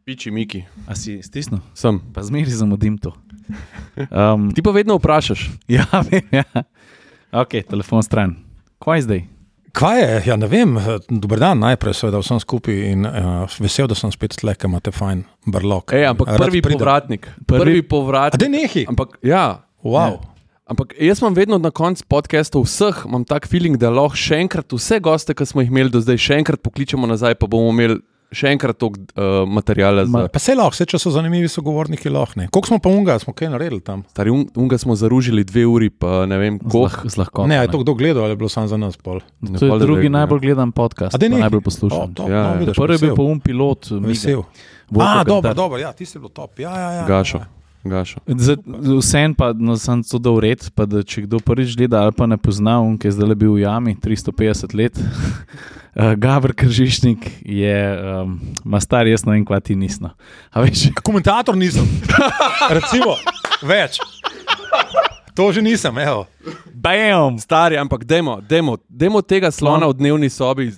[0.00, 1.60] Piči, Miki, A si stisnil?
[1.72, 2.00] sem.
[2.12, 3.12] Pa zmeri zamudim to.
[4.08, 5.50] Um, Ti pa vedno vprašaš.
[5.68, 6.44] ja, vem, ja.
[7.32, 8.34] Ok, telefon stran.
[8.78, 9.20] Kaj je zdaj?
[9.70, 10.22] Kaj je?
[10.26, 10.74] Ja, ne vem.
[11.08, 14.90] Dober dan, najprej seveda vsem skupaj in uh, vesel, da sem spet tle, ker imate
[14.90, 15.92] fajn brlog.
[15.92, 16.74] Ej, ampak Rad prvi pridem.
[16.74, 17.22] povratnik.
[17.44, 18.40] Prvi- Prvi A povratnik.
[18.40, 18.82] da nehi.
[18.88, 19.44] Ampak ja.
[19.80, 20.18] Wow.
[20.66, 24.70] Ampak jaz imam vedno na koncu podcastov vseh, imam tak feeling, da lahko še enkrat
[24.70, 27.98] vse goste, ki smo jih imeli do zdaj, še enkrat pokličemo nazaj, pa bomo imeli
[28.32, 30.28] še enkrat toliko uh, materijala za.
[30.28, 32.48] Pa se lahko, vse če so zanimivi sogovorniki, lahko ne.
[32.48, 34.02] Koliko smo pa unga, smo kaj naredili tam?
[34.08, 37.04] Stari un- unga smo zaružili dve uri, pa ne vem, koliko.
[37.06, 37.46] Z lahko.
[37.46, 39.20] Ne, a je to kdo gledal ali je bilo samo za nas pol?
[39.40, 41.98] Ne, To je pol, drugi ve- najbolj gledan podcast, pa najbolj poslušan.
[42.00, 42.58] O, top, Ja, no, ja.
[42.58, 43.80] vidiš, Prvi je bil pa um pilot.
[44.00, 44.42] Vesel.
[44.88, 46.58] Vojko A, dobro, dobro, ja, tisti je bil top.
[46.58, 47.38] Ja, ja, ja, Gašo.
[47.38, 47.59] Ja.
[47.84, 48.20] Gašo.
[49.00, 52.28] Vsem pa no, sem to dal red, pa da če kdo prvič gleda ali pa
[52.28, 55.00] ne pozna, on, ki je zdaj bil v jami 350 let.
[55.90, 57.78] Uh, Gabr Kržišnik je,
[58.22, 59.74] um, ma star, jaz ne vem, kva ti
[60.62, 61.82] veš, Komentator nisem.
[62.78, 63.16] Recimo,
[63.66, 63.98] več.
[65.34, 66.28] To že nisem, evo.
[66.70, 70.70] bam, Stari, ampak demo, demo, demo tega slona v dnevni sobi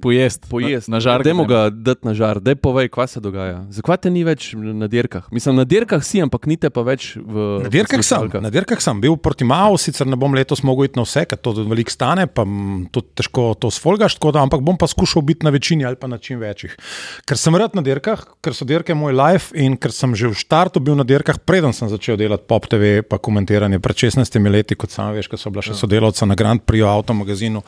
[0.00, 0.90] pojest, pojesti.
[0.90, 1.22] na, na žar.
[1.22, 3.64] Dajmo ga dati na žar, daj povej, kaj se dogaja.
[3.74, 5.26] Zakaj te ni več na dirkah?
[5.34, 7.46] Mislim, na dirkah si, ampak ni te pa več v.
[7.64, 11.00] Na dirkah sem, na dirkah sem bil proti Mao, sicer ne bom letos mogel iti
[11.00, 12.46] na vse, ker to veliko stane, pa
[12.92, 16.10] to težko to sfolgaš, tako da, ampak bom pa skušal biti na večini ali pa
[16.10, 16.76] na čim večjih.
[17.26, 20.38] Ker sem rad na dirkah, ker so dirke moj life in ker sem že v
[20.38, 24.78] štartu bil na dirkah, preden sem začel delati pop TV, pa komentiranje pred 16 leti,
[24.78, 27.62] kot sam veš, ker so bila še sodelavca na Grand Prix avtomagazinu.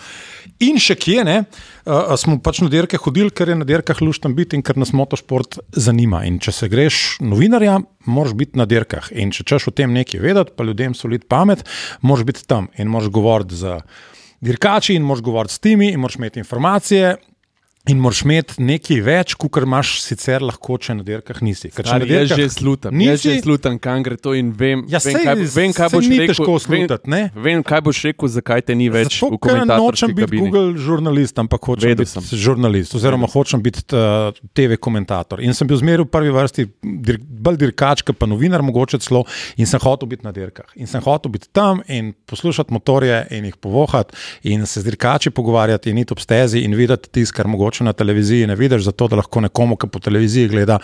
[0.65, 1.78] In še kje ne, uh,
[2.21, 5.59] smo pač na dirke hodili, ker je na dirkah luštan biti in ker nas motošport
[5.73, 6.23] zanima.
[6.29, 9.09] In če se greš novinarja, moraš biti na dirkah.
[9.17, 11.65] In če češ o tem nekaj vedeti, pa ljudem soliti pamet,
[12.03, 13.79] moraš biti tam in moraš govoriti z
[14.45, 17.17] dirkači, in moraš govoriti s temi, in moraš imeti informacije.
[17.87, 21.71] In moraš imeti nekaj več, kot imaš sicer lahko, če na dirkah nisi.
[21.73, 24.83] Ker Stari, jaz dirkah že slutam, jaz nisi, že slutam, kam gre to in vem,
[24.87, 26.27] Ja, vem, sej- kaj, vem, kaj boš rekel.
[26.27, 27.21] težko vem, slutati, ne?
[27.35, 30.43] vem, kaj boš rekel, zakaj te ni več Zato, ker nočem biti kabini.
[30.43, 32.27] Google žurnalist, ampak hočem Vedel biti sem.
[32.37, 35.41] žurnalist, oziroma hočem biti uh, TV komentator.
[35.41, 36.67] In sem bil zmeraj v prvi vrsti,
[37.01, 39.25] dir, bolj dirkačka, pa novinar, mogoče celo,
[39.57, 40.69] in sem hotel biti na dirkah.
[40.77, 44.13] In sem hotel biti tam in poslušati motorje in jih povohati,
[44.45, 47.93] in se z dirkači pogovarjati, in iti ob stezi in videti tisto, kar mogoče na
[47.93, 50.79] televiziji ne vidiš, zato da lahko nekomu, ki po televiziji gleda.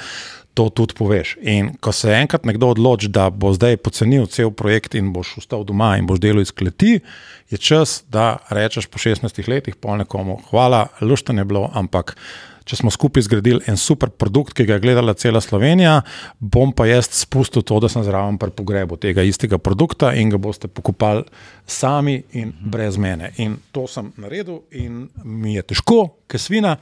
[0.54, 1.32] To tudi poveš.
[1.42, 5.64] In ko se enkrat nekdo odloči, da bo zdaj pocenil cel projekt in boš ostal
[5.66, 7.00] doma in boš delal iz kleti,
[7.50, 12.14] je čas, da rečeš po 16 letih pol nekomu: Hvala, luštno je bilo, ampak
[12.64, 15.98] če smo skupaj zgradili en super produkt, ki ga je gledala cela Slovenija,
[16.38, 20.40] bom pa jaz spustil to, da sem zraven pri pogrebu tega istega produkta in ga
[20.40, 21.24] boste pokopali
[21.66, 23.32] sami in brez mene.
[23.44, 26.76] In to sem naredil in mi je težko, ker svina,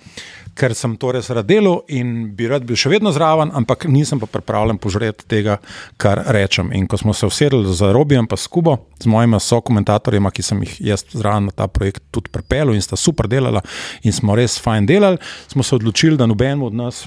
[0.59, 4.21] ker sem to res rad delal in bi rad bil še vedno zraven, ampak nisem
[4.21, 5.59] pa pripravljen požreti tega,
[6.01, 6.73] kar rečem.
[6.77, 10.63] In ko smo se usedli z Robijem, pa s Kubo, z mojima sokomentatorjema, ki sem
[10.67, 13.65] jih jaz zraven na ta projekt tudi pripeljal in sta super delala
[14.05, 17.07] in smo res fajn delali, smo se odločili, da noben od nas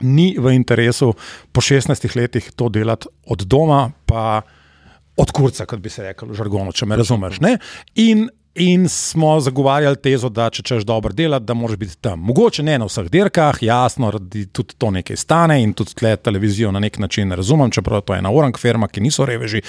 [0.00, 1.12] ni v interesu
[1.52, 4.40] po 16 letih to delati od doma, pa
[5.20, 7.40] od kurca, kot bi se rekel v žargonu, če me razumeš.
[7.44, 7.58] Ne?
[8.00, 8.28] In
[8.60, 12.20] In smo zagovarjali tezo, da če češ dobro delati, da moraš biti tam.
[12.28, 14.10] Mogoče ne na vseh dirkah, jasno,
[14.52, 18.20] tudi to nekaj stane in tudi tle televizijo na nek način razumem, čeprav to je
[18.20, 19.62] ena orang firma, ki niso reveži.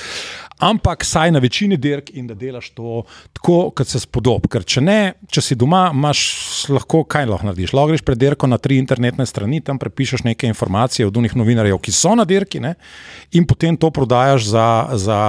[0.60, 3.04] Ampak saj na večini dirk in da delaš to
[3.34, 4.50] tako, kot se spodob.
[4.52, 4.98] Ker če ne,
[5.32, 6.20] če si doma, imaš
[6.70, 7.72] lahko kaj lahko narediš.
[7.74, 11.80] Lahko greš pred dirko na tri internetne strani, tam prepišeš nekaj informacij od unih novinarjev,
[11.80, 12.76] ki so na dirki ne?
[13.32, 14.68] in potem to prodajaš za,
[15.00, 15.22] za,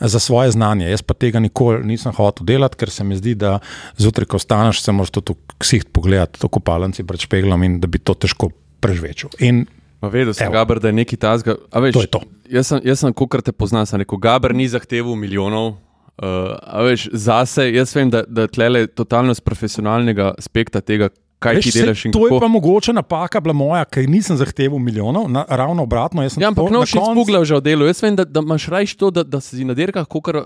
[0.00, 0.90] za svoje znanje.
[0.90, 3.58] Jaz pa tega nikoli nisem hotel delati, ker se mi zdi, da
[4.00, 8.00] zjutraj, ko staneš, se moraš tudi ksiht pogledati, to kopalnici pred špeglom in da bi
[8.00, 8.50] to težko
[8.80, 9.36] prežvečil.
[9.44, 9.66] In
[10.04, 10.58] Pa vedel sem, Evo.
[10.58, 11.56] Gaber, da je neki tasga.
[11.72, 12.20] Veš, To je to.
[12.52, 15.78] Jaz sem, jaz sem kot te poznam, sem rekel, Gaber ni zahteval milijonov.
[16.20, 16.52] Uh,
[16.84, 21.08] veš, zase, jaz vem, da, da tlele totalno z profesionalnega aspekta tega,
[21.38, 24.78] kaj Veš, ti delaš in to je pa mogoče napaka bila moja, ker nisem zahteval
[24.78, 26.22] milijonov, na, ravno obratno.
[26.22, 27.86] jaz sem Ja, ampak noč si koncu- spugla že v delu.
[27.86, 30.44] Jaz vem, da, da imaš rajš to, da, da si na dirkah, kot uh,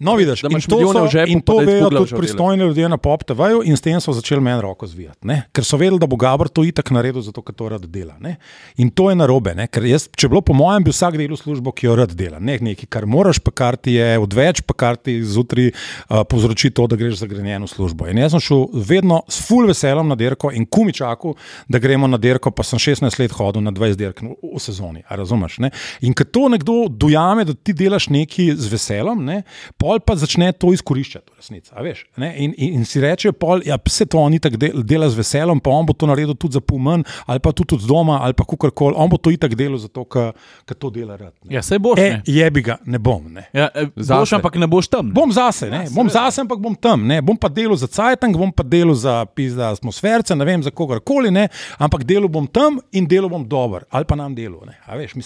[0.00, 2.96] No, vidiš, da imaš milijone v žepu, in to vejo tudi že pristojni ljudje na
[2.96, 5.26] pop TV-ju, in s tem so začeli meni roko zvijati.
[5.26, 5.42] Ne?
[5.52, 8.14] Ker so vedeli, da bo Gabor to itak naredil, zato ker to rad dela.
[8.20, 8.36] Ne?
[8.76, 9.66] In to je narobe, ne?
[9.66, 12.38] ker jaz, če bi bilo po mojem, bi vsak delal službo, ki jo rad dela.
[12.38, 16.70] Ne nekaj, kar moraš, pa kar ti je odveč, pa kar ti zjutraj uh, povzroči
[16.70, 18.06] to, da greš za grenjeno službo.
[18.06, 21.34] In jaz sem šel vedno s full veseljem veseljem na dirko in kumi čakal,
[21.68, 25.02] da gremo na dirko, pa sem 16 let hodil na 20 dirk v, v sezoni.
[25.08, 25.58] a Razumeš?
[25.58, 25.70] Ne?
[26.00, 29.42] In ko to nekdo dojame, da ti delaš nekaj z veseljem, ne?
[29.78, 31.70] pol pa začne to izkoriščati, v resnici.
[31.72, 32.34] a veš, ne?
[32.38, 35.60] In, in, in si reče, pol, ja, vse to on itak del, dela z veseljem,
[35.60, 38.46] pa on bo to naredil tudi za pomen, ali pa tudi od doma, ali pa
[38.46, 38.96] kakorkoli.
[38.96, 40.32] On bo to itak delal zato, ker
[40.78, 41.34] to dela rad.
[41.44, 41.56] ne.
[41.56, 42.00] Ja, sej boš.
[42.00, 42.22] E, ne.
[42.26, 43.26] jebi ga, ne bom.
[43.32, 43.48] Ne.
[43.52, 45.10] Ja, e, boš, ampak ne boš tam.
[45.10, 45.16] ne.
[45.16, 45.84] Bom zase, ne.
[45.94, 47.06] bom zase, ampak bom tam.
[47.08, 47.20] Ne.
[47.24, 51.30] Bom pa delal za Cajtang, bom pa delal za pizda atmosferce, ne vem za kogarkoli,
[51.30, 51.48] ne.
[51.78, 54.62] ampak delal bom tam in delal bom dober, ali pa nam delo.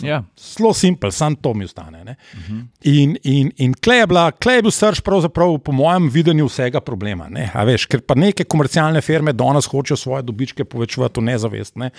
[0.03, 0.23] Ja.
[0.39, 2.05] Zelo simpel, samo to mi ostane.
[2.05, 2.17] ne.
[2.83, 6.81] In, in, in klej je, bila, klej je bil srč, pravzaprav po mojem videnju vsega
[6.81, 7.29] problema.
[7.29, 7.51] Ne.
[7.55, 11.77] Veš, ker pa neke komercialne firme danes hočejo svoje dobičke povečevati v nezavest.
[11.77, 11.91] Ne.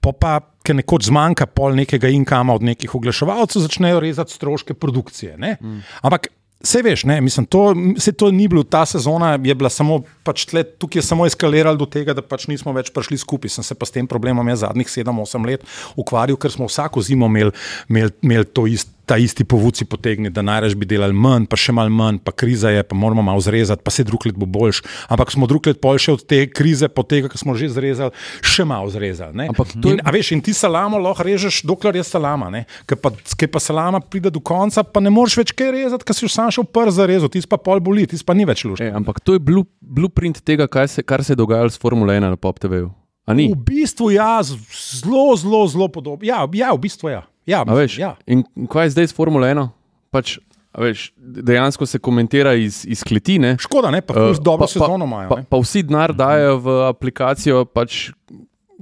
[0.00, 5.38] Po pa, ker nekoč zmanjka pol nekega inkama od nekih oglaševalcev, začnejo rezati stroške produkcije.
[5.38, 5.56] ne.
[6.02, 6.28] Ampak
[6.62, 10.44] Vse veš, ne, mislim, to, se to ni bilo, ta sezona je bila samo, pač
[10.46, 13.50] tle, tukaj je samo eskaliralo do tega, da pač nismo več prišli skupaj.
[13.56, 15.66] Sem se pa s tem problemom jaz zadnjih 7-8 let
[15.98, 17.50] ukvarjal, ker smo vsako zimo imeli
[17.90, 18.94] imel, imel to isto.
[19.02, 22.70] Ta isti povuci potegni, da najraž bi delali manj, pa še malo manj, pa kriza
[22.70, 24.82] je, pa moramo malo zrezati, pa se drug let bo boljš.
[25.08, 28.64] Ampak smo drug let boljši od te krize, po tega, ki smo že zrezali, še
[28.64, 29.34] malo zrezali.
[29.34, 29.48] ne.
[29.48, 32.64] Ampak to je- in, veš, in ti salamo lahko režeš, dokler je salama.
[32.86, 36.14] Ker pa, ker pa salama pride do konca, pa ne moreš več kaj rezati, ker
[36.14, 38.80] si sam šel prst za rezo, ti pa pol boli, ti pa ni več lušč.
[38.80, 42.14] E, ampak to je blu, blueprint tega, kaj se, kar se je dogajalo s Formula
[42.14, 42.94] 1 na Pop TV-ju.
[43.26, 43.50] A ni?
[43.50, 46.26] V bistvu ja, zelo, zelo, zelo podobno.
[46.26, 47.22] Ja, ja, v bistvu ja.
[47.46, 48.14] Ja, A veš, ja.
[48.26, 49.68] In kaj je zdaj s Formula 1?
[50.10, 50.38] Pač,
[50.72, 53.38] veš, dejansko se komentira iz, iz kleti.
[53.38, 53.56] ne.
[53.58, 55.28] Škoda, ne, pa uh, dobro pa- sezono imajo.
[55.28, 55.44] Pa, ne.
[55.44, 58.10] pa vsi denar dajo v aplikacijo, pač,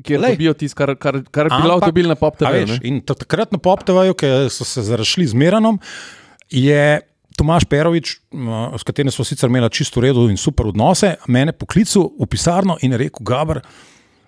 [0.00, 0.32] kjer Glej.
[0.32, 2.64] dobijo tisto, kar, kar, kar bi lahko dobili na Pop a TV.
[2.64, 5.78] veš, in ta- takrat na PopTV-ju, ki so se zarašli z Meranom,
[6.48, 7.00] je
[7.36, 8.20] Tomaš Perovič,
[8.76, 12.76] s katerim smo sicer imeli čisto v redu in super odnose, mene poklical v pisarno
[12.82, 13.60] in rekel: Gabr,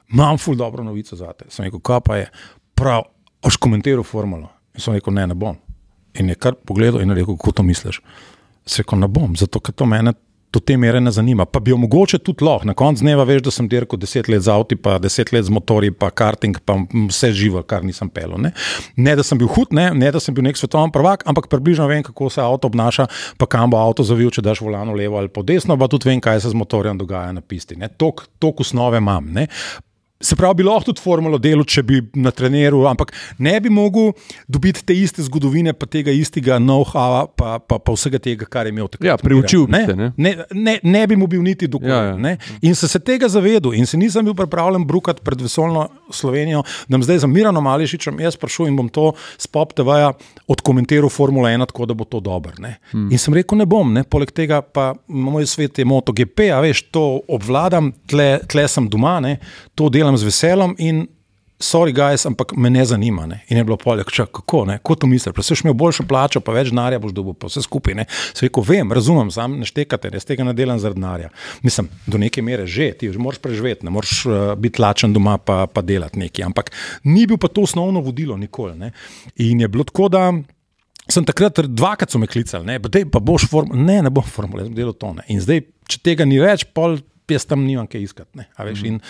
[0.08, 1.44] imam ful dobro novico za te.
[1.48, 2.26] Sem rekel, kaj pa je,
[2.74, 3.02] prav,
[3.42, 4.50] boš komentiral formulo.
[4.74, 5.56] In sem rekel, ne, ne bom.
[6.18, 8.02] In je kar pogledal in rekel, kako to misliš.
[8.66, 10.14] Sem rekel, ne bom, zato ker to mene.
[10.52, 11.46] Do te mere ne zanima.
[11.48, 12.66] Pa bi jo mogoče tudi lahko.
[12.68, 15.54] Na koncu dneva veš, da sem dirkal deset let z avti, pa deset let z
[15.54, 16.74] motorji, pa karting, pa
[17.08, 18.36] vse živo, kar nisem pelil.
[18.36, 18.50] Ne?
[18.96, 21.86] ne, da sem bil hud, ne, ne da sem bil nek svetovni prvak, ampak približno
[21.88, 23.06] vem, kako se avto obnaša,
[23.40, 26.20] pa kam bo avto zavil, če daš volano levo ali po desno, pa tudi vem,
[26.20, 27.80] kaj se z motorjem dogaja na pisti.
[27.96, 29.32] Tok, tok osnove imam.
[29.32, 29.48] Ne?
[30.22, 34.12] Se pravi, bi lahko tudi formulo delal, če bi na treneru, ampak ne bi mogel
[34.48, 38.74] dobiti te iste zgodovine, pa tega istega know-howa, pa, pa, pa vsega tega, kar je
[38.74, 39.08] imel takrat.
[39.10, 40.12] Ja, priučil bi ne, se, ne.
[40.16, 41.90] ne, ne, ne bi mu bil niti dokaj.
[41.90, 42.36] Ja, Ja, ja.
[42.62, 46.96] In sem se tega zavedel in se nisem bil pripravljen brukati pred vesolno Slovenijo, da
[46.96, 50.12] bom zdaj za Mirano Mališičem jaz sprašujem in bom to s Pop TV-ja
[50.48, 52.52] odkomentiral Formula 1, tako da bo to dobro.
[52.90, 53.10] Hmm.
[53.12, 54.04] In sem rekel, ne bom, ne.
[54.04, 59.18] poleg tega pa moj svet je MotoGP, a veš, to obvladam, tle, tle sem doma,
[59.20, 59.38] ne.
[59.74, 61.06] to delam z veseljem in
[61.62, 63.26] sorry, guys, ampak me ne zanima.
[63.26, 63.40] Ne.
[63.48, 66.42] In je bilo polje, čak, kako, ne, kako to misliš, pa si imel boljšo plačo,
[66.44, 67.96] pa več denarja boš dobil, pa vse skupaj.
[68.02, 68.06] Ne.
[68.10, 71.30] Se rekel, vem, razumem, sam ne štekate, jaz tega ne delam zaradi denarja.
[71.62, 75.38] Mislim, do neke mere že, ti že moraš preživeti, ne moreš uh, biti lačen doma,
[75.38, 76.48] pa, pa delati nekaj.
[76.50, 76.72] Ampak
[77.04, 78.76] ni bil pa to osnovno vodilo, nikoli.
[78.78, 78.92] Ne.
[79.46, 80.26] In je bilo tako, da.
[81.10, 83.74] Sem takrat dvakrat so me klicali, ne, dej, pa boš formula.
[83.74, 85.10] Ne, ne bom formula, jaz bom delal to.
[85.16, 85.24] Ne.
[85.34, 88.30] In zdaj, če tega ni več, pol jaz tam nimam kaj iskati.
[88.38, 89.00] Ne, a veš, in,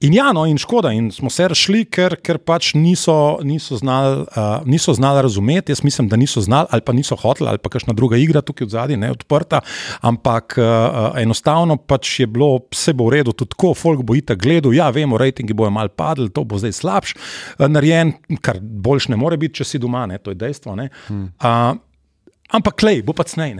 [0.00, 4.22] in ja, no, in škoda, in smo se razšli, ker, ker pač niso, niso znali
[4.24, 5.72] uh, niso znali razumeti.
[5.72, 8.64] Jaz mislim, da niso znali, ali pa niso hoteli, ali pa kakšna druga igra tukaj
[8.64, 9.60] od zadaj, ne odprta.
[10.00, 14.40] Ampak uh, enostavno pač je bilo, vse bo v redu, tudi tako, folk bo itak
[14.40, 14.74] gledal.
[14.74, 19.20] Ja, vemo, rejtingi bojo mal padli, to bo zdaj slabš uh, narejen, kar boljš ne
[19.20, 20.76] more biti, če si doma, ne, to je dejstvo.
[20.80, 20.90] Ne.
[21.10, 21.76] Uh,
[22.50, 23.54] Ampak klej, bo pa cnej.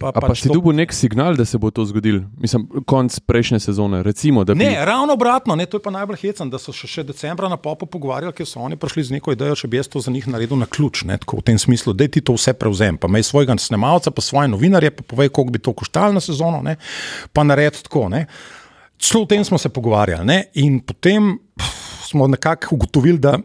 [0.00, 2.24] Pa, pa pač si to- dobil nek signal, da se bo to zgodilo?
[2.40, 4.56] Mislim, konc prejšnje sezone, recimo, bi.
[4.56, 7.60] Ne, ravno obratno, ne, to je pa najbolj hecen, da so se še decembra na
[7.60, 10.24] popu pogovarjali, ker so oni prišli z neko idejo, če bi jaz to za njih
[10.24, 13.28] naredil na ključ, ne, tako v tem smislu, da ti to vse prevzem, pa imej
[13.28, 16.76] svojega snemalca, pa svoje novinarje, pa povej, koliko bi to koštalo na sezono, ne,
[17.36, 18.08] pa naredi tako.
[18.08, 18.24] Ne.
[18.96, 23.36] Celo o tem smo se pogovarjali ne, in potem pff, smo nekako ugotovili, da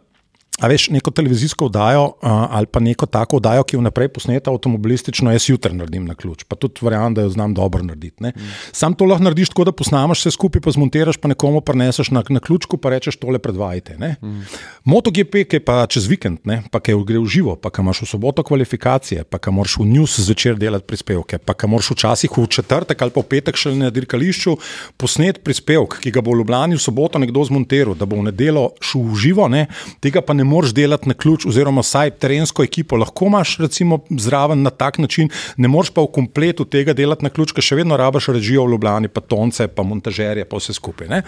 [0.60, 5.32] A veš, neko televizijsko oddajo ali pa neko tako oddajo, ki je vnaprej posneta avtomobilistično,
[5.32, 6.44] jaz jutri naredim na ključ.
[6.44, 8.24] Pa tudi verjamem, da jo znam dobro narediti.
[8.24, 8.34] Mm.
[8.72, 12.24] Sam to lahko narediš tako, da posnameš vse skupaj, pa zmontiraš, pa nekomu preneseš na,
[12.30, 13.96] na ključku, pa rečeš tole predvajite.
[13.98, 14.42] Mm.
[14.84, 18.04] MotoGP, ki je pa čez vikend, ne, pa ki gre v živo, pa ki imaš
[18.04, 22.38] v soboto kvalifikacije, pa ki moraš v news zvečer delati prispevke, pa ki moraš včasih
[22.38, 24.58] v četrtek ali pa v petek še na dirkališču
[25.00, 28.70] posnet prispevek, ki ga bo v Ljubljani v soboto nekdo zmontiral, da bo v nedelo
[28.84, 29.68] šel v živo, ne,
[30.04, 34.64] tega pa ne moreš delati na ključ, oziroma vsaj terensko ekipo lahko imaš recimo, zraven
[34.66, 37.98] na tak način, ne moreš pa v kompletu tega delati na ključ, ker še vedno
[38.00, 41.12] rabaš režijo v Ljubljani, pa tonce, pa montažerje, pa vse skupaj.
[41.12, 41.24] Ne?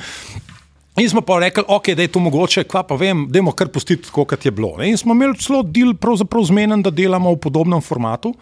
[0.99, 3.69] In smo pa rekli, okay, da je to mogoče, kva pa vem, da je kar
[3.71, 4.73] pustiti tako, kot je bilo.
[4.77, 4.89] Ne?
[4.91, 8.33] In smo imeli celo del, pravzaprav zmeden, da delamo v podobnem formatu,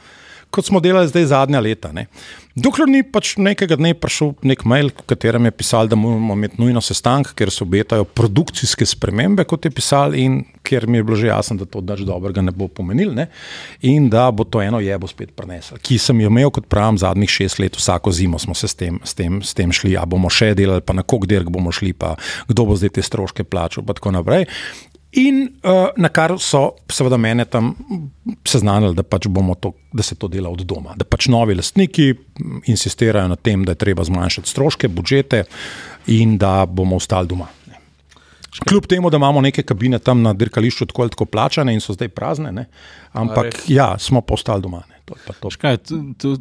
[0.49, 1.91] kot smo delali zdaj zadnja leta.
[1.93, 2.07] Ne?
[2.59, 6.59] Dokler ni pač nekega dne prišel nek mail, v katerem je pisal, da moramo imeti
[6.59, 11.17] nujno sestanek, ker se obetajo produkcijske spremembe, kot je pisal, in ker mi je bilo
[11.17, 13.29] že jasno, da to dač dobrega ne bo pomenil, ne?
[13.85, 15.79] in da bo to eno jebo spet prenesel.
[15.81, 18.99] Ki sem jo imel, kot pravim, zadnjih šest let, vsako zimo smo se s tem,
[19.03, 21.93] s tem, s tem šli, a bomo še delali, pa na kog dirk bomo šli,
[21.93, 22.15] pa
[22.49, 24.49] kdo bo zdaj te stroške plačal, pa tako naprej.
[25.17, 27.71] In uh, na kar so, seveda, mene tam
[28.45, 29.25] seznanili, da, pač
[29.59, 30.93] to, da se to dela od doma.
[30.97, 32.11] Da pač novi lastniki
[32.69, 35.43] insistirajo na tem, da je treba zmanjšati stroške, budžete
[36.13, 37.47] in da bomo ostali doma.
[38.69, 41.93] Kljub temu, da imamo neke kabine tam na dirkališču, tako ali tako plačane in so
[41.93, 42.65] zdaj prazne, ne?
[43.13, 44.83] ampak ja, smo pa ostali doma.
[44.89, 44.98] Ne?
[45.49, 45.77] Škaj,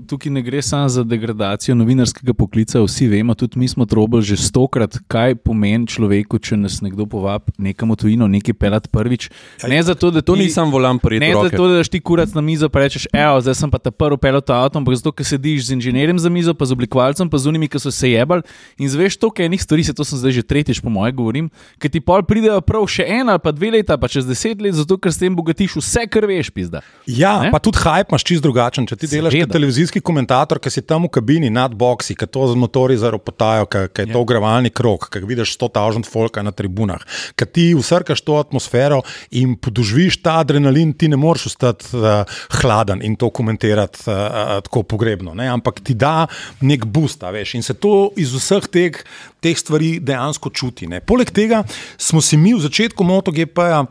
[0.09, 4.37] tukaj ne gre samo za degradacijo novinarskega poklica, vsi vemo, tudi mi smo trobili že
[4.37, 9.31] stokrat, kaj pomeni človeku, če nas nekdo povabi nekam v tujino, nekaj pelat prvič.
[9.69, 11.27] Ne zato, da to nisem volan prijeti.
[11.27, 14.19] Ne zato, da ti kurac na mizo pa rečeš, evo, zdaj sem pa ta prvi
[14.21, 17.49] pelot avto, ampak zato, ker sediš z inženirjem za mizo, pa z oblikovalcem, pa z
[17.49, 18.45] unimi, ki so se jebali
[18.79, 21.51] in zveš to, kaj enih stvari, se to sem zdaj že tretjič po moje govorim,
[21.81, 24.99] ker ti pol pridejo prav še ena, pa dve leta, pa čez deset let, zato
[25.01, 26.85] ker s tem bogatiš vse, kar veš, pizda.
[27.07, 27.51] Ja, ne?
[27.55, 28.87] pa tudi hype imaš čist drugače drugačen.
[28.89, 32.49] Če ti delaš kot televizijski komentator, ki si tam v kabini nad boksi, ki to
[32.51, 34.23] z motori zaropotajo, ki je to ja.
[34.23, 37.03] ogrevalni krok, ki vidiš 100.000 folka na tribunah,
[37.39, 42.25] ki ti usrkaš to atmosfero in podoživiš ta adrenalin, ti ne moreš ostati uh,
[42.61, 45.37] hladen in to komentirati uh, uh, tako pogrebno.
[45.39, 45.49] Ne?
[45.53, 46.27] Ampak ti da
[46.61, 47.55] nek boost, veš.
[47.59, 49.03] In se to iz vseh teh,
[49.45, 50.89] teh stvari dejansko čuti.
[50.91, 51.01] Ne?
[51.05, 51.65] Poleg tega
[51.99, 53.85] smo si mi v začetku MotoGP-ja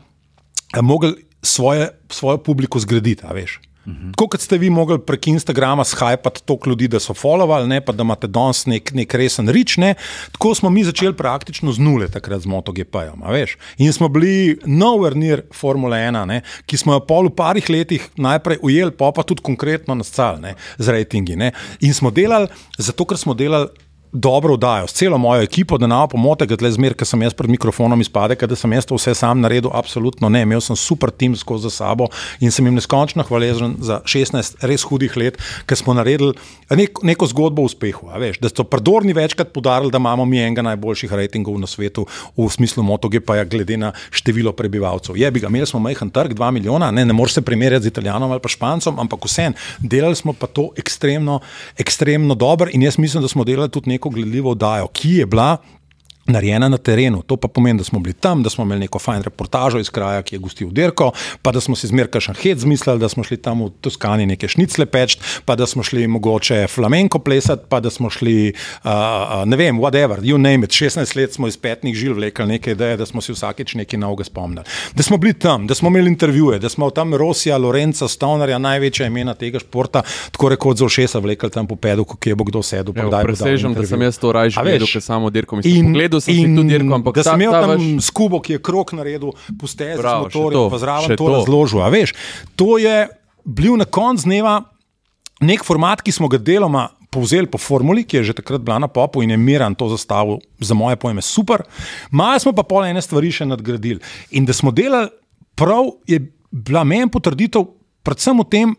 [0.84, 3.60] mogli svoje, svojo publiko zgraditi, veš.
[3.88, 4.12] -hmm.
[4.12, 8.04] Tako kot ste vi mogli prek Instagrama shajpati toliko ljudi, da so followali, pa da
[8.04, 9.96] imate danes nek, nek resen rič, ne?
[10.32, 13.48] tako smo mi začeli praktično z nule, takrat z MotoGP-jem.
[13.78, 16.42] In smo bili nowhere near Formule 1, ne?
[16.66, 20.38] ki smo jo pol v parih letih najprej ujeli, pa pa tudi konkretno na scal,
[20.78, 21.36] z rejtingi.
[21.36, 21.52] Ne?
[21.82, 23.68] In smo delali, zato ker smo delali
[24.12, 27.34] dobro vdajo, s celo mojo ekipo, da nam pomote, da le zmer, ker sem jaz
[27.34, 30.42] pred mikrofonom izpade, da sem jaz to vse sam naredil, absolutno ne.
[30.48, 32.08] Imel sem super tim skozi sabo
[32.40, 36.34] in sem jim neskončno hvaležen za 16 res hudih let, ker smo naredili
[36.70, 38.10] nek, neko zgodbo o uspehu.
[38.18, 42.48] Veš, da so prodorni večkrat podarili, da imamo mi enega najboljših rejtingov na svetu v
[42.50, 45.18] smislu MotoGP, glede na število prebivalcev.
[45.18, 47.94] Je bi ga, imeli smo majhen trg, 2 milijona, ne, ne moreš se primerjati z
[47.94, 51.40] Italijanom ali pa Špancem, ampak vsem, delali smo pa to ekstremno,
[51.78, 55.58] ekstremno dobro in jaz mislim, da smo delali tudi neko gledljivo oddajo, ki je bila
[56.28, 57.22] narejena na terenu.
[57.22, 60.22] To pa pomeni, da smo bili tam, da smo imeli neko fajn reportažo iz kraja,
[60.22, 63.38] ki je gostil Dirko, pa da smo si zmeraj kakšen hec zmislili, da smo šli
[63.38, 67.90] tam v Toskani neke šnicle peč, pa da smo šli mogoče flamenko plesati, pa da
[67.90, 68.54] smo šli,
[68.84, 68.92] uh,
[69.46, 70.72] ne vem, whatever, you name it.
[70.72, 74.24] 16 let smo iz petnih žil vlekli neke ideje, da smo si vsakeč nekaj novega
[74.24, 74.66] spomnili.
[74.94, 79.08] Da smo bili tam, da smo imeli intervjuje, da smo tam Rosija, Lorenca, Stonerja, največja
[79.08, 82.94] imena tega športa, tako rekoč za ušesa vlekli tam po pedu, kje bo kdo sedel.
[83.24, 86.76] Presežem, da sem jaz to rajši videl, ker samo Dirko mislim videl sem in, tudi
[86.76, 87.86] dirko, ampak da sem imel tam vaš...
[88.10, 91.84] skubo, ki je krok naredil, puste z motorjem, pa zraven to, to razložil.
[91.94, 92.16] Veš,
[92.60, 93.08] to je
[93.46, 94.60] bil na koncu dneva
[95.44, 98.90] nek format, ki smo ga deloma povzeli po formuli, ki je že takrat bila na
[98.92, 101.64] popu in je miran to zastavil, za moje pojme, super.
[102.12, 104.04] Malo smo pa pol ene stvari še nadgradili.
[104.36, 105.10] In da smo delali
[105.56, 106.20] prav, je
[106.52, 107.66] bila meni potrditev,
[108.04, 108.76] predvsem v tem,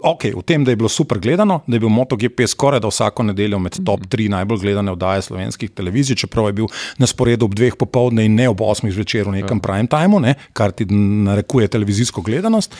[0.00, 3.22] okay, v tem, da je bilo super gledano, da je bil MotoGP skoraj da vsako
[3.30, 7.54] nedeljo med top 3 najbolj gledane oddaje slovenskih televizij, čeprav je bil na sporedu ob
[7.54, 9.62] dveh popovdne in ne ob osmih zvečer v nekem ja.
[9.62, 12.76] prime timeu, ne, kar ti narekuje televizijsko gledanost.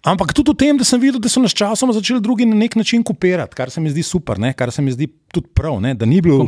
[0.00, 2.72] Ampak tudi v tem, da sem videl, da so nas časoma začeli drugi na nek
[2.76, 4.54] način kopirati, kar se mi zdi super, ne?
[4.56, 5.76] kar se mi zdi tudi prav.
[5.80, 5.92] Ne?
[5.94, 6.40] Da ni bil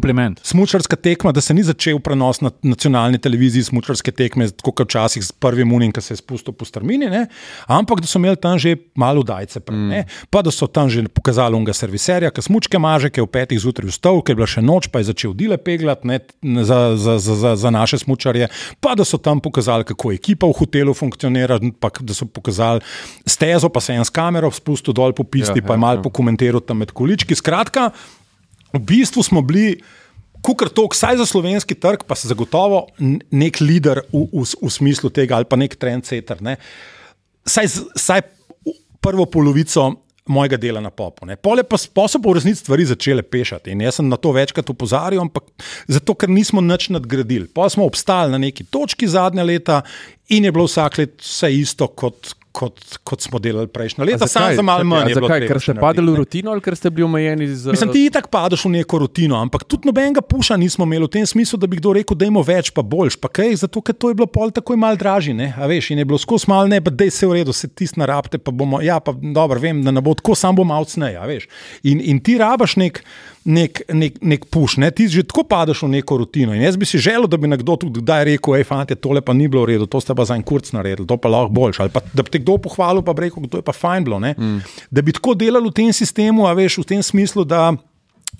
[0.42, 5.36] smočarska tekma, da se ni začel prenos na nacionalni televiziji smočarske tekme, kot včasih s
[5.36, 7.26] prvim unim, ki se je spustil po strmini, ne?
[7.68, 9.60] ampak da so imeli tam že malo dajce.
[9.60, 10.16] Prej, mm.
[10.32, 13.60] Pa da so tam že pokazali unga serviserja, ki smočke maže, ki je v petih
[13.60, 16.08] zjutraj vstal, ker je bila še noč, pa je začel dile peglati
[16.64, 18.48] za, za, za, za, za naše smočarje.
[18.80, 22.80] Pa da so tam pokazali, kako ekipa v hotelu funkcionira, pa da so pokazali
[23.42, 25.82] stezo, pa se je en s kamero spustil dol po pisti, ja, pa je ja,
[25.82, 26.06] malo ja.
[26.06, 27.34] pokomentiral tam med količki.
[27.34, 27.90] Skratka,
[28.70, 29.82] v bistvu smo bili.
[30.42, 32.88] Kukar to, vsaj za slovenski trg, pa se zagotovo
[33.30, 36.40] nek lider v, v, v smislu tega, ali pa nek trendsetter.
[36.42, 36.56] Ne.
[37.46, 38.24] Saj, saj
[38.98, 39.84] prvo polovico
[40.26, 41.26] mojega dela na popu.
[41.30, 41.36] ne.
[41.38, 44.18] Pol je pa, pol so pa v resnici stvari začele pešati in jaz sem na
[44.18, 45.46] to večkrat upozarjal, ampak
[45.86, 47.46] zato, ker nismo nič nadgradili.
[47.46, 49.82] Pa smo obstali na neki točki zadnja leta
[50.26, 54.54] in je bilo vsak let vse isto, kot, kot, kot smo delali prejšnja leta, samo
[54.54, 55.14] za malo manj.
[55.16, 55.46] Zakaj?
[55.48, 57.72] Ker ste padali v rutino ali ker ste bili omejeni z.
[57.74, 61.26] Mislim, ti tako padeš v neko rutino, ampak tudi nobenega puša nismo imeli v tem
[61.26, 63.18] smislu, da bi kdo rekel, da imamo več, pa boljš.
[63.22, 66.04] Pa kaj, zato ker to je bilo pol takoj mal dražje, ne, a veš, in
[66.04, 68.54] je bilo skozi mal ne, pa da je vse v redu, se tisti narabte, pa
[68.54, 71.48] bomo, ja, pa dobro, vem, da ne bo tako, sam bom malo cnej, a veš.
[71.88, 73.04] In, in ti rabaš nek.
[73.44, 74.92] Nek, nek, nek puš, ne?
[74.94, 76.54] ti že tako padeš v neko rutino.
[76.54, 79.34] In jaz bi si želel, da bi nekdo tudi kdaj rekel: hej, fanti, tole pa
[79.34, 81.80] ni bilo v redu, to ste pa za en kurc naredili, to pa lahko boljš.
[81.82, 84.20] Ali pa da bi te kdo pohvalil, pa bi rekel, to je pa fajn bilo.
[84.22, 84.60] Mm.
[84.90, 87.72] Da bi tako delali v tem sistemu, a veš, v tem smislu, da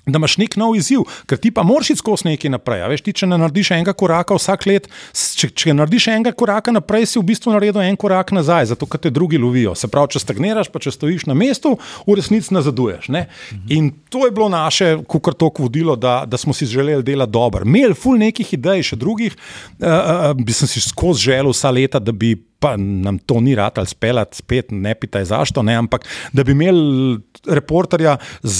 [0.05, 2.83] da imaš nek nov izziv, ker ti pa moraš iti skozi nekaj naprej.
[2.91, 7.07] Veš, ti, če ne narediš enega koraka vsak let, če, če narediš enega koraka naprej,
[7.13, 9.75] si v bistvu naredil en korak nazaj, zato ker te drugi lovijo.
[9.79, 13.07] Se pravi, če stagniraš, pa če stojiš na mestu, v resnici nazaduješ.
[13.15, 13.25] Ne?
[13.71, 17.63] In to je bilo naše, kar to vodilo, da, da smo si želeli delati dobro.
[17.63, 19.37] Imeli ful nekih idej, še drugih,
[19.79, 23.55] uh, uh, bi sem si skozi želel vsa leta, da bi pa nam to ni
[23.55, 28.55] rad ali speljati, spet ne pitaj zašto, ne, ampak da bi imeli reporterja, z,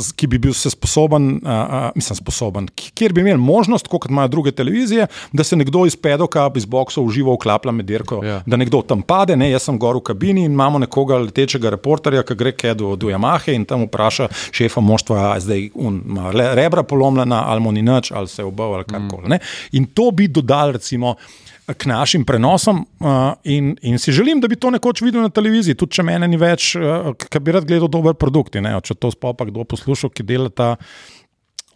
[0.00, 4.06] z, ki bi bil se sposoben, uh, uh, mislim, sposoben, kjer bi imeli možnost, kot
[4.06, 8.42] imajo druge televizije, da se nekdo iz pedoka, iz boksov uživa vklaplja med dirko, Ja.
[8.46, 12.22] da nekdo tam pade, ne, jaz sem gor v kabini in imamo nekoga letečega reporterja,
[12.22, 16.30] ki gre kaj do, do Yamahe in tam vpraša šefa moštva, a zdaj un, ima
[16.30, 19.28] le- rebra polomljena, ali mu ni nič, ali se je obav ali karkoli.
[19.28, 19.38] ne.
[19.72, 21.16] In to bi dodali, recimo
[21.74, 22.84] k našim prenosom.
[23.00, 26.28] Uh, in, in si želim, da bi to nekoč videl na televiziji, tudi če mene
[26.28, 28.58] ni več, uh, ki bi rad gledal dober produkt.
[28.60, 30.76] Ne, če to sploh pa kdo poslušal, ki dela ta.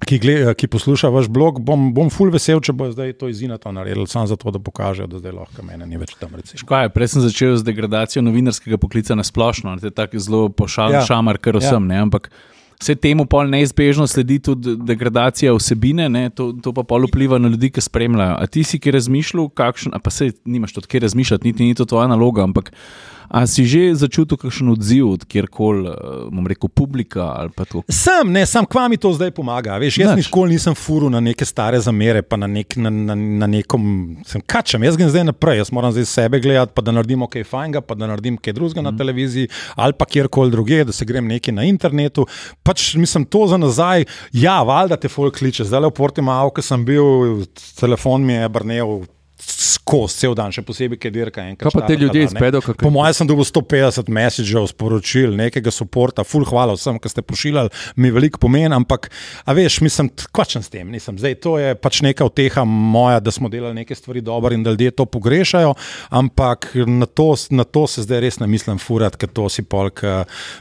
[0.04, 3.56] Ki, gleda, ki posluša vaš blog, bom, bom ful vesel, če bo zdaj to izina
[3.62, 6.34] to naredil, samo zato, da pokažejo, da zdaj lahko mene ni več tam.
[6.68, 11.04] Kaj, prej sem začel z degradacijo novinarskega poklica na splošno, tako zelo pošaljen Ja.
[11.06, 11.08] ja.
[11.08, 11.86] šamar, kar vsem.
[11.94, 12.02] Ja.
[12.04, 12.28] Ampak
[12.84, 16.28] vse temu pol neizbežno sledi tudi degradacija vsebine, ne?
[16.30, 18.36] to, to pa pol vpliva na ljudi, ki spremljajo.
[18.36, 21.88] A ti si ki razmišljal, kakšen, pa se nimaš od kje razmišljati, niti ni to
[21.88, 22.72] tvoja naloga, ampak
[23.28, 25.94] a si že začutil kakšen odziv od kjerkoli, eh,
[26.30, 27.82] bom rekel, publika ali pa to?
[27.88, 29.78] Sem, ne, sam kva mi to zdaj pomaga.
[29.78, 30.26] Veš, jaz Nič.
[30.26, 34.40] nikoli nisem furu na neke stare zamere, pa na, nek, na, na, na nekom, sem
[34.40, 37.80] kačem, jaz grem zdaj naprej, jaz moram zdaj sebe gledati, pa da naredim kaj fajnega,
[37.80, 38.84] pa da naredim kaj drugega mm.
[38.84, 42.26] na televiziji ali pa kjerkoli druge, da se grem nekaj na internetu.
[42.62, 46.62] Pač mislim to za nazaj, ja, valjda te folk kliče, zdaj le v Portimao, ko
[46.62, 47.44] sem bil,
[47.78, 49.02] telefon mi je brnel.
[49.46, 51.66] Skozi cel dan, še posebej, ker je dirka enkrat.
[51.66, 52.40] Kaj pa te štartala, ljudje iz ne.
[52.40, 57.09] pedoka, ki- Po mojem sem dobil 150 messagev, sporočil, nekega podpora, full hvala vsem, ki
[57.09, 59.11] ste pošiljali, mi veliko pomeni, ampak,
[59.42, 61.14] a veš, mislim, kvačen s tem, nisem.
[61.14, 64.70] Zdaj, to je pač neka uteha moja, da smo delali neke stvari dobro in da
[64.70, 65.74] ljudje to pogrešajo,
[66.11, 70.00] ampak na to, na to se zdaj res ne mislim furati, ker to si polk,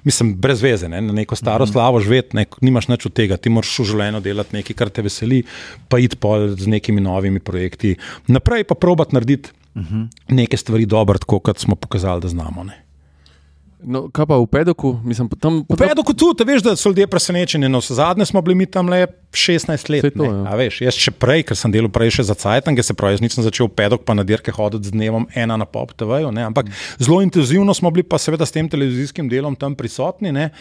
[0.04, 3.50] mislim, brez veze, ne, na neko staro slavo živeti, ne, nimaš nič od tega, ti
[3.50, 5.44] moraš v življenju delati nekaj, kar te veseli,
[5.88, 7.96] pa iti pol z nekimi novimi projekti.
[8.28, 9.52] Naprej pa probat narediti
[10.30, 12.64] neke stvari dobro, tako kot smo pokazali, da znamo.
[12.64, 12.84] Ne.
[13.84, 14.96] No, kaj pa v pedoku?
[15.04, 17.68] Mislim, pa tam, V pedoku tudi, veš, da so ljudje presenečeni.
[17.70, 20.08] No, zadnje smo bili mi tam le 16 let.
[20.16, 20.30] To, ne.
[20.30, 20.40] ja.
[20.48, 23.24] A veš, jaz še prej, ker sem delal prej še za Cajtang, se pravi, jaz
[23.24, 26.48] nisem začel v pedok pa na dirke hoditi z dnevom ena na pop TV-ju, ne,
[26.48, 30.32] ampak zelo intenzivno smo bili pa seveda s tem televizijskim delom tam prisotni.
[30.32, 30.52] Ne.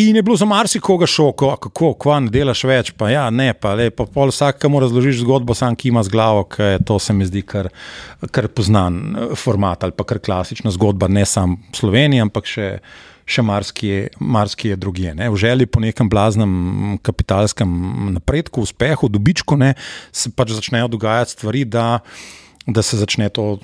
[0.00, 3.52] In je bilo za marsikoga šok, "O, kako, kva ne delaš več, pa ja, ne,
[3.52, 6.80] pa, le, pa pol vsak, ki mu razložiš zgodbo, sam ki ima z glavo, ker
[6.84, 7.68] to se mi zdi kar,
[8.30, 12.80] kar poznan eh, format ali pa kar klasična zgodba, ne samo v Sloveniji, ampak še
[13.30, 15.14] še marsikje drugje.
[15.14, 15.28] Ne.
[15.30, 17.68] V želji po nekem blaznem kapitalskem
[18.16, 19.74] napredku, uspehu, dobičku, ne,
[20.12, 22.00] se pač začnejo dogajati stvari, da,
[22.66, 23.60] da se začne to.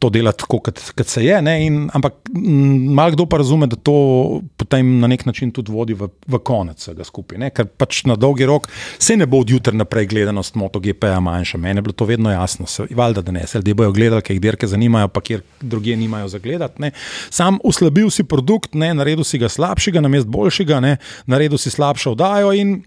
[0.00, 3.76] To dela tako, kot, kot se je, ne, in, ampak malo kdo pa razume, da
[3.76, 7.36] to potem na nek način tudi vodi v, v konec vsega skupaj.
[7.42, 11.60] Ne, ker pač na dolgi rok se ne bo od jutra naprej gledanost MotoGP-ja manjša.
[11.60, 14.38] Meni je bilo to vedno jasno, se, valjda, da ne, se ljudje bojo gledali, ker
[14.38, 16.80] jih dirke zanimajo, pa kjer druge nimajo za gledati.
[16.82, 16.92] Ne.
[17.28, 20.96] Sam uslabil si produkt, ne, naredil si ga slabšega, namest boljšega, ne,
[21.28, 22.80] naredil si slabšo oddajo in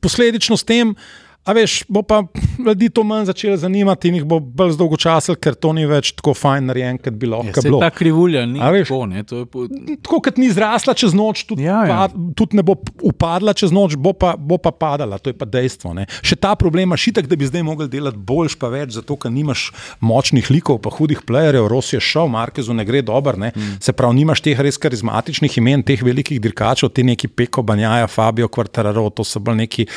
[0.00, 0.96] posledično s tem.
[1.42, 2.20] A veš, bo pa
[2.58, 6.36] ljudi to manj začelo zanimati in jih bo bolj zdolgočasilo, ker to ni več tako
[6.38, 7.80] fajn narejen, kot bi lahko Ja, bilo.
[7.80, 8.86] ta krivulja ni veš?
[8.86, 9.64] tako, ne, to je po,
[9.98, 11.96] Tako kot ni zrasla čez noč, tudi, Ja, ja.
[12.06, 15.42] pa, tudi ne bo upadla čez noč, bo pa, bo pa padala, to je pa
[15.44, 15.90] dejstvo.
[15.94, 16.06] Ne.
[16.22, 19.30] Še ta problem imaš, itak, da bi zdaj mogli delati boljš, pa več, zato ker
[19.30, 23.50] nimaš močnih likov, pa hudih plejerjev, Rossi je šel, Markezu ne gre dobro, ne.
[23.50, 23.80] mm.
[23.80, 28.46] se pravi, nimaš teh res karizmatičnih imen, teh velikih dirkačev, ti neki Peko Banjaja, Fabio
[28.46, 29.88] Quartararo, to so bolj neki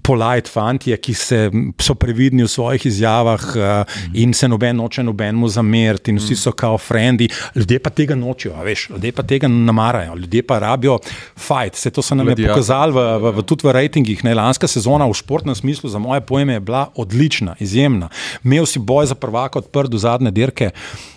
[0.00, 0.83] polite fanti.
[0.84, 6.10] Fantje, ki se, so previdni v svojih izjavah uh, in se noben noče nobenemu zameriti,
[6.10, 7.28] in vsi so kao frendi.
[7.54, 10.98] Ljudje pa tega nočijo, veš, ljudje pa tega ne marajo, ljudje pa rabijo
[11.36, 11.74] fight.
[11.74, 12.54] Vse to se nam je Gladiator.
[12.54, 14.24] pokazalo v, v, v, tudi v rejtingih.
[14.24, 14.34] Ne?
[14.34, 18.08] Lanska sezona v športnem smislu, za moje pojme, je bila odlična, izjemna.
[18.44, 20.70] Imel si boj za prvaka odprt do zadnje dirke.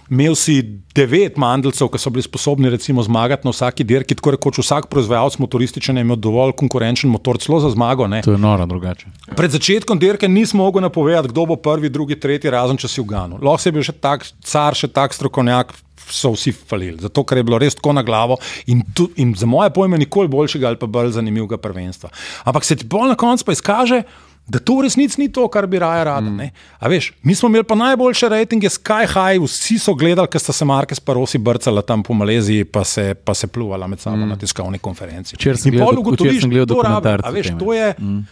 [0.09, 0.61] Imel si
[0.95, 5.37] devet mandlcev, ki so bili sposobni recimo, zmagati na vsaki dirki, tako rekoč vsak proizvajalec
[5.43, 8.07] motorističen je imel dovolj konkurenčen motor, celo za zmago.
[8.07, 8.21] Ne.
[8.25, 9.11] To je noro drugače.
[9.35, 13.11] Pred začetkom dirke nismo mogli napovedati, kdo bo prvi, drugi, tretji, razen če si v
[13.11, 13.41] Ganu.
[13.41, 15.75] Lahko si bil še tak car, še tak strokovnjak.
[16.07, 18.37] So vsi falili, zato ker je bilo res tako na glavo
[18.71, 22.07] in, tu, in za moje pojme nikoli boljšega ali pa bolj zanimivega prvenstva.
[22.47, 25.67] Ampak se ti bolj na koncu pa izkaže, da to v resnici ni to, kar
[25.67, 26.29] bi raje rada.
[26.29, 26.49] Mm.
[26.87, 30.65] Veš, mi smo imeli pa najboljše rejtinge, Sky High, vsi so gledali, ker sta se
[30.65, 34.29] Marques pa Rosi brcala tam po Maleziji, pa se, pa se pluvala med sabo mm.
[34.29, 35.35] na tiskovni konferenci.
[35.35, 36.81] Včeraj sem gledal ugotoviš, sem gledal to
[37.23, 37.93] a veš, to je.
[37.99, 38.23] Mm.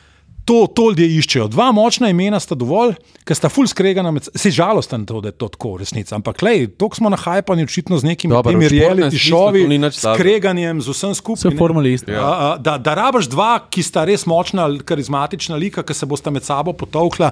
[0.46, 1.48] To, to ljudje iščejo.
[1.50, 2.94] Dva močna imena sta dovolj,
[3.26, 4.12] ker sta full skregana.
[4.14, 4.28] Med...
[4.38, 6.14] Se žalosten to, da je to tako v resnici.
[6.14, 9.90] Ampak, lej, to smo nahajpani očitno z športnem reality šovi, slabega.
[9.90, 11.40] skreganjem z vsem skupaj.
[11.42, 11.58] Vse ne.
[11.58, 12.14] formalisti.
[12.14, 12.56] Ja.
[12.62, 16.76] Da, da rabaš dva, ki sta res močna, karizmatična lika, ki se bosta med sabo
[16.78, 17.32] potovkla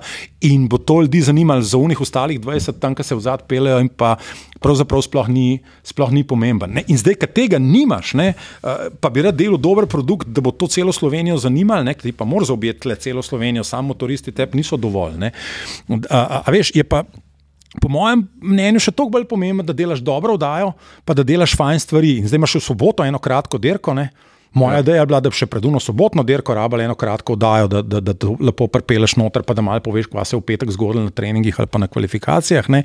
[0.49, 3.78] in bo to ljudi zanimalo za unih ostalih 20, tam, ki se v zad pelejo
[3.84, 4.15] in pa
[4.63, 5.47] pravzaprav sploh ni,
[5.84, 6.71] sploh ni pomemben.
[6.80, 6.86] Ne?
[6.88, 10.54] In zdaj, ker tega nimaš, ne, eh, pa bi rad delal dober produkt, da bo
[10.56, 14.56] to celo Slovenijo zanimalo, ne, ti pa moraš zaobjeti tle celo Slovenijo, samo motoristi tep
[14.56, 15.19] niso dovolj.
[15.19, 15.32] ne.
[15.89, 17.04] A, a, a veš, je pa.
[17.82, 21.56] Po mojem mnenju je še toliko bolj pomembno, da delaš dobro vdajo, pa da delaš
[21.58, 22.12] fajn stvari.
[22.21, 23.95] In zdaj imaš v soboto eno kratko dirko.
[23.97, 24.12] Ne?
[24.54, 24.80] Moja ja.
[24.80, 27.82] ideja je bila, da bi še pred uno sobotno dirko rabili eno kratko vdajo, da,
[27.82, 30.73] da, da to lepo prepeleš noter, pa da malo poveš, kva se je v petek
[30.76, 32.69] zgodilo na treningih ali pa na kvalifikacijah.
[32.69, 32.84] Ne?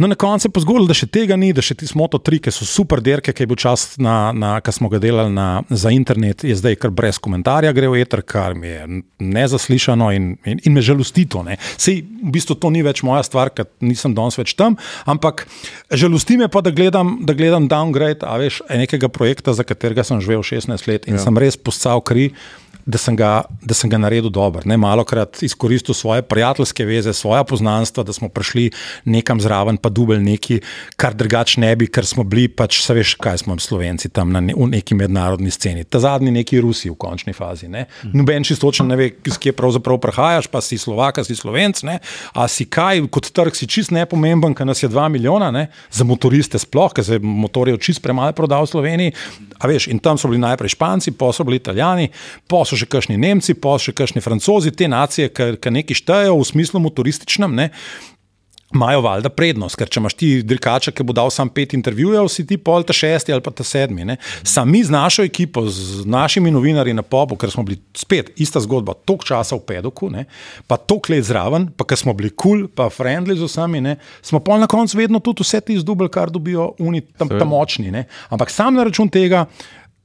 [0.00, 2.38] No, na koncu je pa zgodilo, da še tega ni, da še ti Moto 3,
[2.46, 5.60] ki so super dirke, ki je bil čas, na, na, ki smo ga delali na,
[5.68, 10.30] za internet, je zdaj kar brez komentarja, gre v eter, kar mi je nezaslišano in,
[10.48, 11.42] in, in me žalosti to.
[11.44, 11.58] ne.
[11.76, 15.44] Sej v bistvu to ni več moja stvar, ker nisem danes več tam, ampak
[15.92, 20.24] žalosti me pa, da gledam, da gledam downgrade, a veš, nekega projekta, za katerega sem
[20.24, 21.26] živel 16 let in ja.
[21.26, 22.30] sem res postal kri.
[22.86, 24.62] Da sem, ga, da sem ga naredil dobro.
[24.64, 28.70] Ne, malo krat izkoristil svoje prijateljske veze, svoje poznanstva, da smo prišli
[29.04, 30.60] nekam zraven, pa dubelj neki,
[30.96, 34.40] kar drugače ne bi, ker smo bili pač, se veš, kaj smo Slovenci tam na
[34.40, 35.84] ne, neki mednarodni sceni.
[35.84, 37.68] Ta zadnji neki Rusi v končni fazi.
[37.68, 37.86] Ne.
[38.12, 41.98] Noben čistočen ne ve, iz kje pravzaprav prihajaš, pa si Slovak, si Slovenc, ne.
[42.34, 45.68] a si kaj, kot trg si čist nepomemben, ker nas je dva milijona, ne.
[45.90, 49.14] za motoriste sploh, ker se motorjev čist premalo prodal v Sloveniji.
[49.60, 52.08] A veš, in tam so bili najprej Španci, pa so bili Italijani,
[52.48, 56.48] pa so še kakšni Nemci, pa še kakšni Francozi, te nacije, ki nekaj štejejo v
[56.52, 57.54] smislu motorističnem.
[57.56, 57.70] Ne,
[58.74, 62.44] Imajo valjda prednost, ker če imaš ti dirkača, ki bo dal samo pet intervjujev, si
[62.46, 64.04] ti pol ta šesti ali pa ta sedmi.
[64.06, 64.14] Ne?
[64.46, 68.62] Sam mi z našo ekipo, z našimi novinarji na popu, ker smo bili spet ista
[68.62, 70.28] zgodba, toliko časa v pedoku, ne?
[70.70, 73.96] pa toliko let zraven, pa ker smo bili kul, cool, pa friendly z vsemi, ne?
[74.22, 77.90] smo pa na koncu vedno tudi vse ti izdubli, kar dobijo oni tam, tam močni.
[77.90, 78.06] Ne?
[78.30, 79.48] Ampak sam na račun tega.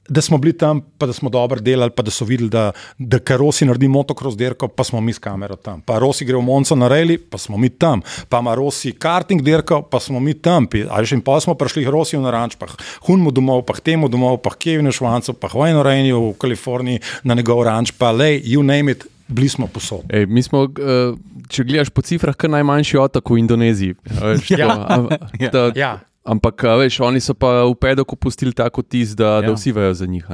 [0.08, 3.18] Da smo bili tam, pa da smo dobro delali, pa da so videli, da, da
[3.18, 5.80] kar Rosi naredi motocross dirko, pa smo mi s kamero tam.
[5.80, 8.00] Pa Rosi gre v Monco na Rejli, pa smo mi tam.
[8.28, 10.66] Pa ima Rosi karting dirko, pa smo mi tam.
[10.66, 12.66] Pi- A veš, in pa smo prišli Rosi v Naranč, pa
[13.02, 17.62] Hunmu domov, pa temu domov, pa Kevinu Švancu, pa Hvajno Rejnju v Kaliforniji na njegov
[17.62, 20.06] ranč, pa lej, you name it, bili smo posod.
[20.08, 23.94] Ej, mi smo, uh, če gledaš po cifrah, kar najmanjši otok v Indoneziji.
[24.06, 24.66] Veš, Ja.
[24.68, 25.92] to, a, da, Ja.
[26.26, 29.46] Ampak, veš, oni so pa v pedoku pustili tako tis, da, ja.
[29.46, 30.26] Da vsi vejo za njih.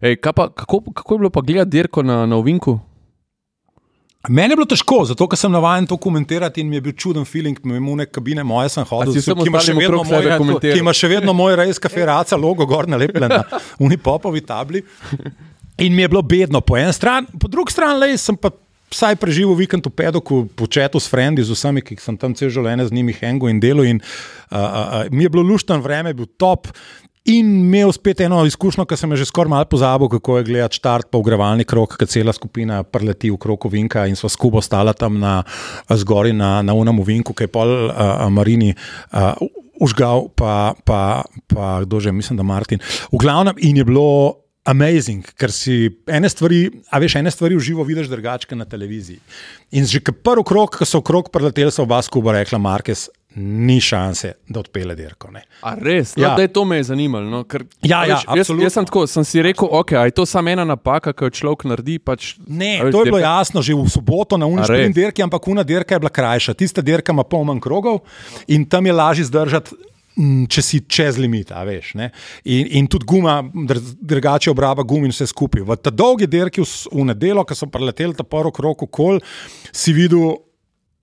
[0.00, 2.78] Ej, pa, kako, kako je bilo pa gledati dirko na, na Ovinku?
[4.28, 7.24] Meni je bilo težko, zato ker sem navaden to komentirati in mi je bil čuden
[7.26, 10.76] feeling, mimo kabine moje sem hodil, ki ima še vedno moj, komentiral?
[10.76, 13.42] ki ima še vedno moj rejs kafe raca, logo gor nalepljen na
[13.84, 14.84] unipopovi tabli.
[15.82, 18.52] In mi je bilo bedno po eni strani, po drugi strani lej, sem pa
[18.92, 22.90] vsaj preživel vikend v pedoku, početu s frendi, z vsemi, ki sem tam cel življenje
[22.90, 23.86] z njimi hengo in delo.
[23.88, 26.70] In, uh, uh, uh, mi je bilo luštno vreme, bil top.
[27.30, 30.80] In imel spet eno izkušnjo, ki sem jo že skoraj malo pozabil, kako je gledati
[30.80, 34.90] štart pa ugrevalni krok, ki cela skupina preleti v krog Vinka in sva skupaj ostala
[34.90, 35.44] tam na
[35.86, 38.74] zgori na, na unem Vinku, ki je pol uh, Marini.
[39.14, 39.38] Uh,
[39.82, 42.78] Užgal, pa, pa, pa kdo že, mislim, da Martin.
[43.10, 45.74] V glavnem, in je bilo amazing, ker si
[46.06, 49.18] ene stvari, a veš, ene stvari v živo vidiš drugače na televiziji.
[49.72, 53.80] In že prvi krok, ko so v krog preleteli, so oba skupaj rekla, Marques, ni
[53.80, 55.30] šanse, da odpele dirko.
[55.30, 55.42] Ne.
[55.62, 56.34] A res, no, Ja.
[56.36, 57.24] da je to me je zanimalo.
[57.24, 58.62] No, ker, Ja, ja, veš, jaz, absolutno.
[58.62, 61.64] jaz sem tako, sem si rekel, ok, je to samo ena napaka, ki jo človek
[61.64, 61.98] naredi.
[61.98, 64.94] Pač, Ne, veš, to je bilo dirka- jasno že v soboto na res?
[64.94, 66.54] dirki, ampak una dirka je bila krajša.
[66.54, 68.04] Tista dirka ima pol manj krogov
[68.46, 69.74] in tam je lažje zdržati.
[70.16, 71.94] Mm, če si čez limit, a veš.
[71.96, 75.64] In, in tudi guma, dr- drugače obraba gum in vse skupaj.
[75.66, 79.20] V ta dolgi dirki v, v nedeljo, ko so preleteli ta prvi krok okol,
[79.72, 80.38] si videl.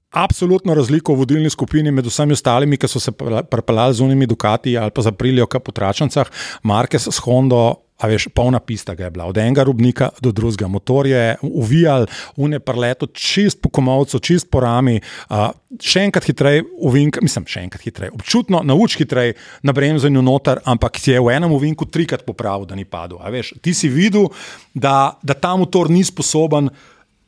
[0.09, 4.73] Absolutno razliko v vodilni skupini med vsemi ostalimi, ki so se prepeljali z unimi Ducati
[4.73, 6.31] ali pa zaprilijo kap v tračnicah,
[6.65, 10.67] Marques s Hondo, a veš, polna pista je bila, od enega rubnika do drugega.
[10.67, 15.49] Motor je uvijal, une preleto, čist po komovcu, čist po rami, uh,
[15.83, 19.35] še enkrat hitreje, uvink, mislim, še enkrat hitreje, občutno nauč hitreje
[19.67, 23.19] na bremzanju noter, ampak si je v enem uvinku trikrat popravil, da ni padel.
[23.19, 24.29] A veš, ti si videl,
[24.73, 26.71] da, da ta motor ni sposoben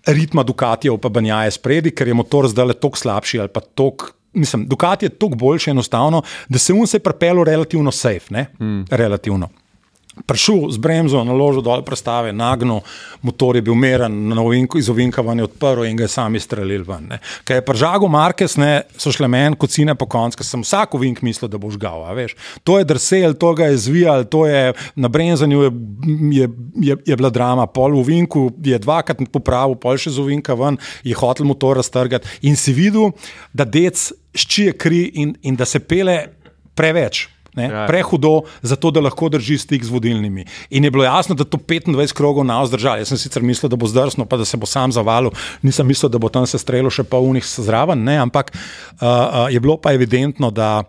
[0.07, 4.15] ritma Ducatijev pa banjaje spredi, ker je motor zdaj le toliko slabši ali pa toliko.
[4.33, 8.45] Mislim, Ducati je toliko boljši, enostavno, da se un se je pripeljal relativno safe, ne?
[8.59, 8.85] Mm.
[8.89, 9.49] relativno.
[10.25, 12.81] Prišel z bremzo, naložil dol prestave, nagnil,
[13.21, 16.39] motor je bil meren, na ovinku, iz ovinka van je odprl in ga je sami
[16.39, 17.07] streljil ven.
[17.13, 17.19] Ne.
[17.47, 21.21] Kaj je pržagal Markes, ne, so šle meni kocine po koncu, ker sem vsak ovink
[21.25, 22.05] mislil, da bo žgal.
[22.63, 25.71] To je drsel, to ga je zvijal, to je na bremzanju je,
[26.31, 26.49] je,
[26.81, 30.79] je, je bila drama, pol v ovinku je dvakrat popravil, pol še z ovinka ven,
[31.03, 33.11] je hotel motor raztrgati in si videl,
[33.53, 36.17] da dec ščije kri in, in da se pele
[36.75, 37.27] preveč.
[37.55, 37.85] Ne, Ja.
[37.87, 40.45] prehudo, zato da lahko drži stik z vodilnimi.
[40.69, 42.97] In je bilo jasno, da to 25 krogov na vzdržal.
[43.03, 46.09] Jaz sem sicer mislil, da bo zdrsno, pa da se bo sam zavalil, nisem mislil,
[46.09, 49.59] da bo tam se strelil še pa v njih zraven, ne, ampak uh, uh, je
[49.59, 50.83] bilo pa evidentno, da.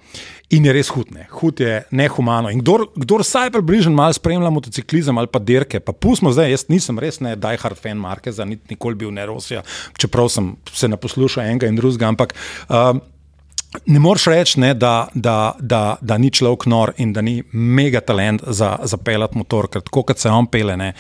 [0.53, 1.25] In je res hud, ne.
[1.33, 2.51] hud je nehumano.
[2.53, 6.67] In kdor, kdor vsaj približno malo spremlja motociklizem ali pa dirke, pa pustimo zdaj, jaz
[6.69, 9.63] nisem res ne diehard fan Markeza, niti nikoli bil ne Rosija,
[9.97, 12.37] čeprav sem se ne poslušal enega in drugega, ampak
[12.69, 13.01] uh,
[13.87, 18.01] Ne moreš reči, ne, da, da, da, da ni človek nor in da ni mega
[18.01, 20.77] talent za, za pelati motor, ker tako kot se on pele.
[20.77, 20.93] Ne.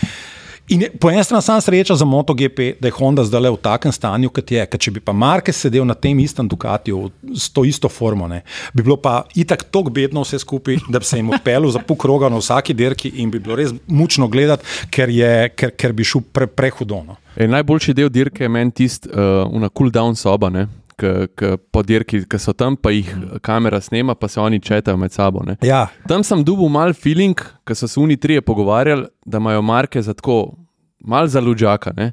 [0.73, 4.31] In po eni strani sem sreča za MotoGP, da je Honda zdaj v takem stanju,
[4.31, 4.63] kot je.
[4.67, 8.43] Ker če bi pa Marques sedel na tem istem Ducatiju s to isto formo, ne,
[8.73, 11.99] bi bilo pa itak tako bedno vse skupaj, da bi se jim odpeljal za pol
[11.99, 16.07] kroga na vsaki dirki in bi bilo res mučno gledati, ker, je, ker, ker bi
[16.07, 17.03] šel pre, prehudo.
[17.09, 17.19] No.
[17.37, 20.69] E, najboljši del dirke je meni tisti, uh, una cool down soba, ne?
[21.03, 23.09] K, k, po dirki, ki so tam, pa jih
[23.41, 25.43] kamera snema, pa se oni četajo med sabo.
[25.43, 25.57] Ne?
[25.61, 27.35] Ja, Tam sem dobil mal feeling,
[27.67, 30.55] ker so se oni trije pogovarjali, da imajo marke za tako
[31.01, 31.93] mal za luđaka.
[31.93, 32.12] ne.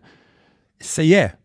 [0.79, 1.35] se je.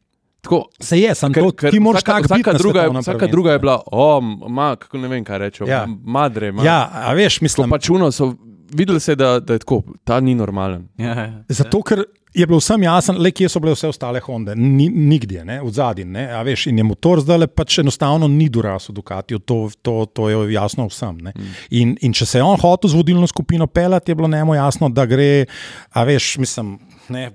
[0.40, 2.58] Tako, Se je, sem to, ti moraš vsaka, tako vsaka, biti.
[2.58, 5.68] druga, je- vsaka druga je bila, o, ma, kako ne vem, kaj rečejo.
[5.68, 5.86] Ja.
[5.98, 6.62] Madre, ma.
[6.62, 7.70] Ja, a veš, mislim.
[7.70, 8.34] Pač uno so
[8.70, 10.88] videli, se, da, da je tako, ta ni normalen.
[10.96, 11.44] Ja, ja.
[11.50, 15.44] Zato, ker je bilo vsem jasno, le kje so bile vse ostale Honde, Ni, nigdje,
[15.44, 16.04] ne, v zadnji.
[16.04, 19.94] Ne, a veš, in je motor zdaj le pač enostavno ni dorasel Ducatiju, to, to,
[20.06, 21.20] to je jasno vsem.
[21.28, 21.32] ne.
[21.70, 24.90] In, in če se je on hotel z vodilno skupino pelati, je bilo njemu jasno,
[24.90, 25.46] da gre,
[25.92, 27.30] a veš, mislim, ne,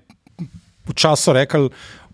[0.89, 1.69] včasih so rekli.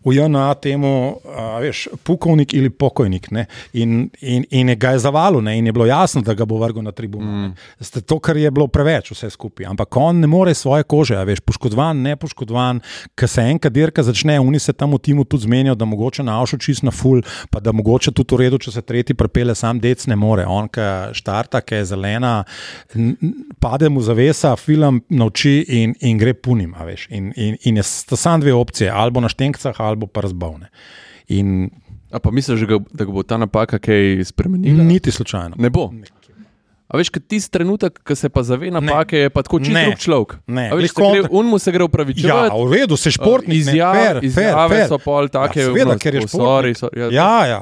[0.05, 3.31] V JNA temu, a, veš, pukovnik ali pokojnik.
[3.31, 3.45] ne.
[3.73, 6.83] In, in, in ga je zavalil, ne, in je bilo jasno, da ga bo vrgel
[6.83, 7.25] na tribuno.
[7.47, 7.53] Mm.
[8.05, 9.65] To, kar je bilo preveč, vse skupaj.
[9.65, 12.81] Ampak on ne more svoje kože, veš, poškodovan, ne poškodovan,
[13.15, 16.39] ker se enkrat dirka začne, oni se tam v timu tudi zmenijo, da mogoče na
[16.41, 19.79] avšu čist na full, pa da mogoče tudi v redu, če se tretji prepele, sam
[19.81, 20.45] dec ne more.
[20.45, 22.35] On, ki štarta, ki je zelena,
[23.59, 26.75] pade mu zavesa, film nauči in, in gre punim.
[27.09, 30.21] In, in, in je sta samo dve opcije, ali bo na štenkcah, ali bo pa
[30.21, 30.69] razbavne.
[31.27, 31.69] In
[32.11, 32.61] A pa misliš,
[32.93, 34.83] da bo ta napaka kaj spremenila?
[34.83, 35.55] niti slučajno.
[35.57, 35.89] Ne bo.
[36.87, 39.85] A veš, tisti trenutek, ko se pa zave napake, je pa tako čist Ne.
[39.85, 40.29] drug človek.
[40.47, 40.69] Ne.
[40.69, 42.55] A Veš, se gre, un mu se gre Ja, upravičevati.
[42.61, 43.49] v redu, se športnik.
[43.49, 44.87] ne, Izjave, izjave fair.
[44.87, 46.77] so pol take, Ja, seveda, ker je tako, športnik.
[46.77, 47.09] sorry, sorry, ja.
[47.11, 47.61] Ja, ja.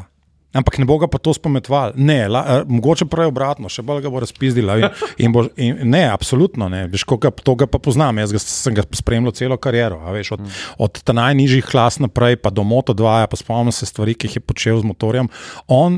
[0.53, 1.95] Ampak ne bo ga pa to spometval.
[1.97, 4.77] Ne, la, eh, mogoče prej obratno, še bolj ga bo razpizdila.
[4.77, 4.87] In,
[5.25, 6.85] in bo, in, ne, absolutno ne.
[6.93, 8.21] Veš, koga, to ga pa poznam.
[8.21, 9.97] Jaz ga, sem ga spremljal celo kariero.
[10.05, 10.63] a Veš, od, mm.
[10.85, 14.45] od najnižjih klas naprej, pa do Moto 2, pa spomnim se stvari, ki jih je
[14.45, 15.31] počel z motorjem.
[15.67, 15.97] On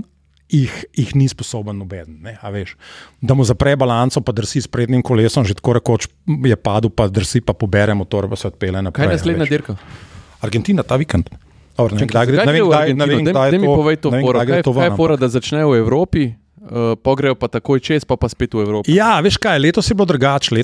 [0.49, 2.19] jih, jih ni sposoben noben.
[2.23, 2.37] Ne,
[3.21, 7.09] da mu zapre balanco, pa drsi s prednjim kolesom, že tako rekoč je padel, pa
[7.11, 9.07] drsi, pa pobere motor, pa se odpele naprej.
[9.07, 9.77] Kaj je naslednja dirka?
[10.45, 11.31] Argentina ta vikend.
[11.77, 13.95] Dobro, ne Čakaj, kdaj zakaj ne vem, kdaj, ne vem, Daj- kdaj Daj mi povej
[13.97, 17.47] to kdaj gre Kaj, to kaj je ampak- da začnejo v Evropi, uh, pogrejo pa
[17.47, 18.91] takoj čez, pa pa spet v Evropi.
[18.91, 20.55] Ja, veš kaj, letos je bilo drugače.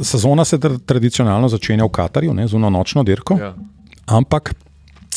[0.00, 3.52] Sezona se tra, tradicionalno začenja v Katarju, ne, z uno nočno dirko, Ja.
[4.06, 4.54] ampak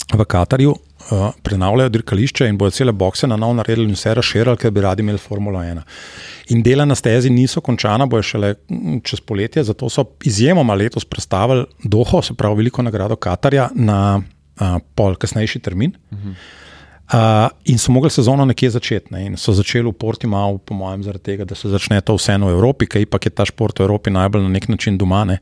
[0.09, 4.57] v Katarju uh, prenavljajo dirkališče in bodo cele bokse na novo naredili in vse razširili,
[4.57, 5.81] ker bi radi imeli Formula 1.
[6.49, 11.05] In dela na stezi niso končana, bojo šele mm, čez poletje, zato so izjemoma letos
[11.05, 14.21] predstavili Doho, se pravi veliko nagrado Katarja, na
[14.59, 15.95] uh, pol kasnejši termin.
[17.09, 19.09] Uh, in so mogli sezono nekje začeti.
[19.09, 19.23] Ne?
[19.25, 22.53] In so začeli v Portimao, po mojem, zaradi tega, da se začne to vseeno v
[22.53, 25.23] Evropi, ki pa je ta šport v Evropi najbolj na nek način doma.
[25.25, 25.39] Ne?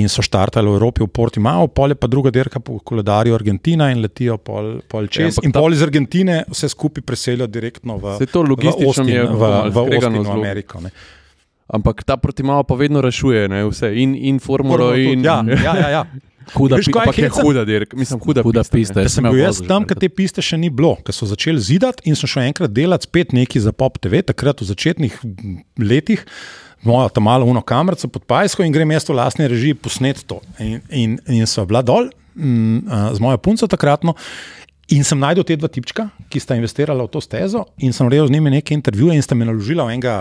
[0.00, 3.90] In so štartali v Evropi v Portimao, pol je pa druga dirka po koledarju Argentina
[3.92, 5.36] in letijo pol, pol čez.
[5.36, 8.32] Ja, in pol iz Argentine vse skupaj preselijo direktno v, v
[8.72, 10.80] Austin, je, v, v, v, Austin, v Ameriko.
[10.80, 10.96] Ne?
[11.68, 13.66] Ampak ta protimao pa vedno rešuje, ne?
[13.68, 14.94] vse in, in formulo.
[14.96, 15.20] In...
[15.20, 16.04] Ja, ja, ja, ja.
[16.54, 17.94] Huda, Veš, kaj, je huda, dirk.
[17.98, 19.04] Mislim, huda, huda pista.
[19.04, 22.08] Jaz sem bil jaz tam, ker te piste še ni bilo, ker so začeli zidati
[22.10, 25.20] in sem šel enkrat delati spet neki za Pop TV, takrat v začetnih
[25.80, 26.24] letih.
[26.82, 30.40] Moja ta malo uno kamero pod Pajsko in grem mesto v lastni režiji posnet to.
[30.58, 34.16] In, in, in so bila dol m, z mojo punco takratno.
[34.90, 38.26] In sem najdel te dva tipčka, ki sta investirala v to stezo, in sem rekel
[38.26, 40.14] z njimi nekaj intervjujev, in sta me naložila v enega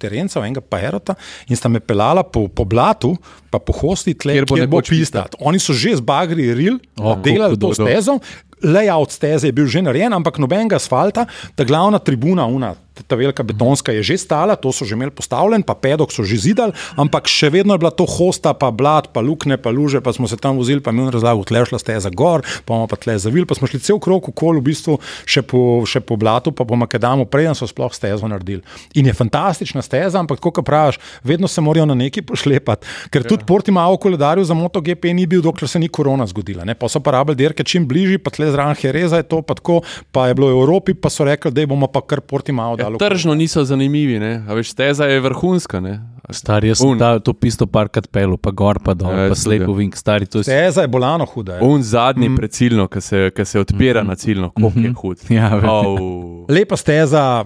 [0.00, 1.14] terenca, v enega pajerota,
[1.46, 3.12] in sta me pelala po, po blatu,
[3.52, 5.36] pa po hosti, tle, kjer bo ne bo pisati.
[5.44, 8.16] Oni so že z bagri ril, oh, delali to stezo,
[8.64, 12.72] layout steze je bil že narejen, ampak nobenega asfalta, ta glavna tribuna, una,
[13.06, 16.36] ta velika betonska je že stala, to so že imeli postavljen, pa pedok so že
[16.36, 20.12] zidali, ampak še vedno je bila to hosta, pa blat, pa lukne, pa luže, pa
[20.12, 22.96] smo se tam vozili, pa mi je razlagal, tle šla steza gor, pa bomo pa
[22.96, 26.52] tle zavil, pa smo šli cel krok okoli, v bistvu še po, še po blatu,
[26.52, 28.62] pa po Makedamu, preden so sploh stezo naredili.
[28.98, 33.28] In je fantastična steza, ampak kot praviš, vedno se morajo na neki pošlepati, ker ja.
[33.34, 36.66] tudi Port ima v koledarju za MotoGP ni bil, dokler se ni korona zgodila.
[36.68, 36.74] Ne?
[36.78, 39.80] Pa so pa rabili dirke čim bližje, pa tle zraven Hereza je to, pa tako,
[40.12, 42.80] pa je bilo v Evropi, pa so rekli, da bomo pa kar Port ima od
[42.90, 45.80] ja, tržno niso zanimivi, veš, teza je vrhunska.
[45.80, 46.00] Ne?
[46.30, 49.96] Star je ta, to pisto parkrat pelo, pa gor, pa dol, ja, pa slepo vink.
[49.96, 50.42] Stari, je...
[50.44, 51.56] Teza je bolano huda.
[51.56, 51.62] Je.
[51.64, 52.36] Un zadnji mm.
[52.36, 54.06] pred ciljno, ki se, se odpira mm.
[54.06, 54.84] na ciljno, kako mm -hmm.
[54.84, 55.18] je hud.
[55.28, 56.44] Ja, oh.
[56.48, 57.44] Lepa steza.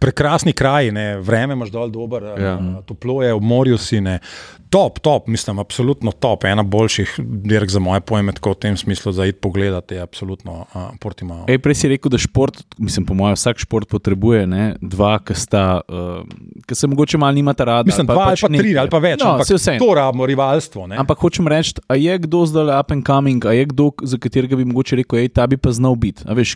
[0.00, 1.18] Prekrasni kraj, ne?
[1.18, 2.56] vreme imaš dol, dobro, ja.
[2.86, 4.00] toplo je, v morju si.
[4.00, 4.20] Ne?
[4.70, 9.12] top, top, mislim, absolutno top, ena boljših dirk za moje pojme, tako v tem smislu,
[9.12, 11.44] da id pogledati, je absolutno uh, Portimao.
[11.48, 14.74] Ej, prej si rekel, da šport, mislim, po mojem, vsak šport potrebuje ne?
[14.80, 16.22] dva, ki sta, uh,
[16.66, 17.86] ki se mogoče malo nimata rada.
[17.86, 20.86] Mislim, dva ali pač pa tri ali pa več, no, ampak to rabimo, rivalstvo.
[20.86, 21.00] Ne?
[21.02, 24.56] Ampak hočem reči, a je kdo zdaj up and coming, a je kdo, za katerega
[24.56, 26.54] bi mogoče rekel, ej, ta bi pa znal biti, a veš,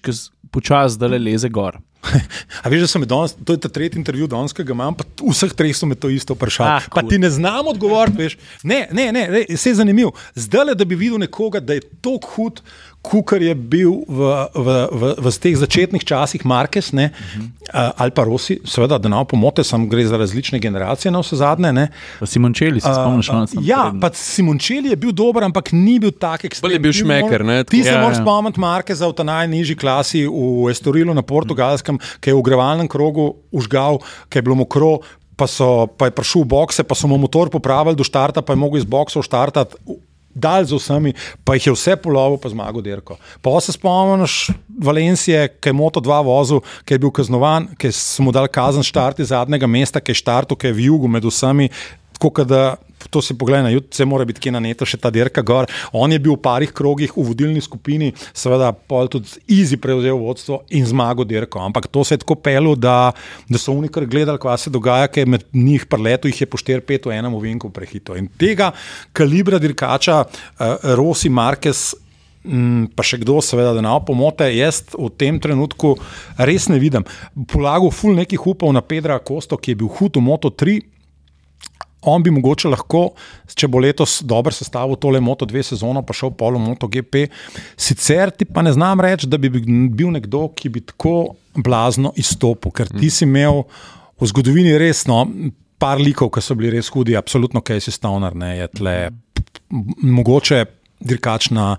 [0.54, 1.80] počasi zdaj leze gor.
[2.64, 5.06] A veš, da sem danes, to je ta tretji intervju danes, ki ga imam, pa
[5.24, 6.70] vseh treh so me to isto vprašali.
[6.70, 7.00] Ah, cool.
[7.00, 8.36] Pa ti ne znam odgovoriti, veš.
[8.62, 10.12] Ne, ne, ne, ne vse je zanimivo.
[10.36, 12.60] Zdaj le, da bi videl nekoga, da je tako hud,
[13.04, 14.18] kukar je bil v,
[14.56, 17.44] v, v, v teh začetnih časih Marques ne, uh -huh.
[17.44, 21.36] uh, ali pa Rosi, seveda, da ne pomote, sem gre za različne generacije na vse
[21.36, 21.88] zadnje.
[22.24, 26.44] Simončeli, se spomniš, uh, uh, Ja, pa Simončeli je bil dober, ampak ni bil tak
[26.44, 26.74] ekstremni.
[26.74, 27.64] Je bil šmeker, ne?
[27.64, 28.22] Ti se ja, moraš ja.
[28.22, 33.34] spomniti Marqueza v ta najnižji klasi v Estorilu na portugalskem, ki je v grevalnem krogu
[33.52, 34.98] užgal, ki je bilo mokro.
[35.36, 38.52] Pa, so, pa je prišel v boxe, pa so mu motor popravili do štarta, pa
[38.52, 39.74] je mogel iz boxa štartati
[40.34, 43.16] dal z vsemi, pa jih je vse polovo, pa zmagal dirko.
[43.42, 48.26] Pa se spomniš Valencije, ki je moto dva vozil, ki je bil kaznovan, ki so
[48.26, 51.70] mu dali kazen štarti zadnjega mesta, ki je štartil, ki je v jugu med vsemi.
[52.18, 52.64] Tako da
[53.10, 55.68] to si pogledaj, jutri mora biti na neto še ta dirka gor.
[55.92, 60.62] On je bil v parih krogih v vodilni skupini, seveda je tudi Easy prevzel vodstvo
[60.70, 61.60] in zmagal dirko.
[61.60, 63.12] Ampak to se je tako pelo, da,
[63.48, 66.60] da so oni kar gledali, kaj se dogaja, ker med njih preletu jih je po
[66.60, 68.16] 4-5 v enem ovinku prehito.
[68.16, 68.72] In tega
[69.12, 71.92] kalibra dirkača uh, Rossi Marquez.
[72.44, 75.94] Mm, pa še kdo, seveda, da ne opomote, jaz v tem trenutku
[76.36, 77.06] res ne vidim.
[77.48, 80.82] Polagal ful nekih upov na Pedra Kosto, ki je bil hud v Moto 3,
[82.10, 83.04] on bi mogoče lahko,
[83.54, 87.26] če bo letos dobro sestavil tole Moto 2 sezono, pa šel polo Moto GP.
[87.76, 92.72] Sicer ti pa ne znam reči, da bi bil nekdo, ki bi tako blazno izstopil,
[92.74, 93.64] ker ti si imel
[94.20, 95.24] v zgodovini resno.
[95.78, 98.96] Par likov, ki so bili res hudi, absolutno, kaj si stavnar, ne je tle.
[100.06, 100.62] Mogoče
[101.00, 101.76] dirkač na,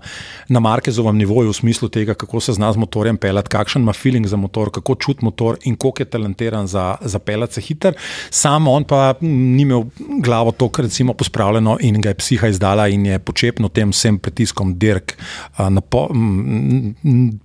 [0.48, 4.26] na Markezovem nivoju, v smislu tega, kako se zna z motorjem pelati, kakšen ima feeling
[4.26, 7.96] za motor, kako čuti motor in koliko je talentiran za, za pelati se hiter.
[8.30, 9.84] Sam on pa ni imel
[10.22, 14.18] glavo to, kar recimo pospravljeno in ga je psiha izdala in je počepno tem vsem
[14.18, 15.16] pritiskom dirk.
[15.58, 17.40] Uh, po, m, m,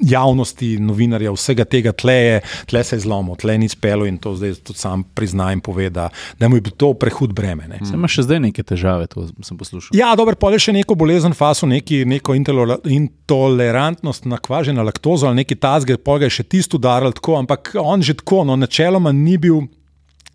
[0.00, 4.34] javnosti, novinarja, vsega tega, tle, je, tle se je zlomil, tle ni spelo in to
[4.38, 6.08] zdaj tudi sam prizna in pove, da,
[6.38, 7.66] da mu je to prehud breme.
[7.68, 7.80] Ne.
[7.82, 9.96] Se ima še zdaj neke težave, to sem poslušal.
[9.98, 15.42] Ja, dobro, pa je še neko bolezen, faso, neki, neko intolerantnost na kvaženo laktozo ali
[15.42, 19.14] neki tazge, pa ga je še tisto udaril tako, ampak on že tako, no, načeloma
[19.14, 19.66] ni bil.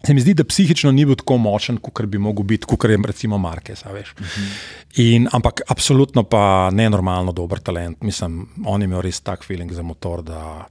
[0.06, 2.98] Se mi zdi, da psihično ni bil tako močen, kot bi lahko bil, kot je
[3.08, 3.84] recimo Marques.
[3.86, 5.28] Uh -huh.
[5.32, 8.02] Ampak absolutno pa ne normalno dober talent.
[8.02, 10.66] Mislim, on je imel res tak feeling za motor, da,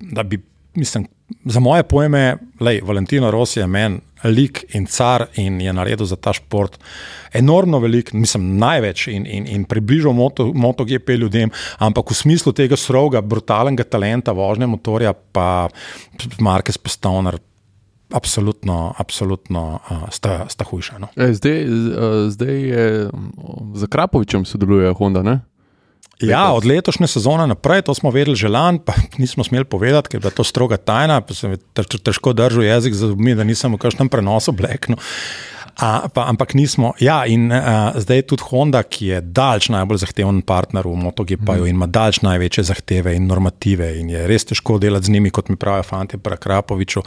[0.00, 0.42] da bi,
[0.74, 1.06] mislim,
[1.44, 6.16] za moje pojme, lej, Valentino Rossi je meni lik in car in je naredil za
[6.16, 6.78] ta šport
[7.32, 12.76] enormno velik, mislim, največ in, in, in približal MotoGP moto ljudem, ampak v smislu tega
[12.76, 15.68] stroga, brutalnega talenta, vožnje motorja, pa
[16.40, 17.38] Marques Pestoner.
[18.08, 20.98] Absolutno, absolutno uh, sta, sta hujša.
[20.98, 21.08] No.
[21.16, 21.66] E, zdaj,
[22.32, 23.10] zdaj je
[23.74, 25.22] za Krapovičem sodeluje Honda.
[25.22, 25.40] Ne?
[26.20, 30.18] Ja, od letošnje sezone naprej, to smo vedeli že lani, pa nismo smeli povedati, ker
[30.18, 31.56] je bila to stroga tajna, pa se mi
[32.02, 32.94] težko držal jezik,
[33.36, 34.98] da nisem v kažem prenosu bleknil.
[35.78, 36.90] A, pa, ampak nismo.
[36.98, 41.62] Ja, in uh, zdaj je tudi Honda, ki je daljši najbolj zahteven partner v MotoGP-ju
[41.62, 41.68] mm.
[41.70, 43.86] in ima daljši največje zahteve in normative.
[44.00, 47.02] In je res težko delati z njimi, kot mi pravijo fanti, pa Krapoviču.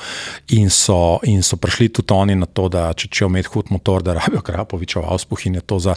[0.56, 4.06] In so, in so prišli tudi oni na to, da če če imeti hud motor,
[4.08, 5.96] da rabijo Krapoviča v Avspuh in je to za,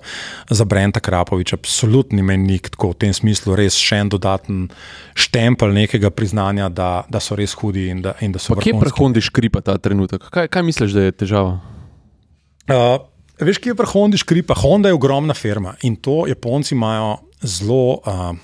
[0.51, 4.67] za Brenta Krapoviča absolutni menik, tako v tem smislu res še en dodaten
[5.15, 8.59] štempelj nekega priznanja, da, da so res hudi in da, in da so.
[8.59, 10.27] Kje pa Hondi škripa ta trenutek?
[10.35, 11.74] Kaj, kaj misliš, da je težava?
[12.69, 13.05] Uh,
[13.41, 14.55] veš, kje je pa Honda škripa?
[14.57, 18.01] Honda je ogromna firma in to Japonci imajo zelo.
[18.07, 18.37] Uh,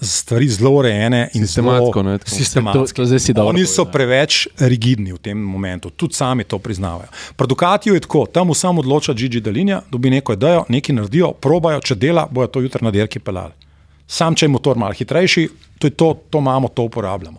[0.00, 2.02] Stvari zelo urejene in sistematsko.
[2.02, 3.02] Zelo, sistematsko.
[3.48, 7.08] Oni so preveč rigidni v tem momentu, tudi sami to priznavajo.
[7.36, 11.80] Pri Dukatiju je tako, tam samo odloča Gigi Dalinja, dobi neko idejo, nekaj naredijo, probajo,
[11.80, 13.56] če dela, bojo to jutri na dirki pelali.
[14.06, 15.48] Sam, če je motor malo hitrejši,
[15.78, 17.38] To, to, to imamo, to uporabljamo.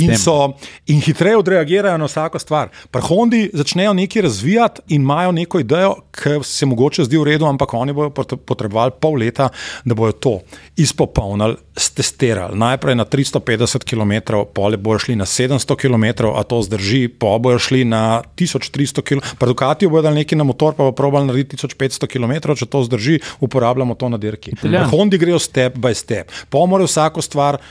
[0.00, 0.52] In, so,
[0.86, 2.68] in hitreje odreagirajo na vsako stvar.
[2.90, 7.46] Pri Hondi začnejo nekaj razvijati in imajo neko idejo, ki se mogoče zdi v redu,
[7.46, 9.48] ampak oni bodo potrebovali pol leta,
[9.84, 10.38] da bodo to
[10.76, 11.56] izpopolnili,
[11.94, 12.58] testirali.
[12.58, 17.58] Najprej na 350 km, pole bojo šli na 700 km, a to zdrži, pa bojo
[17.58, 19.20] šli na 1300 km.
[19.38, 22.84] Pri Dukatiju bodo dali nekaj na motor, pa bo probal narediti 1500 km, če to
[22.84, 24.54] zdrži, uporabljamo to na dirki.
[24.60, 26.30] Pri Hondi grejo step by step.
[26.50, 27.58] Pomore vsako stvar.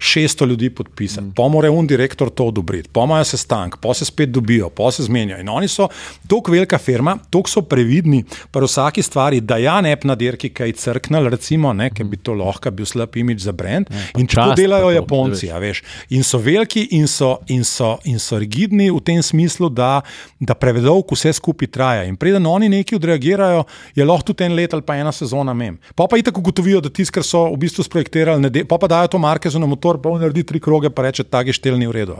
[0.00, 1.32] 600 ljudi podpisati, mm.
[1.36, 5.38] pomore un direktor to odobriti, pomajo se stank, pa se spet dobijo, pa se zmenijo.
[5.38, 5.88] In oni so
[6.28, 10.48] tako velika firma, tako so previdni pri vsaki stvari, da ja ne bi na dirki
[10.48, 13.90] kaj crknil, recimo, ne, ker bi to lahko bil slab imič za brand.
[13.90, 15.82] Ja, in to delajo tako, Japonci, ja, veš.
[16.10, 20.00] In so veliki in so, in so, in so rigidni v tem smislu, da,
[20.40, 22.08] da prevedo, ko vse skupaj traja.
[22.08, 25.76] In preden oni neki odreagirajo, je lahko tudi en let ali pa ena sezona mem.
[25.94, 29.18] Pa pa itak ugotovijo, da tisti, kar so v bistvu sprojektirali, pa pa dajo to
[29.18, 32.16] markezu na motor motor, pa naredi tri kroge, pa reče, da je štelni v redu.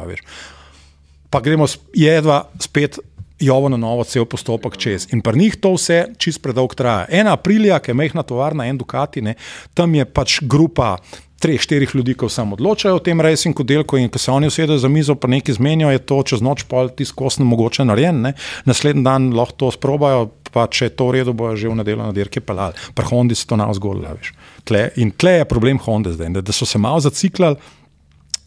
[1.30, 2.98] Pa gremo jedva spet.
[3.40, 5.08] Jovo na novo, cel postopek čez.
[5.14, 7.06] In pri njih to vse čist predolgo traja.
[7.08, 9.34] Ena aprilija, ki je mehna tovarna, en Dukati, ne,
[9.74, 10.96] tam je pač grupa
[11.40, 14.78] treh, štirih ljudi, ki samo odločajo o tem racing delku in ko se oni usedejo
[14.78, 18.20] za mizo, pa nekaj zmenijo, je to čez noč pol tiskosno mogoče narejen.
[18.26, 18.34] Ne.
[18.68, 22.04] Naslednji dan lahko to sprobajo, pa če je to v redu, bojo že v nedeljo
[22.04, 22.76] na dirke pelali.
[22.94, 24.32] Pri Hondi se to na vzgolj, veš.
[24.68, 27.56] Tle, in tle je problem Honda zdaj, da, da so se malo zaciklali.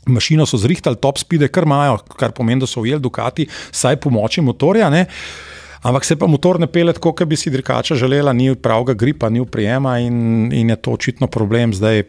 [0.06, 4.42] Mašino so zrihtali, top speede, kar imajo, kar pomeni, da so ujeli Dukati, saj pomoči
[4.42, 4.90] motorja.
[4.90, 5.06] Ne?
[5.84, 9.30] Ampak se pa motor ne pele tako, kot bi si dirkača želela, ni pravega gripa,
[9.30, 11.74] ni uprijema in, in je to očitno problem.
[11.76, 12.04] Zdaj,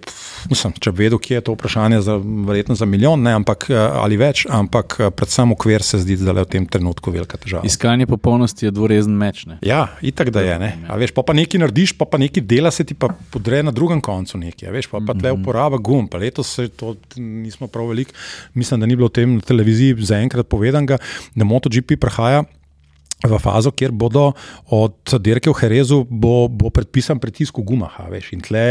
[0.51, 2.15] mislim, če bi vedel, kje je to vprašanje, za,
[2.47, 6.37] verjetno za milijon ne, ampak, eh, ali več, ampak eh, predvsem ukvir se zdi, da
[6.39, 7.67] je v tem trenutku velika težava.
[7.67, 9.45] Iskanje popolnosti je dvorezen meč.
[9.51, 9.59] Ne?
[9.67, 10.73] Ja, itak da je.
[11.05, 13.99] Veš, pa, pa nekaj narediš, pa, pa nekaj dela se ti pa podre na drugem
[14.05, 14.39] koncu.
[14.39, 15.43] Nekaj, veš, pa, pa tle mhm.
[15.43, 16.07] uporaba gum.
[16.11, 18.15] Pa letos se to nismo prav veliko,
[18.55, 21.01] mislim, da ni bilo v tem na televiziji zaenkrat povedano,
[21.35, 22.45] da MotoGP prihaja
[23.25, 24.33] v fazo, kjer bodo
[24.69, 27.97] od dirke v Herezu bo, bo predpisan pritisk v gumah.
[28.13, 28.65] Veš, in tle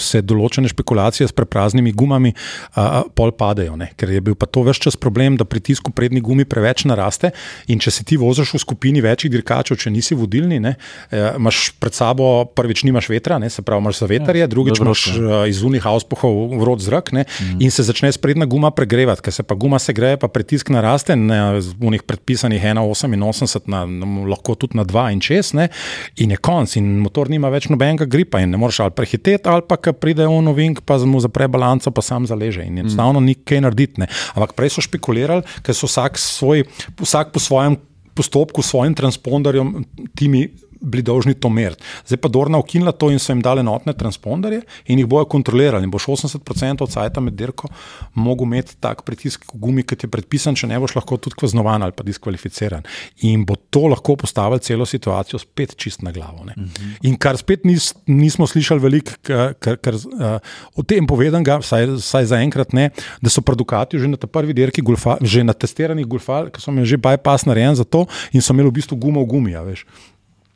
[0.00, 2.32] se določene špekulacije s prepraznimi gumami
[2.74, 3.90] a, pol padejo, ne?
[3.98, 7.32] ker je bil pa to več čas problem, da pritisk v prednji gumi preveč naraste.
[7.68, 10.76] In če se ti voziš v skupini večjih dirkačev, če nisi vodilni, ne,
[11.10, 15.04] e, imaš pred sabo prvič nimaš vetra, ne, se pravi, imaš zavetarje, ja, drugič imaš
[15.12, 15.42] ja.
[15.50, 17.60] iz unih auspohov vrod zrak ne, mm.
[17.64, 19.24] in se začne sprednja guma pregrevati.
[19.28, 24.54] Ker se pa guma se greje, pa pritisk naraste, v unih predpisanih 1,88 na lahko
[24.54, 25.68] tudi na dva in čez, ne?
[26.16, 29.64] in je konc, in motor nima več nobenega gripa, in ne moreš ali prehiteti, ali
[29.68, 32.64] pa pride v novink, pa mu zapre balanco, pa sam zaleže.
[32.66, 34.06] In enostavno ni kaj narediti.
[34.34, 36.66] Ampak prej so špekulirali, ker so vsak, svoj,
[37.00, 37.78] vsak po svojem
[38.18, 39.84] postopku, s svojim transponderjem,
[40.18, 40.48] timi
[40.80, 41.82] bili dolžni to meriti.
[42.06, 45.84] Zdaj pa Dorna ukinila to in so jim dali enotne transponderje in jih bojo kontrolirali.
[45.84, 47.68] In boš 80% od sajta med dirko
[48.14, 51.82] mogel imeti tak pritisk v gumi, ki je predpisan, če ne boš lahko tudi kaznovan
[51.82, 52.86] ali pa diskvalificiran.
[53.28, 56.42] In bo to lahko postavilo celo situacijo spet čist na glavo.
[56.42, 56.64] Uh mhm.
[56.64, 56.96] -huh.
[57.02, 59.12] In kar spet nis, nismo slišali veliko,
[59.60, 60.38] ker uh,
[60.74, 62.90] o tem povedam, ga, vsaj, vsaj zaenkrat ne,
[63.22, 66.70] da so produkati že na tej prvi dirki, gulfa, že na testiranih gulfal, ki so
[66.70, 69.54] imeli že bypass narejen za to in so imeli v bistvu gumo v gumi.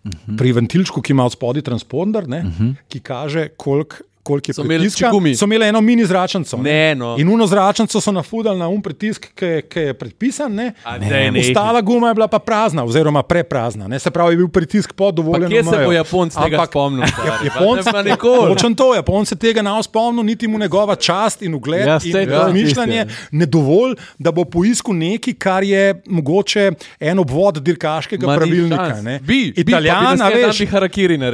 [0.05, 0.37] -huh.
[0.39, 2.75] Pri ventilčku, ki ima od spodaj transponder, ne, uh -huh.
[2.89, 5.07] ki kaže, koliko koliko je So imeli pritiska.
[5.07, 5.35] čigumi.
[5.35, 6.57] So imeli eno mini zračnico.
[6.57, 7.16] Ne, no.
[7.18, 10.55] In uno zračnico so nafudali na um pritisk, ki, ki je predpisan.
[10.55, 10.73] Ne.
[10.85, 11.41] Daj, nehaj.
[11.41, 13.89] Ostala guma je bila pa prazna, oziroma preprazna.
[13.89, 13.99] Ne.
[13.99, 15.49] Se pravi, je bil pritisk pod Pa dovoljenim.
[15.51, 17.07] kje se bo Japonc tega spomnil?
[17.07, 17.45] stari?
[17.45, 18.16] Japonc, ne.
[18.49, 21.99] Točno to, Japonc se tega ne spomnil, niti mu njegova čast in ugled Ja, ja,
[22.05, 26.70] in to je razmišljanje tisto, ne dovolj, da bo poiskal nekaj, kar je mogoče
[27.01, 29.01] en obvod dirkaškega Ma ni pravilnika.
[29.03, 29.20] ne.
[29.20, 30.61] Bi, Italijan, bi, bi veš.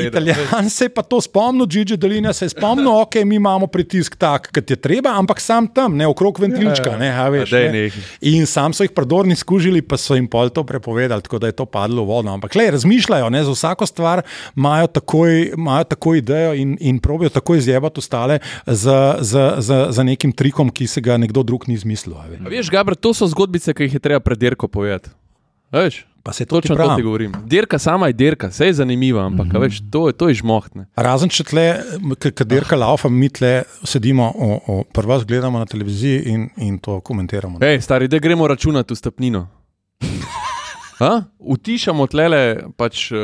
[0.07, 4.17] Italijan se je pa to spomnil, Gigi Dolina se je spomnil, ok, mi imamo pritisk
[4.17, 6.97] tak, kot je treba, ampak sam tam, ne okrog ventilčka.
[6.99, 7.85] Ne, a veš, ne.
[8.31, 11.57] In sam so jih prodorni skužili, pa so jim pol to prepovedali, tako da je
[11.59, 12.33] to padlo v vodo.
[12.33, 14.23] Ampak le razmišljajo, ne, za vsako stvar
[14.57, 20.03] imajo takoj, imajo takoj idejo in, in probijo takoj izjebati ostale za, za, za, za
[20.03, 22.17] nekim trikom, ki se ga nekdo drug ni izmislil.
[22.17, 22.41] a veš.
[22.47, 25.11] A Veš, Gabr, to so zgodbice, ki jih je treba pred dirko povedati.
[25.71, 27.33] A Veš, Pa se točno to ti govorim.
[27.45, 29.61] Dirka sama je dirka, vse je zanimiva, ampak mm -hmm.
[29.61, 30.87] veš, to, to je žmohtne.
[30.97, 31.83] Razen če tle,
[32.19, 37.01] ki dirka laufa, mi tle sedimo, o, o, prva gledamo na televiziji in, in to
[37.01, 37.59] komentiramo.
[37.61, 39.49] Hej, stari, da gremo računati v stopnino.
[40.99, 41.31] Ha?
[41.39, 43.19] Utišamo tlele pač, eh,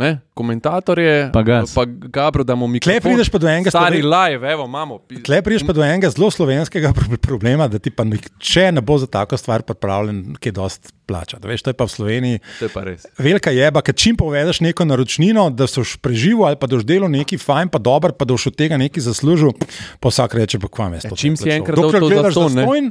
[0.00, 1.74] ne, komentatorje, Pa gas.
[1.76, 2.96] pa Gabro, da mu mikrofon.
[2.96, 5.02] Tle prideš pa do enega Stari live, evo, imamo.
[5.20, 8.96] Tle prideš pa do enega zelo slovenskega pro- problema, da ti pa nihče ne bo
[8.98, 11.48] za tako stvar pripravljen, ki je dost plačati.
[11.50, 13.06] Veš, to je pa v Sloveniji To je pa res.
[13.18, 17.10] velika jeba, ker čim povedeš neko naročnino, da si preživel ali pa da si delal
[17.10, 19.56] nekaj fajn, pa dober, pa da si od tega nekaj zaslužil,
[19.98, 21.14] pa vsak reče, pa kvam je to.
[21.16, 22.38] Ja, čim si enkrat Dokler dal to gledaš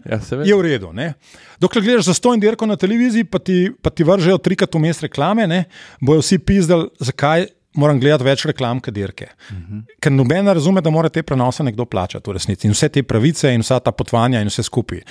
[0.04, 0.92] Ja, je v redu.
[0.96, 1.14] Ne?
[1.62, 5.48] Dokler gledaš za stojn dirko na televiziji, pa ti, pa ti vržejo trikrat vmes reklame,
[5.48, 5.64] ne?
[6.02, 7.48] bojo vsi pizdali, zakaj.
[7.78, 9.28] Moram gledati več reklam, kot dirke.
[9.52, 9.82] Uh -huh.
[10.02, 13.04] Ker noben ne razume, da mora te prenose nekdo plačati v resnici in vse te
[13.04, 15.04] pravice in vsa ta potovanja in vse skupaj.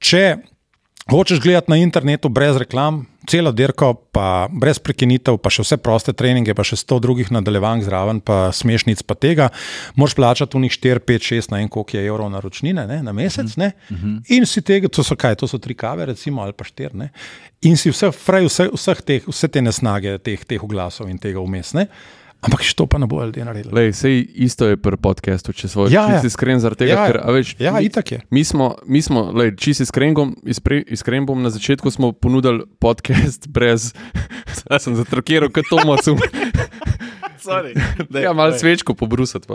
[0.00, 0.36] Če
[1.10, 6.14] hočeš gledati na internetu brez reklam, celo dirko, pa brez prekinitev, pa še vse proste
[6.14, 9.48] treninge, pa še sto drugih nadaljevanj zraven, pa smešnic, pa tega,
[9.98, 13.14] moraš plačati v njih 4, 5, 6, ne vem koliko je evrov naročnine ne, na
[13.14, 13.56] mesec.
[13.56, 14.20] Ne, uh -huh.
[14.36, 16.94] In si tega, to so kaj, to so tri kave, recimo, ali pa štiri.
[16.94, 17.10] Ne,
[17.62, 21.40] in si vse, fraj, vse, vseh teh, vse te nesnage, teh, teh oglasov in tega
[21.40, 21.74] vmes.
[21.74, 21.86] Ne.
[22.38, 23.72] Ampak še to pa ne bo ljudje naredili.
[23.72, 26.08] Lej, sej isto je pri podkastu, če smo Ja, ja.
[26.14, 28.18] čisto iskreni zaradi tega, Ja, ker, a veš, Ja, mi- itak je.
[28.30, 32.62] Mi smo, mi smo lej, čisto iskren, bom- ispre- iskren bom, na začetku smo ponudili
[32.78, 33.90] podcast brez,
[34.78, 36.06] sem zatrokiral kot Tomas.
[38.16, 39.46] ja, malo svečko pobrusati.
[39.46, 39.54] Pa.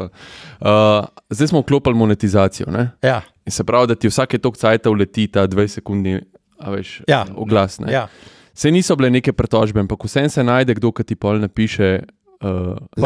[0.59, 2.67] Uh, zdaj smo vklopili monetizacijo.
[2.67, 2.89] Ne?
[3.01, 6.21] Ja, In se pravi, da ti vsake tok cajta uleti ta 20 sekundni
[6.59, 7.25] a veš, Ja.
[7.35, 7.79] oglas.
[7.79, 7.91] Ne?
[7.91, 8.07] ja.
[8.53, 12.03] Sej niso bile neke pretožbe, ampak vsem se najde kdo, ki ti pol napiše.
[12.41, 12.49] Uh,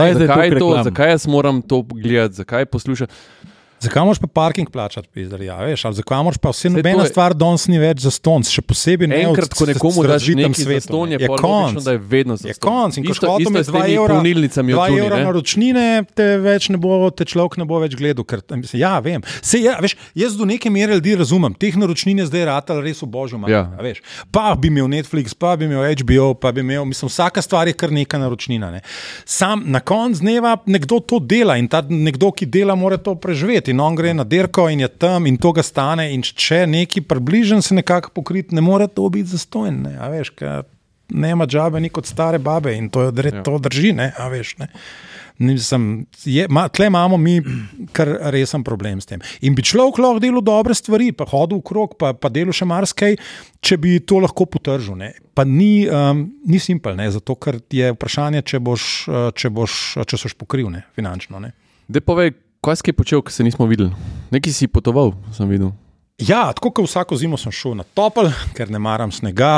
[0.08, 0.84] je zdaj zakaj, to, reklam?
[0.84, 3.14] zakaj jaz moram to gledati, zakaj poslušati?
[3.86, 7.10] Zakaj moraš pa parking plačati, pizdali, ja, veš, ali zakaj moraš pa vse nobena je-
[7.10, 10.28] stvar danes ni več za stonc, še posebej ne Enkrat, ko v s- nekomu daš
[10.28, 11.78] nekaj za ston, je, je konc.
[11.80, 12.66] da je vedno za Je ston.
[12.66, 13.16] konc in ko je
[13.54, 17.26] je s 2 temi evra, polnilnicami 2 od evra naročnine, te, več ne bo, te
[17.26, 18.24] človek ne bo več gledal.
[18.24, 19.22] Ker, mislim, ja, vem.
[19.42, 21.54] Sej, ja, veš, jaz do neke mere ljudi razumem.
[21.54, 23.54] Teh naročnin je zdaj ratal res v božjo mater.
[23.54, 23.64] Ja.
[23.78, 24.02] veš.
[24.32, 27.74] Pa bi imel Netflix, pa bi imel HBO, pa bi imel, mislim, vsaka stvar je
[27.74, 28.72] kar neka naročnina.
[28.72, 28.82] Ne.
[29.26, 33.74] Sam na koncu dneva nekdo to dela in ta nekdo, ki dela, mora to preživeti.
[33.76, 36.08] In on gre na dirko in je tam in to ga stane.
[36.16, 39.82] In če neki približen se nekako pokrit, ne more to biti zastojen.
[39.90, 40.64] Ne, a veš, ker
[41.12, 43.44] nema džabe, ni kot stare babe in to, je, Ja.
[43.44, 43.92] to drži.
[43.94, 44.70] Ne, a veš, ne.
[45.38, 47.42] Nisem, je, ma, tle imamo mi
[47.92, 49.20] kar resen problem s tem.
[49.44, 52.64] In bi človek lahko delal dobre stvari, pa hodil v krog, pa, pa delal še
[52.64, 53.18] marsikaj,
[53.60, 54.96] če bi to lahko potržil.
[54.96, 55.12] Ne.
[55.36, 59.76] Pa ni, um, ni simpel, ne, zato ker je vprašanje, če boš, uh, če boš,
[60.08, 61.44] če soš pokril ne, finančno.
[61.44, 61.52] Ne.
[61.92, 62.32] Dej povej,
[62.66, 63.92] kaj si počel, ko se nismo videli?
[64.34, 65.74] Nekaj si potoval, sem videl.
[66.16, 69.58] Ja, tako kot vsako zimo sem šel na topel, ker ne maram snega,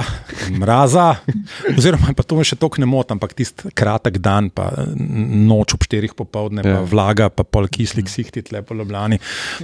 [0.58, 1.20] mraza,
[1.78, 5.86] oziroma pa to me še toliko ne moti, ampak tisti kratek dan, pa noč ob
[5.86, 6.82] štirih popovdne, pa Ja.
[6.82, 9.20] vlaga, pa pol kisli ksihti tle po Ljubljani.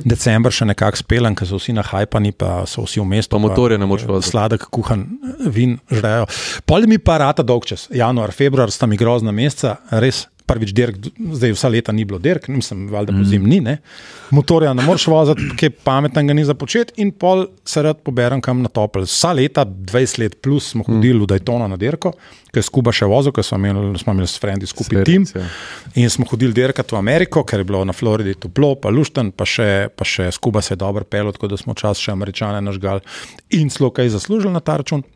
[0.05, 3.33] December še nekako spelen, ker so vsi nahajpani, pa so vsi v mestu.
[3.33, 4.29] Pa motorje ne moreš voziti.
[4.29, 5.07] Sladek, kuhan
[5.49, 6.29] vin žrejo.
[6.69, 7.87] Pol mi pa rata dolg čas.
[7.89, 10.27] Januar, februar sta mi grozna meseca, res.
[10.45, 10.97] Prvič dirk,
[11.37, 13.61] zdaj vsa leta ni bilo dirk, nisem valjda po zim ni.
[13.63, 13.77] Ne.
[14.35, 18.59] Motorja ne moreš voziti, kaj pametnega ni za početi, in pol se rad poberem kam
[18.63, 19.07] na topel.
[19.07, 22.11] Vsa leta, 20 let plus, smo hodili v Daytona na dirko,
[22.51, 25.27] ker je skuba še vozil, ker smo imeli, smo imeli s frendi skupaj tim.
[25.31, 25.47] Ja.
[26.03, 29.47] In smo hodili dirkati v Ameriko, ker je bilo na Floridi toplo, pa lušten, pa
[29.47, 32.99] še, pa še skuba se je dobro pel, tako da smo čas še američane nažgal
[33.55, 35.07] in celo kaj zaslužili na ta račun.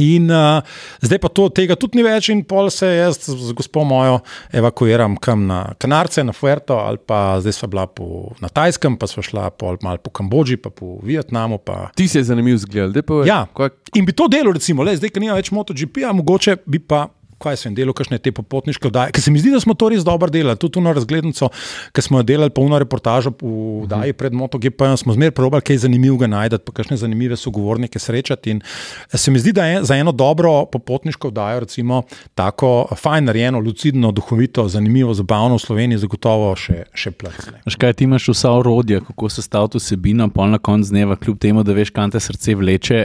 [0.00, 0.64] In uh,
[1.04, 4.20] zdaj pa to, tega tudi ni več, in pol se jaz z gospod mojo
[4.56, 9.04] evakuiram kam na Kanarce, na Fuerto, ali pa zdaj sva bila po, na Tajskem, pa
[9.10, 11.60] sva šla pol malo po Kambodži, pa po Vietnamu.
[11.60, 12.94] Pa, Ti si je zanimiv zgled.
[12.96, 13.44] Dej povej, Ja.
[13.52, 17.10] kaj, In bi to delo, recimo, le, zdaj, ker nima več MotoGP, mogoče bi pa
[17.42, 19.12] kaj sem delal, kakšne te popotniške oddaje.
[19.16, 21.50] Ker se mi zdi, da smo to res dobro delali, tudi na razglednico,
[21.92, 26.28] ki smo jo delali, polno reportažo v oddaji pred MotoGP, smo zmeraj probali kaj zanimivega
[26.30, 28.56] najti, pa kakšne zanimive sogovornike srečati.
[28.56, 28.62] In
[29.10, 32.02] se mi zdi, da je za eno dobro popotniško oddajo, recimo,
[32.34, 37.62] tako fajn narejeno, lucidno, duhovito, zanimivo, zabavno v Sloveniji, zagotovo še, še plesne.
[37.66, 41.64] Škaj ti imaš vsa orodja, kako se staviti vsebino, pol na koncu dneva, kljub temu,
[41.66, 43.00] da veš, kam te srce vleče,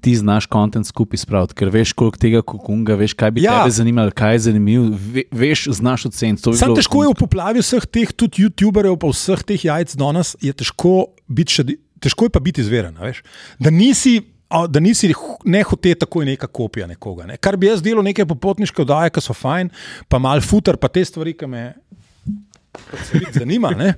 [0.00, 3.52] ti znaš kontent skupaj spraviti, ker veš, koliko tega kukunga, veš, kaj bi Ja.
[3.52, 3.62] ja.
[3.64, 6.44] tebe zanimalo, kaj je zanimivo, ve, veš, znaš oceniti.
[6.44, 9.96] Bi Sam bilo- težko je v poplavi vseh teh, tudi YouTuberjev, pa vseh teh jajc
[9.96, 10.94] danes, je težko
[11.28, 11.64] biti še,
[11.98, 12.96] težko je pa biti izveren.
[13.58, 14.20] Da nisi.
[14.50, 15.12] Da nisi
[15.46, 17.22] ne hote tako neka kopija nekoga.
[17.22, 17.36] Ne.
[17.38, 19.68] Kar bi jaz delal, neke popotniške oddaje, ki so fajn,
[20.10, 21.60] pa mal futer, pa te stvari, ki me
[23.04, 23.70] se vidi zanima.
[23.78, 23.92] Ne.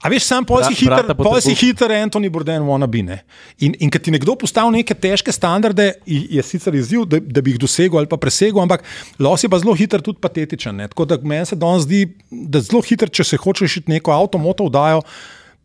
[0.00, 3.02] A veš, sam pol si hiter, pol si hiter, Antoni Borden, wannabe.
[3.04, 3.18] Ne.
[3.60, 7.52] In, in ker ti nekdo postavi neke težke standarde, je sicer izziv, da, da bi
[7.52, 8.86] jih dosegel ali pa presegel, ampak
[9.20, 10.80] lahko si pa zelo hiter tudi patetičen.
[10.80, 10.88] Ne.
[10.88, 14.40] Tako da meni se danes zdi, da zelo hiter, če se hočeš iti neko avto,
[14.40, 15.04] moto vdajo.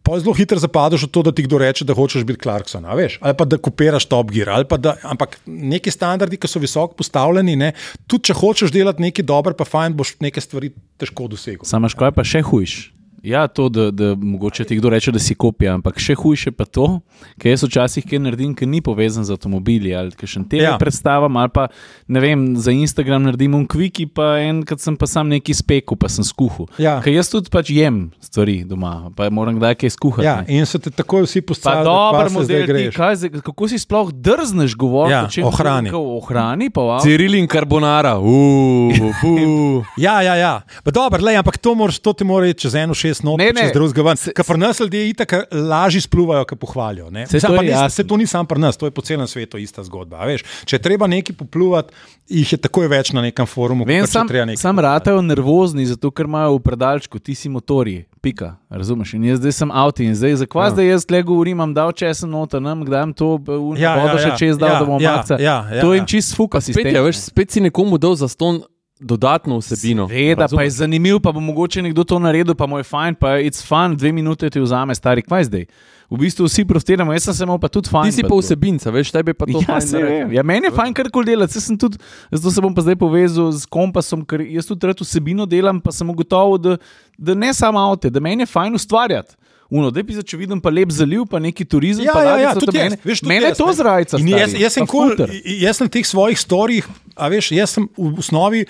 [0.05, 2.93] Pa zelo hitro zapadeš v to, da ti kdo reče, da hočeš biti Clarkson, a
[2.93, 4.51] veš, ali pa da kopiraš Top Gear.
[4.53, 7.71] ali pa Da, ampak neki standardi, ki so visoko postavljeni, ne,
[8.05, 11.65] tudi če hočeš delati nekaj dobro, pa fajn, boš neke stvari težko dosegel.
[11.65, 12.94] Samo škoda pa še hujš.
[13.25, 16.65] Ja, to, da, da mogoče ti kdo reče, da si kopija, ampak še hujše pa
[16.65, 16.99] to,
[17.35, 20.75] ker jaz včasih kaj naredim, ki ni povezan z avtomobili ali kaj še te Ja.
[20.77, 21.67] predstavam, ali pa
[22.07, 26.05] ne vem, za Instagram naredim un kviki, pa enkrat sem pa sam neki spekel, pa
[26.07, 26.69] sem skuhal.
[26.77, 26.99] Ja.
[27.01, 30.25] Ker jaz tudi pač jem stvari doma, pa moram kdaj kaj skuhati.
[30.25, 32.95] Ja, in se te takoj vsi Pa postavljajo, dobro, model, ti, greš.
[32.95, 35.89] kaj, kako si sploh drzneš govoriti Ja, o hrani.
[35.91, 37.01] O hrani, pa wow.
[37.01, 39.25] Ciril in Carbonara, uf,
[39.97, 40.53] Ja, ja, ja.
[40.83, 43.47] Pa Dobro, lej, ampak to, moraš, to ti mora iti čez eno šest not, Ne,
[43.47, 43.71] čez ne.
[43.71, 44.17] drugega ven.
[44.17, 47.05] Se- Ker pri nas ljudje itak lažje spluvajo, ki pohvalijo.
[47.23, 47.89] to Sam je ne- jasno.
[47.91, 50.17] Saj to ni samo pri nas, to je po celem svetu ista zgodba.
[50.17, 50.43] a veš.
[50.63, 51.93] Če treba nekaj popluvati,
[52.27, 53.85] jih je takoj več na nekem forumu.
[53.85, 58.55] Vem, če sam, sam ratajo nervozni, zato ker imajo v predalčku, ti si motorji, pika,
[58.69, 59.13] razumeš?
[59.13, 60.63] In jaz zdaj sem avto in zdaj, zakaj Ja.
[60.63, 60.71] ja.
[60.71, 63.95] zdaj jaz tle govorim, imam dal česen nota, nam kdaj jim to uh, Ja, ja,
[63.97, 64.37] vodo ja, še ja.
[64.37, 65.35] čez dal, Ja, da bomo ja, malce.
[65.35, 65.95] ja, ja, to ja.
[65.95, 66.89] jim čist fuka spet, sistem.
[66.89, 68.63] je, veš, spet si nekomu dal za ston
[69.05, 70.05] dodatno vsebino.
[70.05, 73.37] Veda, pa je zanimiv, pa bo mogoče nekdo to naredil, pa mu je fajn, pa
[73.37, 75.67] it's fun, dve minute ti vzame, stari, kaj zdaj.
[76.09, 78.09] V bistvu vsi prostiramo, jaz sem se imel pa tudi fajn.
[78.09, 80.33] Ti si pa vsebinca, veš, tebi pa to Ja, fajn.
[80.33, 82.01] Ja, meni je fajn karkoli delati, saj sem tudi,
[82.31, 85.93] zato se bom pa zdaj povezal z kompasom, ker jaz tudi rad vsebino delam, pa
[85.93, 86.77] sem ugotovil, da,
[87.17, 89.37] da ne samo avto, da meni je fajn ustvarjati.
[89.75, 92.05] Uno, da bi se če vidim, pa lep zaliv, pa neki turizem.
[92.07, 94.19] Ja, pa ja, ja, tudi mene, veš, tudi mene jaz, to zrajca.
[94.31, 95.33] Jaz, jaz, sem kul, futer.
[95.59, 98.63] jaz sem v teh svojih storijih, a veš, jaz sem v osnovi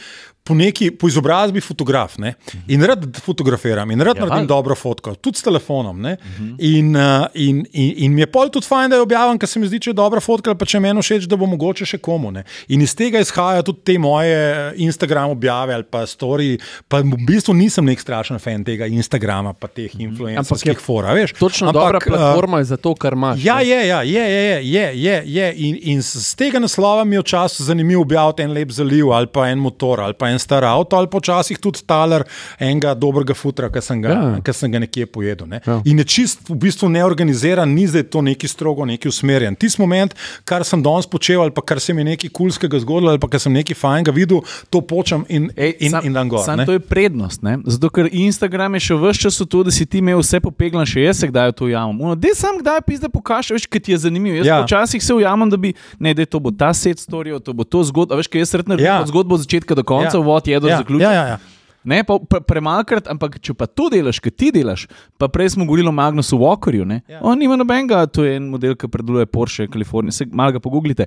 [0.45, 2.35] po, neki, po izobrazbi fotograf ne?
[2.67, 6.01] in rad fotografiram in rad Ja, naredim dobro fotko, tudi s telefonom.
[6.01, 6.17] Ne?
[6.59, 9.59] In, uh, in, in, in mi je pol tudi fajn, da jo objavim, ker se
[9.59, 12.29] mi zdi, če je dobra fotka, pa če meni všeč, da bo mogoče še komu.
[12.35, 12.45] Ne?
[12.69, 14.37] In iz tega izhajajo tudi te moje
[14.85, 16.55] Instagram objave ali pa story.
[16.91, 21.15] Pa v bistvu nisem nek strašen fan tega Instagrama, pa teh influencerskih fora.
[21.17, 21.35] Veš?
[21.39, 23.41] Točno Ampak, dobra eh, platforma je za to, kar imaš.
[23.43, 25.49] Ja, je, ja, je, je, je, je, je.
[25.69, 29.49] In, in z tega naslova mi je včasih zanimivo objaviti en lep zaliv ali pa
[29.49, 32.23] en motor ali pa en star avto ali pa včasih tudi taler
[32.59, 34.53] enega dobrega futra, ki sem, ga- Ja.
[34.53, 35.47] sem ga nekje pojedel.
[35.47, 35.61] Ne.
[35.61, 35.81] Ja.
[35.83, 39.55] In je čist v bistvu neorganiziran, ni zdaj to neki strogo, neki usmerjen.
[39.55, 40.13] Tisti moment,
[40.43, 43.27] kar sem danes počel ali pa kar se mi je nekaj kulskega zgodilo ali pa
[43.27, 46.39] kar sem nekaj fajnega videl, to počem in, Ej, in, sam- in dan gor.
[46.39, 46.65] Sam ne.
[46.65, 47.57] to je prednost, ne?
[47.65, 50.85] zato ker Instagram je še vse čas v to, da si ti imel vse popeglan,
[50.85, 51.95] še jaz se kdaj v to ujamem.
[52.15, 54.35] Dej sam kdaj pizde pokažeš, veš, kaj ti je zanimivo.
[54.35, 54.61] Jaz Ja.
[54.61, 57.83] včasih se ujamem, da bi, ne, da to bo ta set storijo, to bo to
[57.83, 58.99] zgodba, veš, kaj jaz naredim Ja.
[58.99, 59.05] ja.
[59.05, 60.23] zgodbo od začetka do konca, Ja.
[60.25, 60.81] Vod jedro ja, ja.
[60.83, 61.05] zaključek.
[61.05, 61.37] ja, ja, ja.
[61.85, 64.87] Ne, pa pre, premalkrat, ampak če pa to delaš, kaj ti delaš,
[65.21, 67.03] pa prej smo govorili o Magnusu Walkerju, ne?
[67.05, 67.19] Ja.
[67.21, 71.05] On nima nobenega, to je en model, ki predeluje Porsche, Kalifornija, se malo ga pogooglite.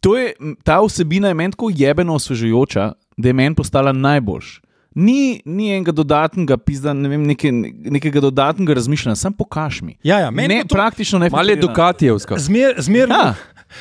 [0.00, 0.30] To je,
[0.64, 2.86] ta vsebina je meni tako jebeno osvežujoča,
[3.16, 4.62] da je meni postala najboljša.
[4.96, 9.98] Ni, ni enega dodatnega, pizda, ne vem, neke, nekega dodatnega razmišljanja, sam pokaž mi.
[10.02, 11.28] Ja, ja, meni ne, pa to- praktično ne.
[11.28, 11.56] Malo je.
[11.60, 12.38] Dukatijevska.
[12.40, 13.34] Zmer, zmer, Ja.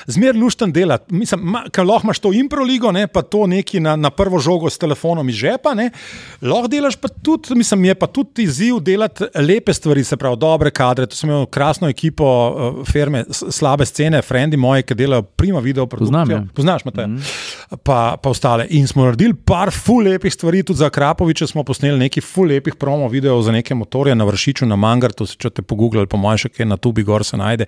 [0.08, 1.14] Zmer lušten delati.
[1.14, 4.78] Mislim, ma, lahko imaš to improligo, ne, pa to neki na, na prvo žogo s
[4.78, 5.74] telefonom iz žepa.
[5.74, 5.90] Ne.
[6.42, 10.72] Lahko delaš pa tudi, mislim, je pa tudi izziv delati lepe stvari, se pravi, dobre
[10.72, 11.06] kadre.
[11.06, 15.86] Tu sem imel krasno ekipo uh, firme, slabe scene, frendi moji, ki delajo prima video.
[15.86, 16.44] Poznam, ja.
[16.56, 17.08] Poznaš, Matej?
[17.08, 17.78] Mm -hmm.
[17.84, 18.68] pa, pa ostale.
[18.70, 22.76] In smo naredili par ful lepih stvari, tudi za Krapoviča smo posneli nekaj ful lepih
[22.76, 26.50] promo videov za neke motorje na Vršiču, na Mangartu, če te pogooglali, po mojem še
[26.50, 27.66] kaj na Tubi gor se najde.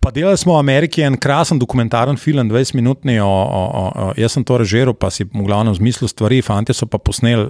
[0.00, 4.32] Pa delali smo v Ameriki en krasen dokumentaren film, 20-minutni, o, o, o, o, jaz
[4.32, 7.44] sem to režiral, pa si v glavnem zmislil stvari, fanti so pa posneli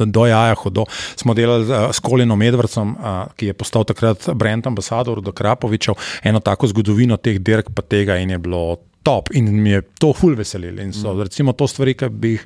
[0.00, 0.86] do, jaja hodo.
[1.20, 5.98] Smo delali uh, s Kolinom Edvardsom, uh, ki je postal takrat brand ambasador do Krapovičev,
[6.24, 10.12] eno tako zgodovino teh dirk pa tega in je bilo top in mi je to
[10.16, 10.80] ful veselilo.
[10.82, 12.44] In so recimo to stvari, ki bi jih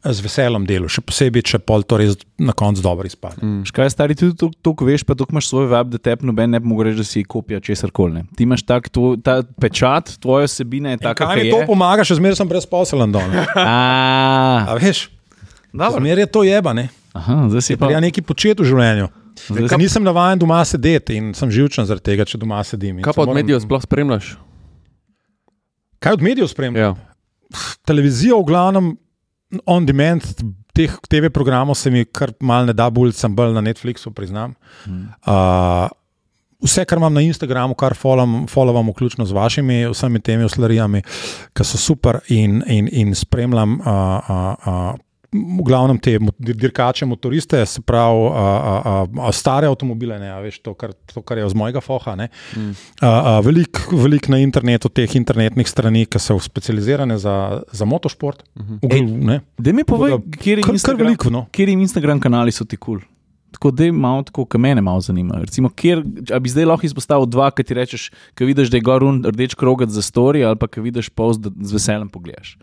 [0.00, 3.36] z veseljem delal, še posebej, če pol to res na koncu dobro izpade.
[3.44, 3.66] Mm.
[3.68, 6.50] Škaj je stari, tudi to, to veš, pa tukaj imaš svoj web, da te noben
[6.56, 8.22] ne bi mogel reči, da si kopija česar koli.
[8.32, 11.28] Ti imaš tak, to, ta pečat, tvoja osebina je taka.
[11.28, 11.52] Kaj mi je.
[11.52, 13.28] to pomaga, še zmeraj sem brezposelen dol.
[13.60, 15.10] A, A veš,
[15.68, 16.00] dobro.
[16.00, 16.88] zmeraj je to jeba, ne?
[17.12, 17.90] Aha, zdaj si pa.
[17.92, 19.10] Ja, nekaj početi v življenju.
[19.40, 22.98] Zdaj Ker nisem navaden doma sedeti in sem živčen zaradi tega, če doma sedim.
[23.04, 24.34] Kaj pa od moram- medijev sploh spremljaš?
[26.00, 26.96] Kaj od medijev spremljam?
[26.96, 27.06] Ja.
[27.84, 28.86] televizijo, v glavnem,
[29.66, 30.26] on demand,
[30.76, 34.54] teh TV programov se mi kar mal ne da, bolj sem bolj na Netflixu, priznam.
[34.86, 35.88] Uh,
[36.62, 41.02] vse, kar imam na Instagramu, kar followam, followam vključno z vašimi, vsemi temi uslarijami,
[41.56, 43.80] ki so super in, in, in spremljam.
[43.80, 48.94] Uh, uh, uh, V glavnem te dirkače, motoriste, se pravi, a, a,
[49.28, 52.16] a, stare avtomobile, ne, a veš, to, kar, to, kar je iz mojega foha.
[52.18, 52.72] Mm.
[53.46, 58.42] Veliko velik na internetu teh internetnih strani, ki so specializirane za, za motošport.
[58.58, 59.40] Mm -hmm.
[59.58, 61.46] Da mi povej, kje je kar- Instagram, veliko, no.
[61.52, 62.98] kjer Instagram kanali so ti kul.
[62.98, 63.10] Cool?
[63.50, 65.38] Tako da je malo tako, kar mene malo zanima.
[65.40, 66.02] Recimo, kjer,
[66.40, 69.54] bi zdaj lahko izpostavil dva, ki ti rečeš, ki vidiš, da je gor un rdeč
[69.54, 72.56] krogat za story, ali pa ki vidiš post, da z veseljem pogledaš.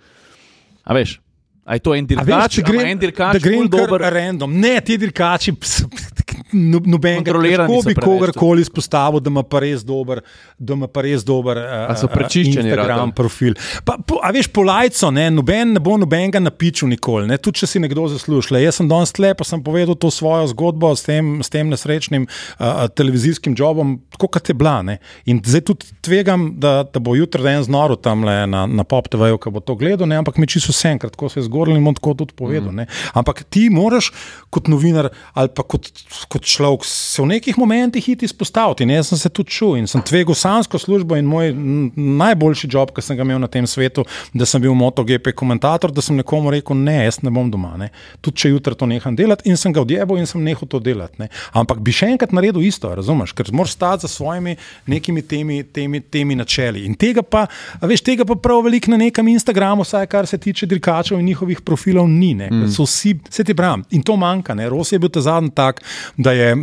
[0.84, 1.20] A veš?
[1.68, 3.88] A je to en dirkač, če a ima grem- en dirkač, da grem ful kar
[3.90, 4.06] dober.
[4.10, 4.54] random.
[4.56, 5.84] Ne, ti dirkači, ps-
[6.52, 10.22] no- noben Kontrolirani Ko so bi kogarkoli izpostavil, da ima pa res dober,
[10.58, 13.16] da ima pa res dober uh, Instagram ratali?
[13.16, 13.56] profil.
[13.86, 17.72] Pa, po, a veš, polajco, ne, noben ne bo nobenega napičil nikoli, ne, tudi če
[17.74, 18.60] si nekdo zasluži.
[18.62, 22.28] Jaz sem danes tle, pa sem povedal to svojo zgodbo s tem, s tem nesrečnim
[22.28, 24.80] uh, televizijskim jobom, tako kot je bila.
[24.86, 25.00] Ne.
[25.26, 29.10] In zdaj tudi tvegam, da, da bo jutri en znoro tam le na, na Pop
[29.12, 31.78] TV-ju, ki bo to gledal, ne, ampak mi čisto vse enkrat, tako se je zgoril
[31.78, 32.72] in bom tako tudi povedal.
[32.72, 32.88] Mm.
[33.18, 34.12] Ampak ti moraš
[34.54, 35.90] kot novinar ali pa kot,
[36.32, 38.84] kot človek se v nekih momentih iti izpostaviti.
[38.84, 41.54] In jaz sem se tudi čutil in sem tvegal sansko službo in moj
[41.96, 46.02] najboljši job, ki sem ga imel na tem svetu, da sem bil MotoGP komentator, da
[46.02, 47.76] sem nekomu rekel, ne, jaz ne bom doma.
[47.78, 47.90] Ne.
[48.22, 51.22] Tudi če jutri to neham delati in sem ga odjebal in sem nehal to delati.
[51.24, 51.30] Ne.
[51.58, 54.58] Ampak bi še enkrat naredil isto, razumeš, ker moraš stati za svojimi
[54.88, 56.86] nekimi temi, temi, temi načeli.
[56.88, 57.46] In tega pa,
[57.82, 61.62] veš, tega pa prav veliko na nekem Instagramu, vsaj kar se tiče dirkačev in njihovih
[61.62, 62.34] profilov, ni.
[62.38, 62.50] Ne.
[62.52, 62.72] Mm.
[62.74, 64.56] So vsi, vse ti pravim, in to manjka.
[64.58, 64.70] Ne.
[64.70, 65.82] Ros je bil ta zadnji tak,
[66.28, 66.56] da je.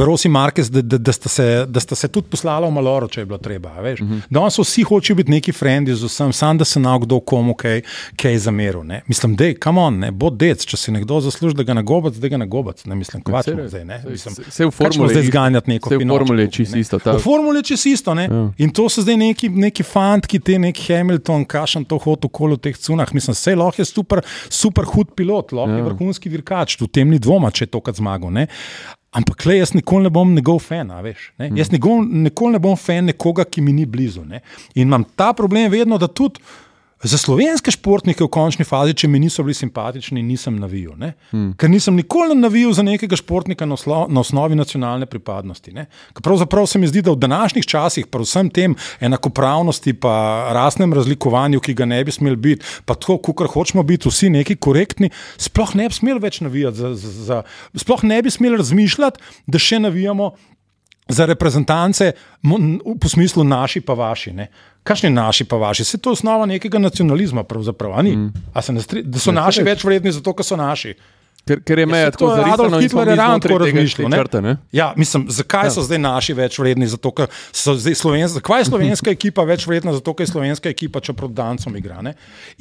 [0.00, 3.20] Rosi Marquez, da, da, da, sta se, da sta se tudi poslala v Maloro, če
[3.20, 3.68] je bilo treba.
[3.68, 4.20] Uh -huh.
[4.30, 7.82] Danes vsi hočejo biti neki frendi z vsem, sam da se na kdo komu kaj,
[8.16, 8.82] kaj zameril.
[8.84, 9.02] Ne.
[9.06, 12.14] Mislim, da je, kam on, ne, bo dec, če si nekdo zasluži, da ga nagobac,
[12.14, 12.84] da ga nagobac.
[12.84, 13.84] Ne mislim, kvačemo zdaj.
[13.84, 14.02] Ne.
[14.10, 16.80] Mislim, saj v formuli zdaj zganjati neko v formuli je čisto ne.
[16.80, 18.14] isto, ta- V formuli je čisto isto.
[18.14, 18.50] Ja.
[18.58, 22.58] In to so zdaj neki, neki fantki, ti neki Hamilton, kašem to hotel okoli v
[22.58, 23.08] teh cunah.
[23.14, 25.76] Mislim, vse lahko je super, super hud pilot, lahko ja.
[25.76, 28.30] je vrhunski dirkač, v tem ni dvoma, če je to kad zmagal.
[28.30, 28.46] Ne.
[29.16, 31.30] Ampak le, jaz nikoli ne bom njegov fan, veš.
[31.40, 31.48] Ne?
[31.56, 34.24] Jaz nikoli, nikoli ne bom fan nekoga, ki mi ni blizu.
[34.28, 34.42] Ne?
[34.74, 36.44] In imam ta problem vedno, da tudi
[37.02, 40.96] za slovenske športnike v končni fazi, če mi niso bili simpatični, nisem navijal.
[40.98, 41.12] Ne?
[41.30, 41.52] Hmm.
[41.58, 45.72] Ker nisem nikoli navijal za nekega športnika na, oslo, na osnovi nacionalne pripadnosti.
[45.72, 45.86] ne.
[46.12, 50.92] Ker Pravzaprav se mi zdi, da v današnjih časih, pa vsem tem enakopravnosti, pa rasnem
[50.92, 55.10] razlikovanju, ki ga ne bi smeli biti, pa tako, kot hočemo biti vsi neki korektni,
[55.38, 57.42] sploh ne bi smeli več navijati, za, za, za,
[57.78, 60.32] sploh ne bi smeli razmišljati, da še navijamo
[61.08, 62.12] za reprezentance,
[63.00, 64.32] po smislu naši pa vaši.
[64.32, 64.48] Ne?
[64.82, 65.84] Kakšni naši pa vaši?
[65.84, 68.02] Se to je osnova nekega nacionalizma, pravzaprav.
[68.02, 68.30] ni?
[68.54, 70.94] A se ne stri, da so naši več vredni zato, ker so naši.
[71.48, 74.04] Ker, ker je meja Ja, to tako Adolf Hitler je ravno znotraj tako tega razmišljal,
[74.04, 74.18] te ne?
[74.22, 74.56] črte, ne?
[74.72, 75.70] Ja, mislim, zakaj ja.
[75.70, 76.88] so zdaj naši več vredni?
[76.88, 79.94] Zato, ker so zdaj slovenska, zakaj je slovenska ekipa več vredna?
[79.96, 82.02] Zato, ker je slovenska ekipa, če proti Dancom igra.
[82.04, 82.14] Ne?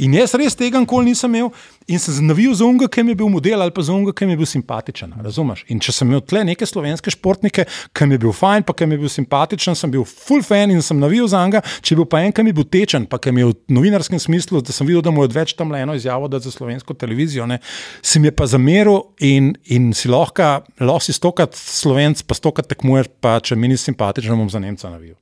[0.03, 1.51] In jaz res tega nikoli nisem imel
[1.87, 4.27] in sem navil za unga, ki mi je bil model ali pa za unga, ki
[4.27, 5.13] mi je bil simpatičen.
[5.23, 5.65] Razumeš?
[5.71, 8.87] In če sem imel tle neke slovenske športnike, ki mi je bil fajn, pa ki
[8.87, 11.63] mi je bil simpatičen, sem bil full fan in sem navil za njega.
[11.81, 13.77] Če je bil pa en, ki mi je bil tečen, pa ki mi je v
[13.77, 16.55] novinarskem smislu, da sem videl, da mu je odveč tam le eno izjavo dati za
[16.55, 17.61] slovensko televizijo, ne,
[18.01, 18.47] si mi je pa
[18.77, 23.67] zameril in, in si lahko, lahko si stokrat slovenc, pa stokrat tekmuješ, pa če mi
[23.67, 25.15] ni simpatičen, bom za Nemca navil.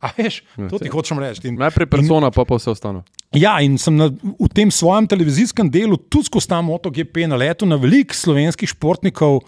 [0.00, 1.44] A veš, to ti hočem reči.
[1.48, 3.04] In- Najprej persona, pa pa vse ostalo.
[3.36, 7.76] Ja, in sem na, v tem svojem televizijskem delu tudi skozi ta MotoGP naletel na
[7.76, 9.42] veliko slovenskih športnikov,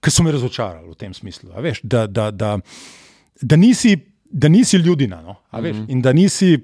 [0.00, 1.52] ki so me razočarali v tem smislu.
[1.52, 2.56] a Veš, da, da, da,
[3.42, 6.56] da, nisi, da nisi ljudina no, a veš, in da nisi.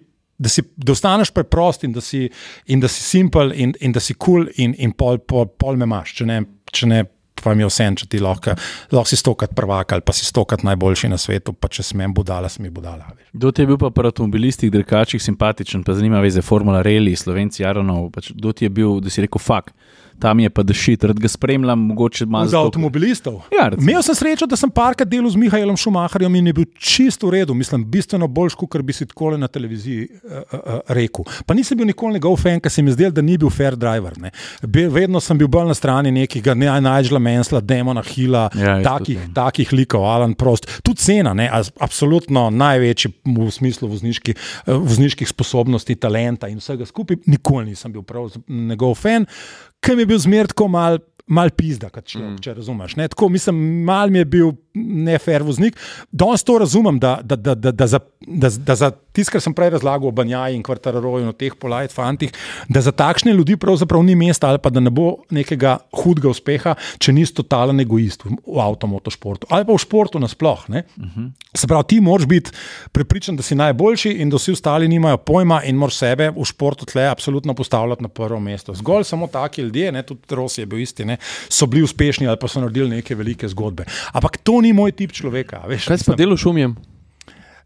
[0.42, 2.24] Da, si, da ostaneš preprost in da si,
[2.66, 5.78] in da si simpel in, in da si kul, cool in, in pol, pol, pol
[5.78, 6.38] me imaš, če ne,
[6.72, 7.02] če ne
[7.42, 8.54] pa mi je vse, če ti lahko,
[8.94, 12.50] lahko si stokrat prvak ali pa si stokrat najboljši na svetu, pa če smem budala,
[12.52, 13.10] sem jih budala.
[13.32, 17.16] Kdo ti je bil pa pri avtomobilistih, drkačih simpatičen, pa zanima me, za Formula Rally,
[17.18, 19.72] Slovenci, Jaronov, pač, kdo ti je bil, da si rekel, fuk,
[20.18, 23.40] tam je pa dešit, rad ga spremljam, mogoče malo Za avtomobilistov.
[23.52, 23.70] Ja.
[23.78, 27.30] Imel sem srečo, da sem parkrat delal z Mihajlom Šumaharjem in je bil čisto v
[27.30, 31.24] redu, mislim, bistveno boljš, kot bi si tako na televiziji uh, uh, rekel.
[31.46, 34.18] Pa nisem bil nikoli njegov fan, ker se mi zdel, da ni bil fair driver.
[34.18, 34.30] ne.
[34.62, 39.18] Bil, vedno sem bil bolj na strani nekega ne, Nigela Mensla, Demona Hilla, Ja, takih,
[39.26, 39.32] to.
[39.34, 40.68] takih likov, Alan Prost.
[40.82, 41.50] Tudi cena, ne,
[41.80, 44.34] absolutno največji v smislu vozniški,
[44.66, 47.16] vozniških sposobnosti, talenta in vsega skupaj.
[47.26, 49.26] Nikoli nisem bil prav njegov fan,
[49.82, 51.02] ker mi je bil zmer tako mal.
[51.32, 52.40] Mal pizda, človek, mm.
[52.44, 52.96] če razumeš.
[52.98, 53.04] Ne?
[53.08, 53.56] Tako, mislim,
[53.86, 55.78] mal mi je bil nefer voznik.
[56.10, 59.54] Danes to razumem, da, da, da, da, da za, da, da za tisto, kar sem
[59.54, 62.32] prej razlagal o Banjaji in Kvartararoju in o teh polajt fantih,
[62.68, 66.74] da za takšne ljudi pravzaprav ni mesta ali pa da ne bo nekega hudega uspeha,
[66.98, 70.64] če nisi totalen egoist v, v avtomotošportu ali pa v športu nasploh.
[70.68, 71.30] Uh -huh.
[71.54, 72.50] Se pravi, ti moraš biti
[72.92, 76.86] prepričan, da si najboljši in da vsi ostali nimajo pojma in moraš sebe v športu
[76.86, 78.74] tle absolutno postavljati na prvo mesto.
[78.74, 81.16] Zgolj samo taki ljudje, ne, tudi Rossi je bil isti, ne,
[81.48, 83.84] so bili uspešni ali pa so naredili neke velike zgodbe.
[84.12, 85.62] Ampak to ni moj tip človeka.
[85.66, 86.76] Veš, Kaj si pa delal šumjem?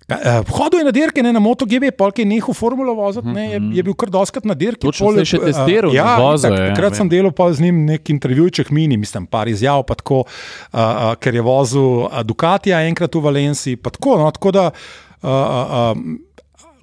[0.07, 3.59] Uh, hodil je na dirke, ne na MotoGP, polk je nehal formulo voziti, ne, je,
[3.75, 4.87] je bil kar doskrat na dirki.
[4.87, 6.99] Je, je še eh, testiral, Ja, ne, vozil tak, ja, takrat vem.
[7.01, 11.35] sem delal z njim nek intervjujček mini, mislim, par izjav, pa tako, uh, uh, ker
[11.35, 14.15] je vozil uh, Ducatija enkrat v Valenciji, pa tako.
[14.23, 16.15] No, tako da, uh, uh, um,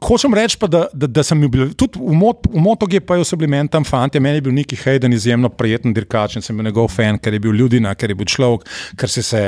[0.04, 3.52] Hočem reči, pa, da, da, da sem bil tudi v, mot, v MotoGP-ju, so bili
[3.54, 6.90] meni tam fanti, meni je bil Niki Hayden izjemno prijeten dirkač in sem bil njegov
[6.92, 8.68] fan, ker je bil ljudina, ker je bil človek,
[9.00, 9.42] ker si se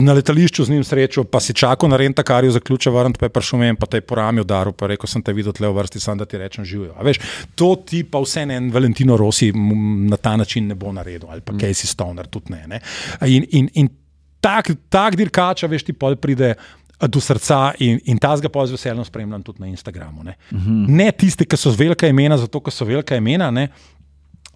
[0.00, 3.28] na letališču z njim srečal, pa si čakal na renta, kar je zaključil, vrnil pa
[3.28, 5.68] je prišel men, pa te je po rami udaril, pa rekel sem te videl tle
[5.68, 6.96] v vrsti, sam da ti rečem živijo.
[6.96, 7.20] A Veš,
[7.58, 11.52] to ti pa vse en Valentino Rossi na ta način ne bo naredil, ali pa
[11.52, 11.60] mm.
[11.60, 12.64] Casey Stoner tudi ne.
[12.66, 12.80] ne.
[13.28, 13.88] In, in, in
[14.40, 16.54] tak, tak dirkač, veš, ti pol pride.
[16.98, 20.24] Do srca in, in ta zga pa z veseljem spremljam tudi na Instagramu.
[20.24, 20.88] Ne, uh -huh.
[20.88, 23.50] ne tisti, ki so velika imena, zato ker so velika imena.
[23.50, 23.68] Ne,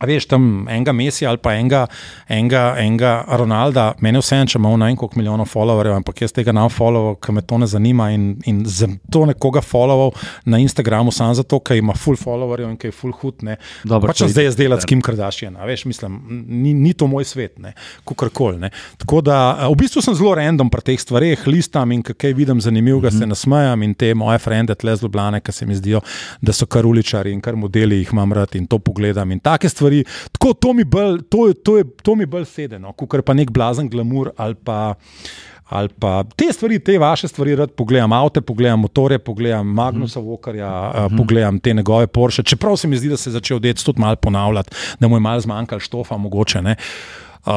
[0.02, 1.84] A veš, tam enega Messi ali pa enega,
[2.28, 6.52] enega, enega Ronalda, meni vse en, če ima en koliko milijonov followerjev, ampak jaz tega
[6.52, 10.10] ne follow, ker me to ne zanima in, in za to nekoga follow
[10.44, 13.44] na Instagramu, samo zato, ker ima full followerjev in ker je full hud.
[13.86, 17.06] Pač sem zdaj je- jaz delati s Kim Kardashian, a veš, mislim, ni, ni to
[17.06, 17.60] moj svet,
[18.04, 18.70] kakorkoli.
[18.98, 23.08] Tako da v bistvu sem zelo random pri teh stvareh, listam in kaj vidim zanimivega,
[23.08, 23.18] mm -hmm.
[23.18, 26.00] se nasmejam in te moje frende tle z Ljubljane, ki se mi zdijo,
[26.40, 29.68] da so kar uličari in kar modeli, jih imam rad in to pogledam in take
[29.68, 29.91] stvari.
[30.32, 33.50] Tako to mi bolj, to, je- to, je- to mi bolj sedeno, kot pa nek
[33.50, 34.94] blazen glamur ali pa.
[35.68, 40.68] Ali pa te stvari, te vaše stvari, rad pogledam, avto, pogledam motorje, pogledam Magnusa Vokarja,
[40.90, 42.42] uh, pogledam te njegove Porsche.
[42.44, 44.70] Čeprav se mi zdi, da se je začel dec tudi malo ponavljati,
[45.00, 46.74] da mu je malo zmanjkalo štofa, mogoče ne.
[47.42, 47.54] Uh, uh,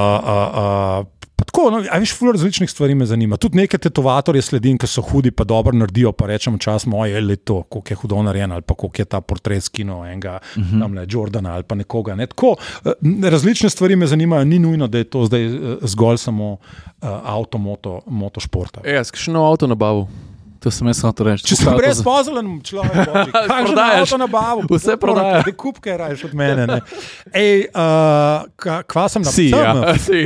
[1.01, 1.05] uh,
[1.35, 3.37] pa tako, no, a veš, ful različnih stvari me zanima.
[3.37, 7.35] Tudi neke tetovatorje sledim, ki so hudi, pa dobro naredijo, pa rečem čas moje, ali
[7.37, 10.81] to, koliko je hudo narejen, ali pa koliko je ta portret skino enega, uh -huh.
[10.81, 12.15] tam le Jordana ali pa nekoga.
[12.15, 12.27] Ne.
[12.27, 12.55] Tako,
[12.85, 17.09] eh, različne stvari me zanimajo, ni nujno, da je to zdaj eh, zgolj samo uh,
[17.23, 18.81] avto, moto, motošporta.
[18.83, 20.07] E, še nov avto nabavil.
[20.59, 21.45] To sem jaz hotel reči.
[21.51, 23.99] Če sem brezposeln človek, kaj že Prodajaš.
[24.01, 24.63] avto nabavil?
[24.71, 25.43] Vse prodaja.
[25.45, 26.63] Te kupke rajš od mene.
[26.65, 26.79] ne.
[27.31, 29.61] Ej, uh, ka, kva sem Si, napisal?
[29.61, 29.93] ja.
[30.05, 30.21] Si.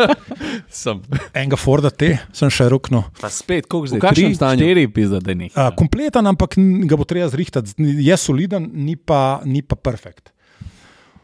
[0.84, 1.00] Sem.
[1.32, 3.02] Enega Forda te sem še ruknil.
[3.16, 4.12] Pa spet, koliko zdaj?
[4.12, 4.62] Tri, stanju?
[4.62, 5.48] Štiri pizda, da ni.
[5.50, 6.54] Uh, kompleten, ampak
[6.84, 7.74] ga bo treba zrihtati.
[7.80, 10.30] Je soliden, ni pa, ni pa perfekt.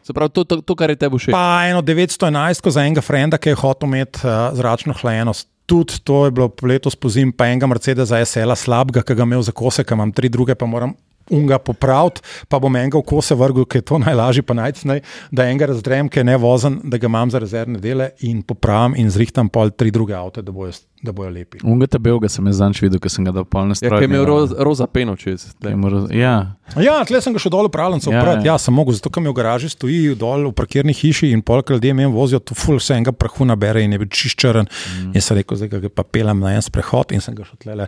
[0.03, 1.31] Se pravi, to, to, to kar je tebi všeč.
[1.31, 5.47] Pa eno 911 za enega frenda, ki je hotel imeti uh, zračno hlajenost.
[5.65, 9.43] Tudi to je bilo letos po zim, pa enega Mercedesa SL-a slabega, ki ga imel
[9.45, 10.95] za kose, ki imam tri druge, pa moram
[11.31, 15.47] unga popraviti, pa bom enega v kose vrgel, ker je to najlažje, pa najcnej, da
[15.47, 19.11] enega razdrem, ki je ne vozen, da ga imam za rezervne dele in popravim in
[19.11, 21.59] zrihtam pol tri druge avto, da bojo, da bojo lepi.
[21.63, 23.99] Unga te belga sem jaz zanč videl, ker sem ga dal polno Ja, stroj.
[23.99, 25.49] ki je imel roz, roza peno čez.
[26.11, 28.41] Ja, Ja, tle sem ga še dol upravljal, Ja, ja, ja.
[28.53, 31.69] ja, sem mogel, zato ker mi v garaži stoji dol v parkirni hiši in polk
[31.69, 34.65] ljudje meni vozijo, to ful vse enega prahu nabere in je bil čiščeren.
[34.71, 35.11] Mm.
[35.13, 37.87] In sem rekel, zdaj ga pa pelem na en sprehod in sem ga šel tle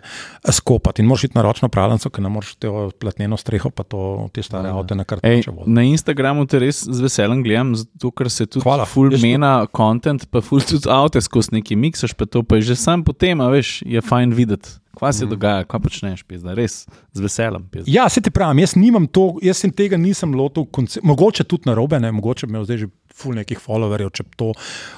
[0.52, 1.02] skopati.
[1.02, 2.68] In moraš iti na ročno pravljenco, ker ne moreš te
[3.00, 7.00] platneno streho, pa to te stare avto na kar teče na Instagramu te res z
[7.02, 8.84] veseljem gledam, zato ker se tudi Hvala.
[8.86, 12.70] full Jaz mena content, pa full tudi avto skozi neki miksaš, pa to pa je
[12.70, 16.82] že sam potem, a veš, je fajn videti, kaj se dogaja, kaj počneš, pizda, res
[17.12, 17.64] z veseljem.
[17.68, 17.86] Pizda.
[17.88, 20.64] Ja, se ti pravim, jaz nimam to, jaz sem tega nisem lotil,
[21.02, 24.34] mogoče tudi na robe, ne, mogoče bi imel zdaj že ful nekih followerjev, če bi
[24.36, 24.50] to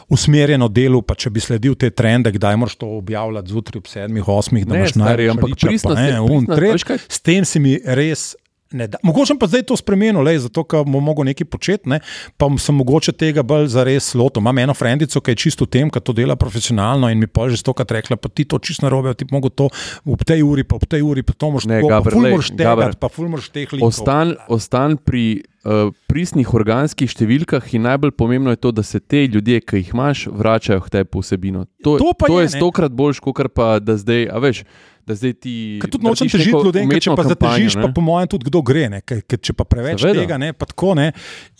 [0.09, 4.29] usmerjeno delo, pa če bi sledil te trende, kdaj moraš to objavljati zjutraj ob sedmih,
[4.29, 6.73] osmih, da Ne, imaš največ ampak riča, pa pristnost ne, je- un, pristnost, tretj.
[6.73, 6.99] veš kaj?
[7.09, 8.25] S tem si mi res
[8.73, 8.99] ne da.
[9.03, 12.01] Mogoče pa zdaj to spremenil, lej, zato ker bom mogel nekaj početi, ne,
[12.37, 14.43] pa sem mogoče tega bolj zares lotil.
[14.43, 17.49] Imam eno frendico, ki je čisto v tem, ki to dela profesionalno in mi pa
[17.49, 19.71] že stokrat rekla, pa ti to čisto narobe, ti mogo to
[20.05, 22.25] v tej uri, pa v tej uri, pa to moraš Ne, tako, Gaber, pa ful
[22.29, 22.57] Gaber.
[22.57, 23.89] tegati, pa ful moraš teh likov.
[23.89, 29.25] Ostan, ostan pri uh, pristnih organskih številkah in najbolj pomembno je to, da se te
[29.27, 31.65] ljudje, ki jih imaš, vračajo k tebi vsebino.
[31.85, 34.65] To, To to je, je stokrat boljš, kot pa da zdaj, a veš.
[35.09, 35.53] Da zdaj ti.
[35.81, 38.85] Ker tudi nočem težiti ljudem, ker če pa zatežiš, pa po mojem tudi kdo gre,
[38.93, 40.21] ne, ker, ker če pa preveč Seveda.
[40.21, 41.11] tega, ne, pa tako ne.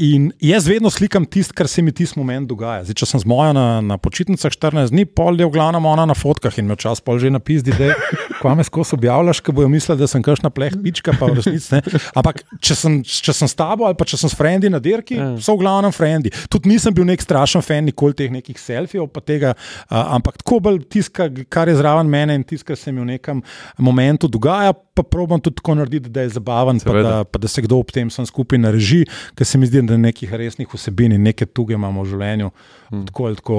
[0.05, 2.85] In jaz vedno slikam tisto, kar se mi tisti moment dogaja.
[2.85, 6.05] Zdaj, če sem z mojo na, na počitnicah 14 dni, pol je v glavnem ona
[6.09, 7.95] na fotkah in me včasih pol že napizdi, da
[8.41, 11.75] kva me skozi objavljaš, ker bojo mislili, da sem kakšna pleh pička, pa v resnici
[11.75, 11.83] ne.
[12.19, 15.19] Ampak če sem, če sem s tabo ali pa če sem s frendi na dirki,
[15.19, 15.31] Ja.
[15.43, 16.31] so v glavnem frendi.
[16.53, 19.55] Tudi nisem bil nek strašen fan nikoli teh nekih selfijev, pa tega,
[19.89, 23.43] uh, ampak tako bolj tiska, kar je zraven mene in tiska, se mi v nekem
[23.79, 27.63] momentu dogaja, pa probam tudi tako narediti, da je zabaven, pa da, pa da se
[27.63, 29.05] kdo ob tem sem skupaj nareži,
[29.39, 32.51] ker se mi zdi, da nekih resnih vsebin in neke tuge imamo v življenju.
[32.89, 33.05] Hmm.
[33.07, 33.59] Tako ali tako.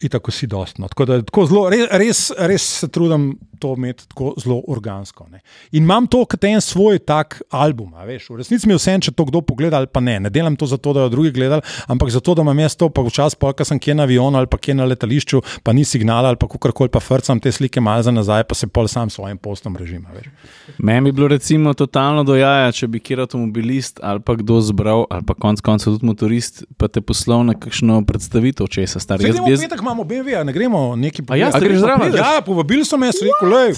[0.00, 0.88] In tako si dostno.
[0.88, 5.26] Tako da tako zelo, res, res, res se trudim to imeti tako zelo organsko.
[5.30, 5.40] Ne.
[5.72, 7.92] In imam to kot en svoj tak album.
[7.94, 10.16] a Veš, v resnici mi je vse, če to kdo pogleda ali pa ne.
[10.24, 13.04] Ne delam to zato, da jo drugi gledali, ampak zato, da imam jaz to, pa
[13.04, 16.32] včasih, pa, ko sem kje na avionu ali pa kje na letališču, pa ni signala
[16.32, 19.20] ali pa kakorkoli, pa frcam te slike malo za nazaj, pa se pol sam s
[19.20, 20.06] svojim postom režim.
[20.08, 20.32] a veš.
[20.78, 25.26] Meni bi bilo recimo totalno dojaja, če bi kjer avtomobilist ali pa kdo zbral, ali
[25.28, 29.20] pa konec koncev tudi motorist, pa te poslal na kakšno predstavitev česa star.
[29.20, 31.60] Zdaj Jaz, gremo v jaz, petek, imamo BMW, ne gremo neki A ja, pogledat.
[31.60, 32.14] ste greš zraven?
[32.14, 33.74] Ja, povabili so me, jaz rekel, lej,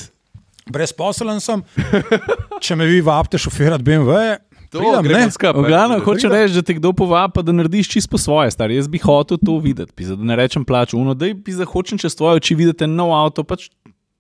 [0.68, 1.64] brezposelen sem.
[2.64, 4.36] Če me vi vabite šofirati BMW,
[4.72, 5.24] pridem, ne.
[5.56, 6.42] V glavnem hoče Pride.
[6.42, 8.70] reči, da te kdo povabi, pa da narediš čisto po svoje, star.
[8.70, 10.96] Jaz bi hotel to videti, pisa, da ne rečem plačo.
[11.00, 13.68] Uno, da bi hočem čez tvoje oči videti nov avto, pač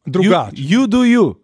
[0.06, 0.56] drugače.
[0.56, 1.34] You, you do you.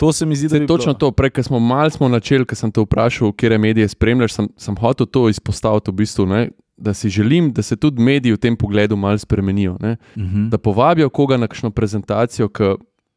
[0.00, 2.56] To se mi zdi, da je točno to, prej, ko smo malo smo načeli, ko
[2.56, 6.46] sem te vprašal, kje medije spremljaš, sem, sem hotel to izpostaviti, v bistvu, ne,
[6.80, 9.76] da si želim, da se tudi mediji v tem pogledu malo spremenijo.
[9.80, 10.48] Ne, Uh -huh.
[10.48, 12.74] da povabijo koga na kakšno prezentacijo, ki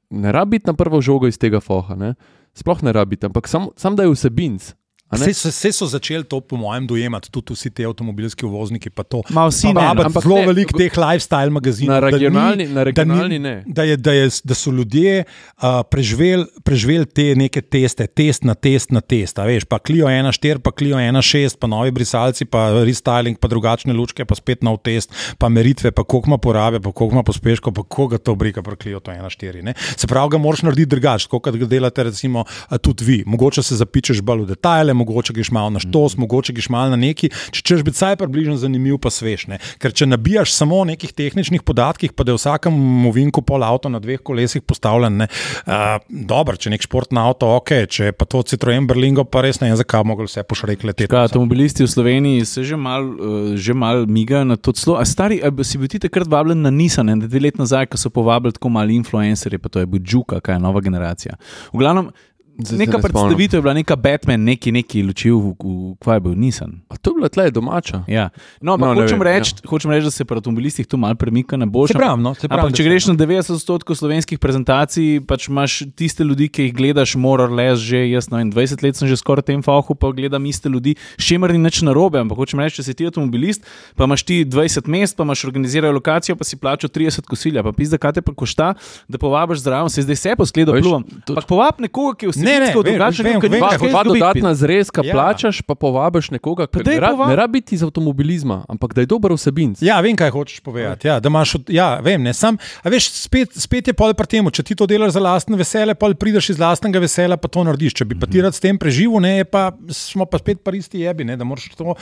[0.09, 1.95] ne rabi biti na prvo žogo iz tega foha.
[1.95, 2.13] Ne,
[2.53, 4.73] sploh ne rabi ampak samo sam, da je vsebinc.
[5.13, 8.89] Vse so, vse so začeli to, po mojem, dojemati, tudi vsi ti avtomobilski uvozniki.
[8.89, 9.21] Pa to.
[9.29, 11.93] Ma vsi Pa ne, vabiti ampak zelo veliko teh lifestyle magazinov.
[11.93, 13.55] Na da ni- regionalni, na da ni- regionalni ne.
[13.67, 18.53] Da, je, da, je, da so ljudje uh, preživeli preživel te neke teste, test na
[18.53, 19.37] test na test.
[19.37, 24.25] Veš, pa Clio 1.4, pa Clio 1.6, pa novi brisalci, pa restyling, pa drugačne lučke,
[24.25, 27.83] pa spet nov test, pa meritve, pa koliko ima porabe, pa koliko ima pospeško, pa
[27.83, 29.61] koga to briga pri Clio 1.4.
[29.63, 29.73] ne.
[29.97, 32.45] Se pravi, ga moraš narediti drugače, kot ga delate recimo
[32.81, 33.23] tudi vi.
[33.25, 36.99] Mogoče se zapičeš bolj v detajle, mogoče greš malo na štos, mogoče greš malo na
[36.99, 39.47] neki, če češ biti vsaj približno zanimiv, pa sveš.
[39.51, 39.59] Ne.
[39.81, 42.73] Ker če nabijaš samo o nekih tehničnih podatkih, pa da je vsakem
[43.03, 45.27] movinku pol avto na dveh kolesih postavljen, ne,
[45.67, 49.69] uh, dobro, če nek športni avto, ok, če pa to Citroen Berlingo, pa res ne
[49.69, 51.09] vem, zakaj mogli vse pošrek leteti.
[51.11, 54.97] Kaj, avtomobilisti v Sloveniji se že malo uh, že mal migajo na to celo.
[54.99, 57.99] A stari, a si bil ti takrat vabljen na Nissan, ne, dve leti nazaj, ko
[57.99, 61.37] so povabili tako mali influencerje, pa to je bil Džuka, kaj je nova generacija.
[61.73, 62.11] V glavnem,
[62.55, 66.21] Zdaj se neka predstavitev je bila, neka Batman, neki, neki lučil, v, v, kaj je
[66.21, 66.71] bil Nissan.
[66.85, 68.03] A to je bila tle domača.
[68.07, 68.29] Ja.
[68.59, 69.65] No, No, no, hočem, vem, reči, ja.
[69.65, 71.91] hočem reči, da se pri avtomobilistih tu malo premika na boljše.
[71.91, 73.57] Se pravi, no, se pravi, Ampak, če se- greš na 90%
[73.95, 78.51] slovenskih prezentacij, pač imaš tiste ljudi, ki jih gledaš, moraš les že, jaz ne vem,
[78.51, 81.59] 20 let sem že skoraj v tem fahu, pa gledam iste ljudi, s čimer ni
[81.59, 82.19] nič narobe.
[82.19, 85.89] Ampak hočem reči, če si ti avtomobilist, pa imaš ti 20 mest, pa imaš organizirajo
[85.91, 88.73] lokacijo, pa si plačal 30 kosilja, pa pizda, kaj te pa košta,
[89.07, 91.03] da povabiš zraven, se zdaj vse poskledo Veš, pluvam.
[91.23, 94.51] to- Ampak povab nekoga, ki je Ne, ne, vsebinsko vem, vem, vem, kaj Dva dodatna
[94.53, 95.13] zrezka Ja.
[95.13, 97.29] plačaš, pa povabiš nekoga, ki ne, povabi.
[97.29, 99.81] ne rabi iz avtomobilizma, ampak da je dober vsebinc.
[99.81, 101.07] Ja, vem, kaj hočeš povedati.
[101.07, 104.63] Ja, imaš, ja, vem, ne, sam, a veš, spet, spet je pol pri tem, če
[104.63, 107.93] ti to delaš za lastno veselje, pol prideš iz lastnega veselja, pa to narediš.
[107.93, 110.99] Če bi pa ti rad s tem preživel, ne, pa, smo pa spet pa isti
[110.99, 111.97] jebi, ne, da moraš to uh,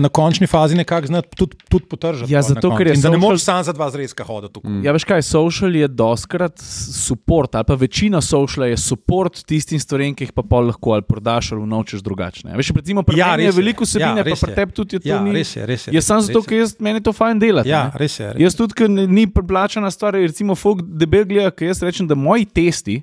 [0.00, 2.32] na končni fazi nekako znati tudi, tudi potržati.
[2.32, 4.80] Ja, zato, ker je In da ne social- moreš sam za dva zrezka hoditi tukaj.
[4.82, 6.58] Ja, veš kaj, social je doskrat
[6.96, 11.02] support, ali pa večina social je support tistim stvarem, ki jih pa pol lahko ali
[11.02, 12.54] prodaš ali unovčeš drugačne.
[12.56, 15.08] Veš, recimo, pri Ja, meni je veliko vsebine, Ja, pa pri tebi tudi je to
[15.08, 15.32] Ja, ni.
[15.32, 15.94] res je, res je.
[15.94, 17.68] Jaz sem zato, ker jaz, meni to fajn delati.
[17.68, 17.98] Ja, ne.
[17.98, 18.32] res je.
[18.32, 18.40] Res.
[18.42, 22.44] Jaz tudi, ker ni preplačana stvar, recimo, folk debel gleda, ker jaz rečem, da moji
[22.46, 23.02] testi.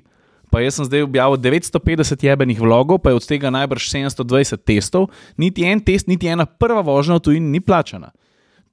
[0.50, 5.08] Pa jaz sem zdaj objavil 950 jebenih vlogov, pa je od tega najbrž 720 testov.
[5.36, 8.12] Niti en test, niti ena prva vožnja v tujini ni plačana.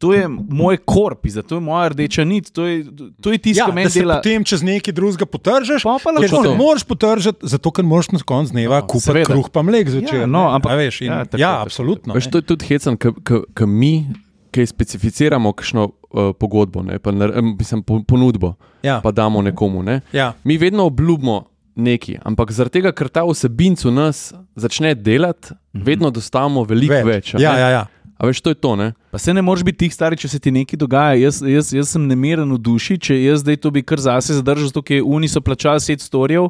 [0.02, 2.86] To je moj korp, zato je moja rdeča nit, to je,
[3.22, 4.16] to je tisto, Ja, kar da meni se dela.
[4.16, 6.56] potem čez nekaj drugega potržiš, Pa pa ker lahko to.
[6.56, 9.26] moraš potržiti, zato ker moraš na koncu dneva No, kupiti seveda.
[9.28, 10.20] kruh pa mlek zvečer.
[10.20, 10.56] Ja, no, ne.
[10.56, 12.14] ampak- veš, in, ja, ja, tako, ja absolutno.
[12.14, 12.32] Veš, ne.
[12.32, 14.08] to je tudi hecen, ki mi,
[14.50, 17.12] ki specificiramo kakšno uh, pogodbo, ne, pa,
[17.54, 19.00] mislim, po- ponudbo, Ja.
[19.00, 19.84] pa damo nekomu.
[19.84, 20.02] Ne.
[20.12, 20.34] Ja.
[20.44, 21.46] Mi vedno obljubimo
[21.76, 22.18] neki.
[22.20, 25.84] Ampak zaradi tega, ker ta vsebinc v nas začne delati, Mhm.
[25.84, 27.34] vedno dostavimo veliko več.
[27.34, 27.86] več Ja, ja, ja.
[28.18, 28.94] A veš, to je to, ne?
[29.12, 31.18] Pa se ne moreš biti tih stari, če se ti nekaj dogaja.
[31.20, 34.70] Jaz, jaz, jaz sem nemiren v duši, če jaz zdaj to bi kar zase zadržal,
[34.72, 36.48] zato ker Uni so plačali set storjev.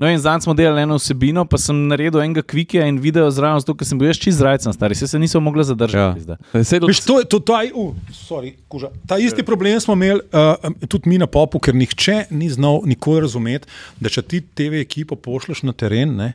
[0.00, 3.60] No, in zdaj smo delali eno vsebino, pa sem naredil enega kvike in video zraven,
[3.60, 6.24] zato ker sem bil jaz čist zrajcen, stari, se, se nisem mogla zadržati.
[6.24, 6.38] Ja.
[6.54, 6.62] Ja.
[6.86, 8.88] Viš, to, to, to, je- uh, sorry, kuža.
[9.06, 13.26] Ta isti problem smo imeli uh, tudi mi na popu, ker nihče ni znal nikoli
[13.26, 13.68] razumeti,
[14.00, 16.32] da če ti TV ekipo pošleš na teren, ne,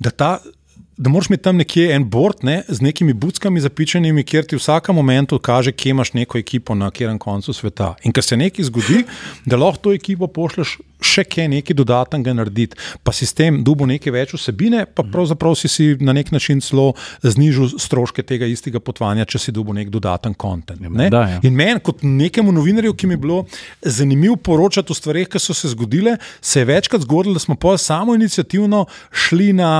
[0.00, 0.30] da, ta,
[0.96, 4.60] da moraš imeti tam nekje en bord ne, z nekimi buckami zapičenimi, kjer ti v
[4.60, 7.94] vsakem momentu kaže, kje imaš neko ekipo na katerem koncu sveta.
[8.04, 9.04] In ker se nekaj zgodi,
[9.46, 13.86] da lahko to ekipo pošleš še kaj nekaj dodatnega narediti, pa si s tem dubo
[13.88, 16.92] nekaj več vsebine, pa pravzaprav si, si na nek način celo
[17.24, 20.82] znižal stroške tega istega potovanja, če si dubo nek dodaten kontent.
[20.82, 21.08] Ne?
[21.10, 21.40] da, ja.
[21.46, 23.40] In meni, kot nekemu novinarju, ki mi je bilo
[23.82, 27.74] zanimivo poročati o stvarih, ki so se zgodile, se je večkrat zgodilo, da smo pa
[27.78, 29.72] samo inicijativno šli na.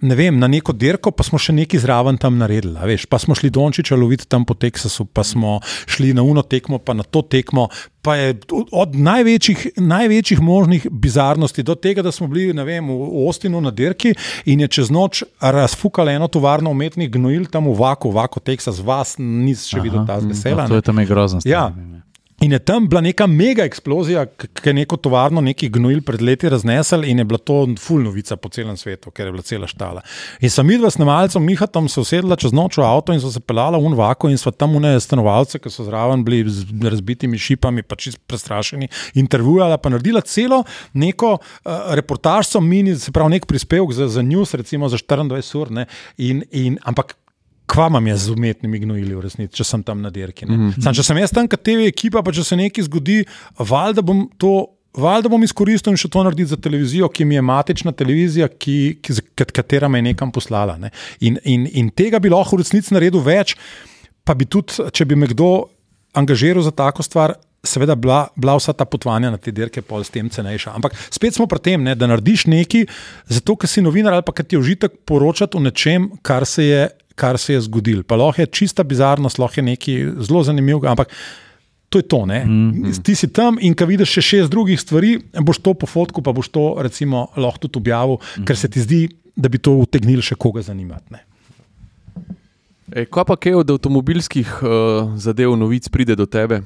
[0.00, 2.76] Ne vem, na neko dirko, pa smo še nekaj zraven tam naredili.
[2.80, 6.42] a Veš, pa smo šli Dončiča loviti tam po Teksasu, pa smo šli na uno
[6.42, 7.68] tekmo, pa na to tekmo.
[8.02, 8.38] Pa je
[8.72, 14.14] od- največjih, največjih možnih bizarnosti do tega, da smo bili vem, v Ostinu na dirki
[14.46, 19.16] in je čez noč razfukala eno tovarno umetnih gnojil tam v Vaku, Vaku, Teksas, vas
[19.18, 20.62] nisi še videl ta zvesela.
[20.62, 21.40] No, to je tam grozno.
[21.44, 21.68] Ja.
[22.40, 26.48] In je tam bila neka mega eksplozija, ki je neko tovarno, neki gnojil pred leti
[26.48, 30.00] raznesel in je bila to full novica po celem svetu, ker je bila cela štala.
[30.40, 33.44] In sem midva s namalcem Mihatom se usedla čez noč v avto in so se
[33.44, 37.84] pelala v Unvako in so tam une stanovalce, ki so zraven bili z razbitimi šipami,
[37.84, 38.88] pa čist prestrašeni,
[39.20, 40.62] intervjujala, pa naredila celo
[40.96, 45.76] neko uh, reportažo, mini, se pravi nek prispevek za, za news, recimo za 24 ur.
[46.16, 47.19] In, in, ampak
[47.70, 50.46] kva imam jaz z umetnimi gnojili, v resnici, če sem tam na dirki.
[50.46, 50.82] Mm -hmm.
[50.82, 53.24] Sam, če sem jaz tam, kot TV ekipa, pa če se nekaj zgodi,
[53.58, 54.66] valjda bom to.
[54.90, 58.98] Valjda bom izkoristil in še to narediti za televizijo, ki mi je matična televizija, ki,
[59.02, 60.76] ki, kat- katera me je nekam poslala.
[60.78, 60.90] Ne.
[61.20, 63.54] In, in, in tega bi lahko v resnici naredil več,
[64.24, 65.70] pa bi tudi, če bi me kdo
[66.12, 70.10] angažiral za tako stvar, seveda bila, bila vsa ta potovanja na te dirke pol s
[70.10, 70.72] tem cenejša.
[70.74, 72.86] Ampak spet smo pri tem, ne, da narediš nekaj,
[73.28, 76.64] zato ker si novinar ali pa ker ti je užitek poročati o nečem, kar se
[76.64, 76.88] je,
[77.20, 78.02] kar se je zgodilo.
[78.02, 81.12] Pa lahko je čista bizarnost, lahko je nekaj zelo zanimivega, ampak.
[81.90, 82.22] To je to.
[82.26, 83.02] Mm -hmm.
[83.02, 86.32] Ti si tam in ko vidiš še šest drugih stvari, boš to po fotku, pa
[86.32, 88.46] boš to recimo, lahko tudi objavil, mm -hmm.
[88.46, 91.04] ker se ti zdi, da bi to utegnili še koga zanimati.
[91.10, 91.24] Ne.
[92.92, 94.70] E, kaj pa kaj od avtomobilskih uh,
[95.16, 96.62] zadev, novic pride do tebe?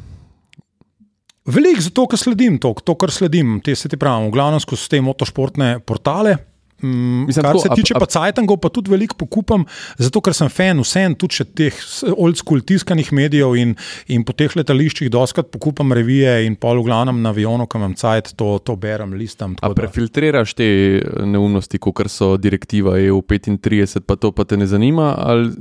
[1.44, 4.88] Veliko zato, ker sledim to, to kar sledim, te se ti pravim, v glavnem skozi
[4.88, 6.38] te motošportne portale.
[6.82, 9.64] Mm, Mislim, kar tako, se a- tiče a- pa Cajtangov, pa tudi veliko pokupam,
[9.96, 13.76] zato ker sem fan vsem tudi še teh s- old school tiskanih medijev in,
[14.08, 17.94] in po teh letališčih doskrat pokupam revije in pol v glavnem na avionu, ko imam
[17.94, 19.56] Cajt, to, to berem, listam.
[19.62, 20.64] A da- prefiltriraš te
[20.98, 25.14] eh, neumnosti, kot so direktiva EU 35, pa to pa te ne zanima?
[25.16, 25.54] Ali...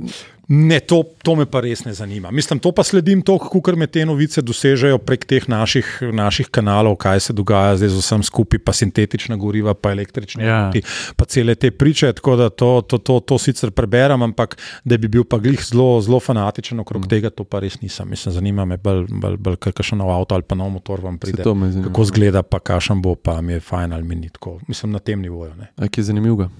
[0.48, 2.30] Ne, to, to me pa res ne zanima.
[2.30, 6.98] Mislim, to pa sledim to, kako me te novice dosežejo prek teh naših, naših kanalov,
[7.00, 10.66] kaj se dogaja zdaj z vsem skupaj, pa sintetična goriva, pa električni Ja.
[10.66, 10.82] avti,
[11.16, 12.12] pa cele te priče.
[12.12, 16.00] Tako da to, to, to, to sicer preberem, ampak da bi bil pa glih zelo,
[16.04, 17.08] zelo fanatičen okrog mm.
[17.08, 18.10] tega, to pa res nisem.
[18.10, 21.42] Mislim, zanima me bolj, bolj, bolj kakšen nov avto ali pa nov motor vam pride.
[21.88, 24.58] Kako zgleda, pa kakšen bo, pa mi je fajn ali mi ni tako.
[24.68, 25.54] Mislim, na tem nivoju.
[25.56, 25.72] Ne.
[25.76, 26.50] Kaj je zanimivo?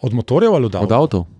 [0.00, 1.37] Od motorjev ali od Od avtov?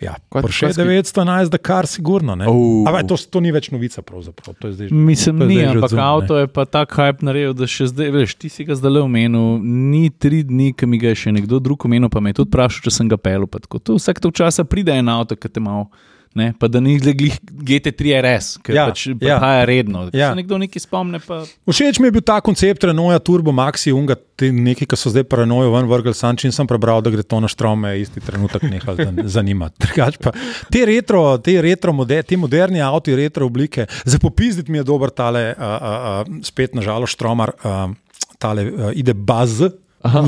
[0.00, 2.34] Ja, spi- 911, da kar sigurno.
[2.34, 2.44] ne.
[2.44, 2.84] Au.
[2.84, 4.54] Ampak to, to ni več novica, pravzaprav.
[4.58, 6.04] To je zdaj že- Mislim, to ni, zdaj ampak odzum, ne.
[6.04, 9.58] avto je pa tak hype naredil, da še zdaj, veš, ti si ga zdaj omenil,
[9.62, 12.50] ni tri dni, ki mi ga je še nekdo drug omenil, pa me je tudi
[12.50, 13.46] vprašal, če sem ga pel.
[13.46, 15.88] Vsak to časa pride en avto, ki te malo.
[16.34, 19.14] Ne, pa da ni glih GT3 RS, ki Ja, pač ja.
[19.14, 20.00] prihaja redno.
[20.04, 20.28] Ko Ja.
[20.28, 24.16] se nekdo nekaj spomne, pa Všeč mi je bil ta koncept Renaulta Turbo Maxi, unga,
[24.34, 27.38] te neki, ki so zdaj paranojo ven vrgli, sam čim sem prebral, da gre to
[27.38, 29.78] na štrome, isti trenutek nehal zan- zanimati.
[29.80, 30.34] Drugač pa
[30.68, 35.10] te retro, te retro, moder, te moderni avti, retro oblike, za popizditi mi je dober
[35.10, 37.88] tale, a, a, a, spet nažalost štromar, a,
[38.36, 39.62] tale a, ide baz.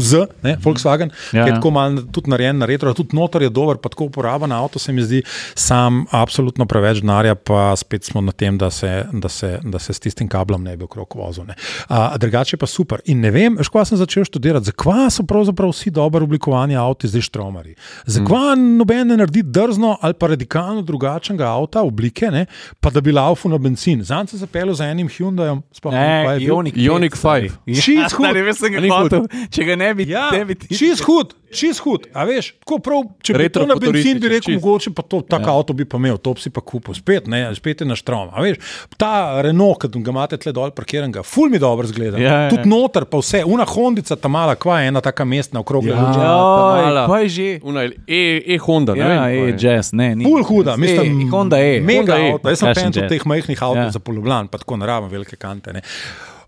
[0.00, 1.56] Z, ne, Volkswagen, ja, Ja, ki je ja.
[1.60, 4.92] tako malo tudi narejen na retro, tudi notor je dober, pa tako uporaben avto se
[4.92, 5.22] mi zdi,
[5.54, 9.92] sam absolutno preveč denarja, pa spet smo na tem, da se, da se, da se
[9.92, 11.44] s tistim kablom ne bi okrog vozil.
[11.46, 11.54] ne.
[11.88, 13.00] A, drugače pa super.
[13.04, 17.26] In ne vem, ko sem začel študirati, zakaj so pravzaprav vsi dobro oblikovani avti zdaj
[17.28, 17.74] štromari.
[18.06, 18.76] Zakaj mm.
[18.78, 22.46] noben ne naredi drzno ali pa radikalno drugačnega avta, oblike, ne,
[22.80, 24.02] pa da bi laufu na benzin.
[24.04, 26.48] Zanj se zapeljal za enim Hyundajem, sploh ne vem, kaj je bil.
[26.48, 27.50] Ionik, Ioniq 5.
[27.80, 28.26] Shit, hud.
[28.26, 29.12] stari, veš, sem ga Ni hud.
[29.12, 29.26] hotel.
[29.66, 30.68] Ga ne bi, Ja, ne bi ti.
[30.70, 32.06] čist hud, čist hud.
[32.12, 34.58] A veš, tako prav, če bi to na benzin, bi rekel, čist.
[34.58, 35.52] mogoče pa to, tak ja.
[35.52, 38.30] avto bi pa imel, to bi si pa kupil, spet, ne, spet je na štrom.
[38.30, 38.60] A veš,
[38.96, 39.10] ta
[39.40, 42.16] Renault, ki ga imate tle dol parkiranega, ful mi dobro zgleda.
[42.16, 42.50] Ja, ja.
[42.50, 45.84] Tudi noter pa vse, una Hondica, ta mala, kva je ena taka mestna okrog.
[45.84, 45.96] Ja.
[45.96, 46.12] Ja.
[46.12, 46.30] ta
[46.70, 47.06] Oj, mala.
[47.06, 47.48] kaj že?
[47.62, 49.18] Una E, e Honda, ne Ja, vem.
[49.24, 49.56] e, je.
[49.58, 50.14] jazz, ne.
[50.14, 50.24] ni.
[50.24, 51.80] Ful huda, mislim, E, Honda E.
[51.80, 52.32] Mega Honda E.
[52.32, 52.48] avto.
[52.48, 53.84] Jaz sem pen teh majhnih avtov Ja.
[53.84, 53.90] ja.
[53.90, 55.72] za poljubljan, pa tako naravno velike kante.
[55.72, 55.82] Ne.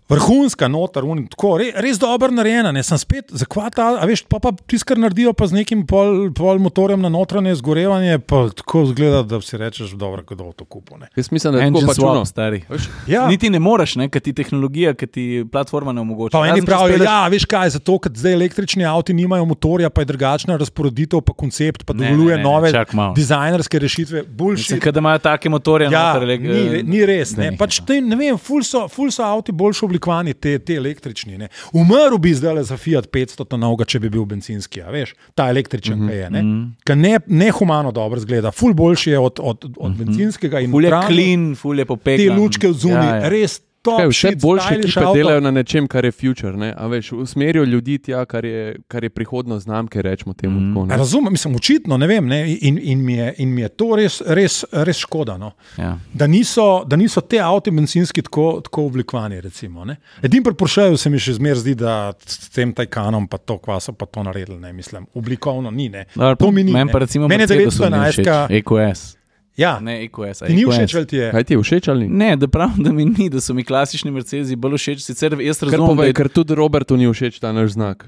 [0.09, 2.71] Vrhunska noter, un, tako, re, res dobro narejena.
[2.73, 2.81] Ne.
[2.81, 6.31] Sem spet, zakva ta, a veš, pa, pa tisto, kar naredijo, pa z nekim pol,
[6.33, 10.97] pol motorjem na notranje zgorevanje, pa tako zgleda, da si rečeš, dobro, kdo to kupil.
[10.97, 11.11] Ne.
[11.13, 12.25] Jaz mislim, da je tako pač ono.
[12.25, 12.63] stari.
[13.05, 13.27] Ja.
[13.27, 16.33] Niti ne moreš, ne, ker ti tehnologija, ker ti platforma ne omogoča.
[16.33, 20.01] Pa eni pravijo, speleš- ja, veš kaj, zato ker zdaj električni avti nimajo motorja, pa
[20.01, 22.73] je drugačna razporeditev, pa koncept, pa Ne, dovoljuje ne, ne, nove
[23.15, 24.17] dizajnerske rešitve.
[24.19, 24.81] Mislim, Bullshit.
[24.81, 25.85] kaj, da imajo take motorje.
[25.85, 27.37] Ja, noter, le- ni, ni res.
[27.37, 27.51] Ne.
[27.51, 27.85] ni, Pač, no.
[27.85, 29.98] te, ne vem, ful so, ful so avti boljše oblikovani,
[30.33, 31.37] te, te električni.
[31.37, 31.47] Ne.
[31.73, 36.09] Umrl bi zdaj za Fiat 500 tonovga, če bi bil benzinski, veš, ta električen, mm
[36.09, 36.13] -hmm.
[36.13, 36.29] je.
[36.29, 36.63] Ne, mhm.
[36.83, 40.91] Ki ne, nehumano dobro zgleda, ful boljši je od, od, od benzinskega in Ful je
[41.07, 42.39] clean, ful je te popeglan.
[42.39, 43.29] lučke zunaj, Ja, ja.
[43.29, 43.61] res.
[43.91, 45.13] Kaj, vse boljše ekipe avto.
[45.13, 46.53] delajo na nečem, kar je future.
[46.53, 46.73] Ne?
[46.77, 50.01] A Veš, usmerijo ljudi tja, kar je, kar je prihodnost znamke.
[50.01, 50.73] Temu Mhm.
[50.73, 50.85] tako.
[50.85, 50.97] ne.
[50.97, 52.27] Razumem, mislim, očitno ne vem.
[52.27, 55.37] Ne, in, in, mi je, in mi je to res, res, res škoda.
[55.37, 55.51] No.
[55.77, 55.97] Ja.
[56.13, 59.41] Da niso, da niso te avto benzinski tako, tako oblikovani.
[59.41, 59.95] recimo, ne.
[60.21, 63.91] Edini pri Porscheju se mi še zmeraj zdi, da s tem Tajkanom pa to kvaso
[63.91, 64.59] pa to naredili.
[64.59, 65.89] Ne, mislim, oblikovno ni.
[65.89, 66.05] Ne.
[66.15, 66.71] Dobro, To mi ni.
[66.71, 68.11] Meni pa recimo Meni je Mercedesu ni 911.
[68.11, 68.27] všeč.
[68.51, 69.18] EQS.
[69.59, 70.41] Ja, Ne, EQS.
[70.41, 71.27] a ti ni všeč ali ti je?
[71.29, 72.15] Kaj ti je všeč ali ni?
[72.15, 75.03] Ne, da pravim, da mi ni, da so mi klasični Mercedesi bolj všeč.
[75.03, 78.07] Sicer jaz Kar razumem, da povej, je ker tudi Robertu ni všeč ta naš znak.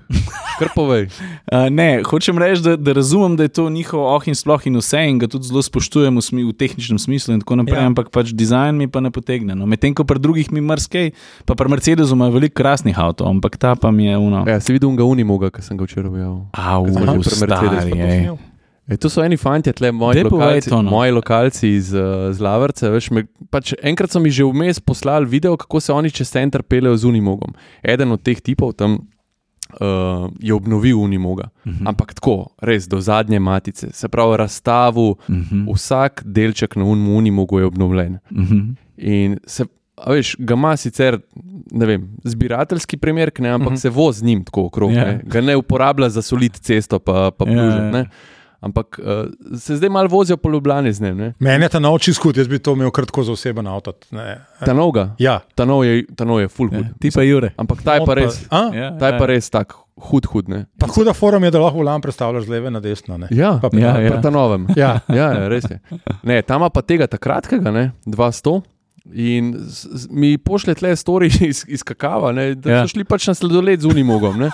[0.58, 1.10] Kar povej.
[1.52, 4.78] Uh, ne, hočem reči, da, da razumem, da je to njihov oh in sploh in
[4.78, 7.88] vse in ga tudi zelo spoštujem v, smi, v tehničnem smislu in tako naprej, Ja.
[7.88, 9.52] ampak pač dizajn mi pa ne potegne.
[9.52, 9.66] No.
[9.66, 11.12] Medtem ko pri drugih mi mrskej,
[11.44, 14.46] pa pri Mercedesu ima veliko krasnih avtomobilov, ampak ta pa mi je uno.
[14.48, 16.40] Ja, si videl unga unimoga, ki sem ga včeraj objavil.
[16.54, 18.51] Au, Kaj sem hotel pri stari, Mercedesu, pa to ej.
[18.88, 20.90] E, to so eni fanti, tle, moji, povej lokalci, to, no.
[20.92, 22.02] moji lokalci iz, uh,
[22.32, 22.90] iz Lavrca.
[22.90, 26.64] Veš, me, pač enkrat so mi že vmes poslali video, kako se oni čez center
[26.64, 27.54] pelejo z Unimogom.
[27.84, 31.44] Eden od teh tipov tam uh, je obnovil Unimoga.
[31.56, 31.78] Uh Mhm.
[31.78, 31.88] -huh.
[31.88, 33.88] Ampak tako, res do zadnje matice.
[33.92, 35.70] Se pravi, razstavil Mhm.
[35.70, 38.18] vsak delček na Unimogu je obnovljen.
[38.32, 38.60] Mhm.
[38.98, 39.66] In se,
[40.08, 41.20] veš, ga ima sicer,
[41.72, 43.74] ne vem, zbirateljski primer, ne, ampak uh.
[43.74, 43.80] -huh.
[43.80, 44.92] se vozi z njim tako okrog.
[44.92, 45.06] Ja.
[45.06, 45.24] Yeah.
[45.24, 47.80] Ga ne uporablja za solid cesto, pa, pa Ja, plužek.
[47.80, 47.92] ja.
[47.92, 48.06] ne.
[48.62, 49.26] Ampak uh,
[49.58, 51.18] se zdaj malo vozijo po Ljubljani z njim.
[51.18, 51.34] ne.
[51.40, 53.94] Meni je ta nauči skut, jaz bi to imel kratko za oseben avto.
[54.12, 54.38] Ne.
[54.60, 56.86] Ta novega, Ja, ta nov je, ta nov je full Ja, hud.
[57.02, 57.50] ti pa Jure.
[57.58, 58.70] Ampak ta je pa res, A?
[58.72, 59.26] Ja, ta je pa ja.
[59.28, 60.50] res tak hud, hud.
[60.50, 60.66] Ne.
[60.78, 63.18] Pa huda forum je, da lahko volan predstavljaš z leve na desno.
[63.18, 63.28] Ne.
[63.32, 64.14] Ja, Pa- Ja, ja, ja.
[64.14, 64.22] ja.
[64.22, 64.68] ta novem.
[64.76, 65.00] Ja.
[65.08, 65.80] Ja, ja, res je.
[66.24, 68.62] Ne, tam pa tega takratkega, ne, 200.
[69.12, 72.76] In z, z, mi pošlje tle stori iz, iz kakava, ne, da Ja.
[72.76, 72.82] ja.
[72.84, 74.38] so šli pač na sladoled z unimogom.
[74.38, 74.52] Ne.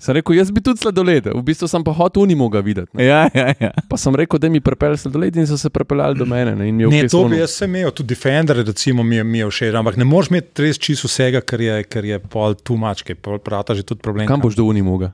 [0.00, 2.88] Sem rekel, jaz bi tudi sladoled, v bistvu sem pa hotel unimoga videti.
[2.96, 3.04] Ne.
[3.04, 3.70] Ja, ja, ja.
[3.88, 6.54] Pa sem rekel, da mi pripelje sladoled in so se pripeljali do mene.
[6.56, 9.24] Ne, in mi je Ne, to bi jaz se imel, tudi Defender, recimo, mi je,
[9.24, 12.56] mi je všeč, ampak ne moreš imeti res čisto vsega, ker je, ker je pol
[12.56, 14.24] tu mačke, pol prata že tudi problem.
[14.28, 15.12] Kam boš do unimoga?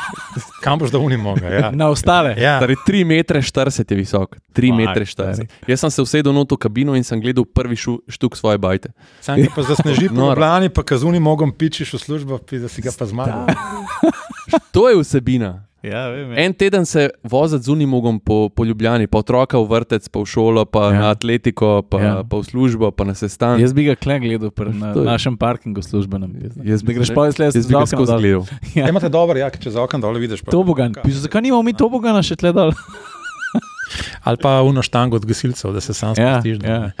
[0.64, 1.52] kam boš da unimoga?
[1.52, 1.70] Ja.
[1.70, 2.34] Na ostale.
[2.40, 2.56] Ja.
[2.60, 5.60] Torej, 3 metre 40 je visok, 3 Fak, metre 40.
[5.68, 8.92] Jaz sem se usedel v to kabino in sem gledal prvi šu, štuk svoje bajte.
[9.20, 10.40] Sam ki pa zasneži po Noro.
[10.40, 13.46] Ljubljani, pa kazuni mogom pičiš v službo, pi, da si ga pa zmagal.
[14.70, 15.64] To je vsebina.
[15.82, 16.38] Ja, vem, ja.
[16.38, 20.26] En teden se voziti z unimogom po, po Ljubljani, pa otroka v vrtec, pa v
[20.26, 20.90] šolo, pa Ja.
[20.90, 21.00] ja.
[21.00, 22.04] na atletiko, pa, Ja.
[22.06, 22.22] ja.
[22.22, 23.60] pa v službo, pa na sestanek.
[23.60, 26.30] Jaz bi ga kle gledal pri na je- našem parkingu službenem.
[26.62, 28.46] Jaz da greš pa iz Jaz bi ga skozi gledal.
[28.74, 28.84] Ja.
[28.84, 28.88] Ja.
[28.88, 30.42] Imate dober, ja, če za okno dol vidiš.
[30.42, 30.94] Pa, Tobogan.
[31.04, 32.70] Zakaj nimamo mi tobogana še tle dol?
[34.22, 36.62] Ali pa uno štango od gasilcev, da se sam Ja, spustiš.
[36.62, 36.78] ja.
[36.80, 36.92] ne.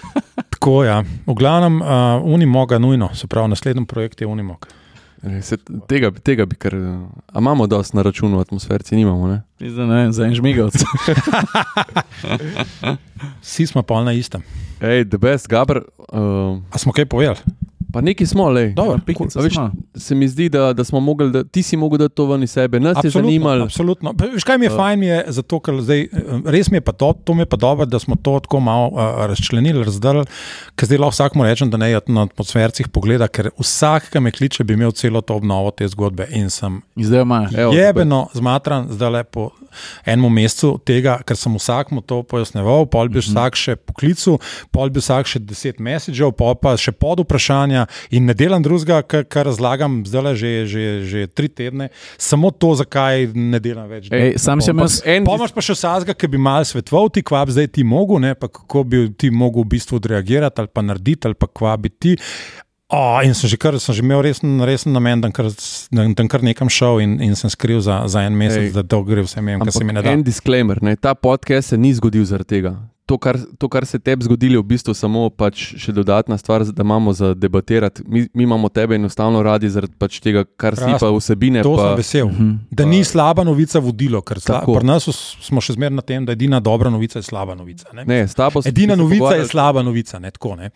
[0.50, 1.02] Tako ja.
[1.26, 1.88] V glavnem, uh,
[2.24, 4.66] Unimoga nujno, se pravi, naslednji projekt je Unimog.
[5.42, 5.56] Se,
[5.90, 6.74] tega, tega bi kar.
[7.26, 9.28] A imamo dosti na računu, atmosferci nimamo.
[9.28, 9.42] Ne?
[9.58, 10.78] Pizda, ne vem, za en žmigovc.
[13.42, 14.42] Vsi smo pa na istem.
[14.80, 15.82] Ej, the best, Gabr.
[16.12, 17.42] Uh, A smo kaj povedali?
[17.92, 18.74] Pa neki smo, le.
[19.96, 22.50] Se mi zdi, da, da smo mogli, da ti si mogel dati to ven iz
[22.50, 22.80] sebe.
[22.80, 23.64] Nas je zanimalo.
[23.64, 24.12] Absolutno.
[24.18, 24.76] Pa Veš, kaj mi je Uh.
[24.76, 26.08] fajn, je zato, ker zdaj, eh,
[26.44, 28.90] res mi je pa to, to mi je pa dobro, da smo to tako malo
[28.92, 30.24] uh, razčlenili, razdrli,
[30.76, 34.30] ker zdaj lahko vsakmu rečem, da ne je na atmosfercih pogleda, ker vsak, ki me
[34.30, 37.54] kliče, bi imel celo to obnovo te zgodbe in sem In zdaj imaš.
[37.56, 39.50] Evo, jebeno zmatran, zdaj le po
[40.06, 44.38] enem mesecu tega, ker sem vsakmu to pojasneval, pol bi vsak še poklical,
[44.74, 47.22] pol bi vsak še deset mesičev, pol pa še pod
[47.78, 51.88] vprašanja in ne delam drugega, kar, kar razlagam zdaj le že, že, že tri tedne,
[52.18, 54.10] samo to, zakaj ne delam več.
[54.10, 55.02] Ej, sam sem jaz.
[55.04, 58.20] En, Pomaž pa še sazga, ki bi mal svetoval, ti kva bi zdaj ti mogel,
[58.20, 61.76] ne, pa kako bi ti mogel v bistvu odreagirati ali pa narediti, ali pa kva
[61.76, 62.16] bi ti.
[62.88, 66.70] Oh, in sem že, kar, sem že imel resen, resen namen, da sem kar nekam
[66.72, 68.76] šel in, in sem skril za, za en mesec, Ej.
[68.78, 70.14] da to gre vse mimo, kar se mi ne da.
[70.16, 73.98] En disclaimer, ne, ta podcast se ni zgodil zaradi tega to, kar, to, kar se
[73.98, 78.02] tebi zgodilo, je v bistvu samo pač še dodatna stvar, da imamo za debatirati.
[78.04, 81.62] Mi, mi imamo tebe enostavno radi zaradi pač tega, kar si pa vsebine.
[81.64, 82.26] To pa, sem vesel.
[82.26, 82.50] Uh mhm.
[82.50, 85.08] -huh, da pa, ni slaba novica vodilo, ker sla, pri nas
[85.40, 87.88] smo še zmeraj na tem, da edina dobra novica je slaba novica.
[87.96, 88.04] Ne?
[88.04, 88.26] Ne,
[88.64, 90.18] edina novica je slaba novica.
[90.18, 90.70] Ne, tako, ne?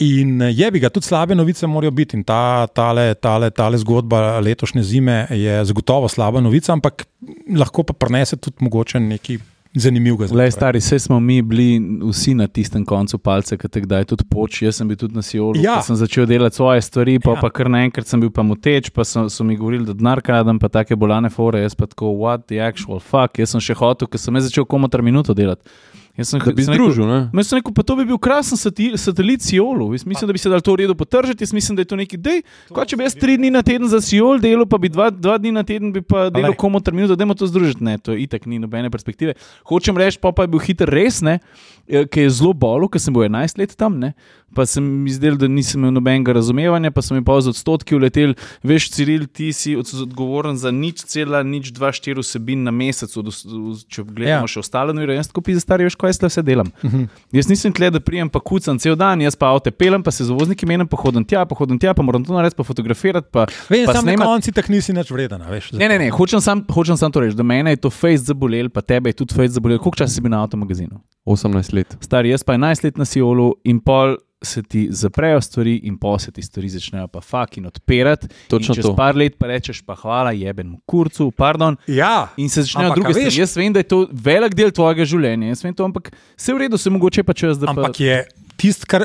[0.00, 2.16] In eh, je bi ga, tudi slabe novice morajo biti.
[2.16, 7.04] In ta tale, tale, tale zgodba letošnje zime je zagotovo slaba novica, ampak
[7.52, 9.38] lahko pa prenese tudi mogoče neki
[9.80, 10.20] zanimiv.
[10.32, 11.80] Le, stari, vse smo mi bili
[12.10, 14.64] vsi na tistem koncu palca, ki te kdaj tudi poči.
[14.64, 15.78] Jaz sem bil tudi na Sijolu, ja.
[15.82, 17.40] sem začel delati svoje stvari, pa, ja.
[17.40, 20.60] pa kar naenkrat sem bil pa moteč, pa so, so mi govorili, da denar kradem,
[20.62, 21.60] pa take bolane fore.
[21.64, 25.04] Jaz pa tako, what the actual fuck, jaz sem še hotel, ker sem začel komotar
[25.04, 25.68] minuto delati.
[26.16, 27.04] Jaz sem se pridružil.
[27.32, 29.90] Jaz sem rekel, pa to bi bil krasen satelit Sijolu.
[29.92, 31.44] Mislim, da bi se dal to v redu potržiti.
[31.44, 32.40] Jaz mislim, da je to neki dej.
[32.72, 35.36] Ko če bi jaz tri dni na teden za Sijol delal, pa bi dva, dva
[35.38, 37.84] dni na teden bi pa delal komu terminu, da dajmo to združiti.
[37.84, 39.36] Ne, to je itak, ni nobene perspektive.
[39.68, 41.38] Hočem reči, pa, pa je bil hiter res, ne,
[41.84, 44.00] eh, ki je zelo bolel, ker sem bil 11 let tam.
[44.00, 44.14] Ne
[44.54, 48.34] pa sem izdelal, da nisem imel nobenega razumevanja, pa sem jim pa z odstotki uletel.
[48.66, 54.06] Veš, Ciril, ti si odgovoren za nič, cela, nič, dva, štiri vsebin na mesec, če
[54.06, 54.52] gledamo ja.
[54.54, 55.18] še ostale novine.
[55.18, 56.66] Jaz tako pišem, stari, veš, kaj jaz vse delam.
[56.82, 57.02] Uh mhm.
[57.02, 57.08] -huh.
[57.32, 60.24] Jaz nisem tle, da prijem pa kucam cel dan, jaz pa avto pelem, pa se
[60.24, 63.28] z vozniki menem, pa hodim tja, pa hodim tja, pa moram to narediti, pa fotografirati.
[63.30, 64.18] Pa, veš, pa sam snemat...
[64.18, 65.42] na konci tak nisi več vreden.
[65.50, 68.24] Veš, ne, ne, ne, hočem sam, hočem sam to reči, da mene je to face
[68.24, 69.78] zabolel, pa tebe je tudi face zabolel.
[69.78, 71.00] Koliko časa si bil na avtomagazinu?
[71.26, 71.96] 18 let.
[72.00, 76.18] Star, jaz pa 11 let na Sijolu in pol se ti zaprejo stvari, in pa
[76.18, 78.28] se ti stvari začnejo pa fuk in odpirati.
[78.48, 78.94] Točno in čez to.
[78.96, 81.76] par let pa rečeš, pa hvala, jeben mu kurcu, pardon.
[81.86, 83.40] Ja, in se začnejo druge stvari.
[83.40, 86.66] Jaz vem, da je to velik del tvojega življenja, jaz vem to, ampak vse v
[86.66, 87.72] redu, se mogoče pa čez da.
[87.72, 88.04] Ampak pa...
[88.04, 88.26] je.
[88.56, 89.02] Tist, kar,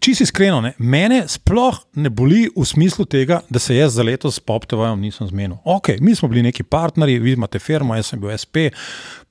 [0.00, 4.38] čisto iskreno, ne, mene sploh ne boli v smislu tega, da se jaz za letos
[4.38, 5.58] s PopTV-om nisem zmenil.
[5.68, 8.72] Ok, mi smo bili neki partnerji, vi imate firmo, jaz sem bil SP,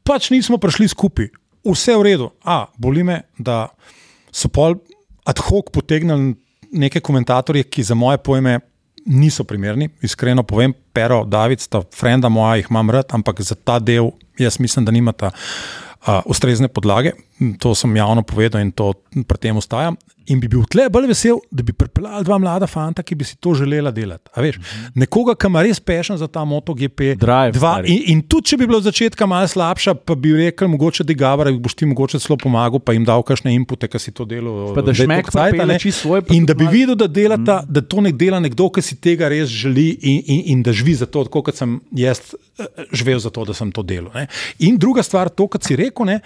[0.06, 1.32] pač nismo prišli skupaj,
[1.66, 2.30] vse v redu.
[2.46, 3.64] A, boli me, da
[4.30, 4.78] so pol
[5.28, 6.36] ad hoc potegnili
[6.72, 8.60] neke komentatorje, ki za moje pojme
[9.08, 9.90] niso primerni.
[10.04, 14.60] Iskreno povem, Pero, David, sta frenda moja, jih imam rad, ampak za ta del jaz
[14.60, 17.14] mislim, da nimata uh, ustrezne podlage.
[17.60, 18.94] To sem javno povedal in to
[19.28, 19.98] pri tem ostajam.
[20.28, 23.38] In bi bil tle bolj vesel, da bi pripeljal dva mlada fanta, ki bi si
[23.40, 24.28] to želela delati.
[24.36, 24.58] Veš,
[25.00, 27.14] nekoga, ki ima res pešen za ta MotoGP.
[27.22, 30.68] Drive, dva, in, in tudi, če bi bilo od začetka malo slabša, pa bi rekel,
[30.74, 34.12] mogoče da Gabara, boš ti mogoče celo pomagal, pa jim dal kakšne inpute, ki si
[34.16, 34.74] to delo.
[34.76, 37.74] Pa da šmek, svoj, in da bi videl, da, delata, mm.
[37.78, 40.98] da to ne dela nekdo, ki si tega res želi in, in, in da živi
[41.00, 44.12] za to, kot sem jaz eh, živel za to, da sem to delal.
[44.18, 44.28] Ne.
[44.68, 46.12] In druga stvar, to, kar si rekel.
[46.12, 46.20] Ne,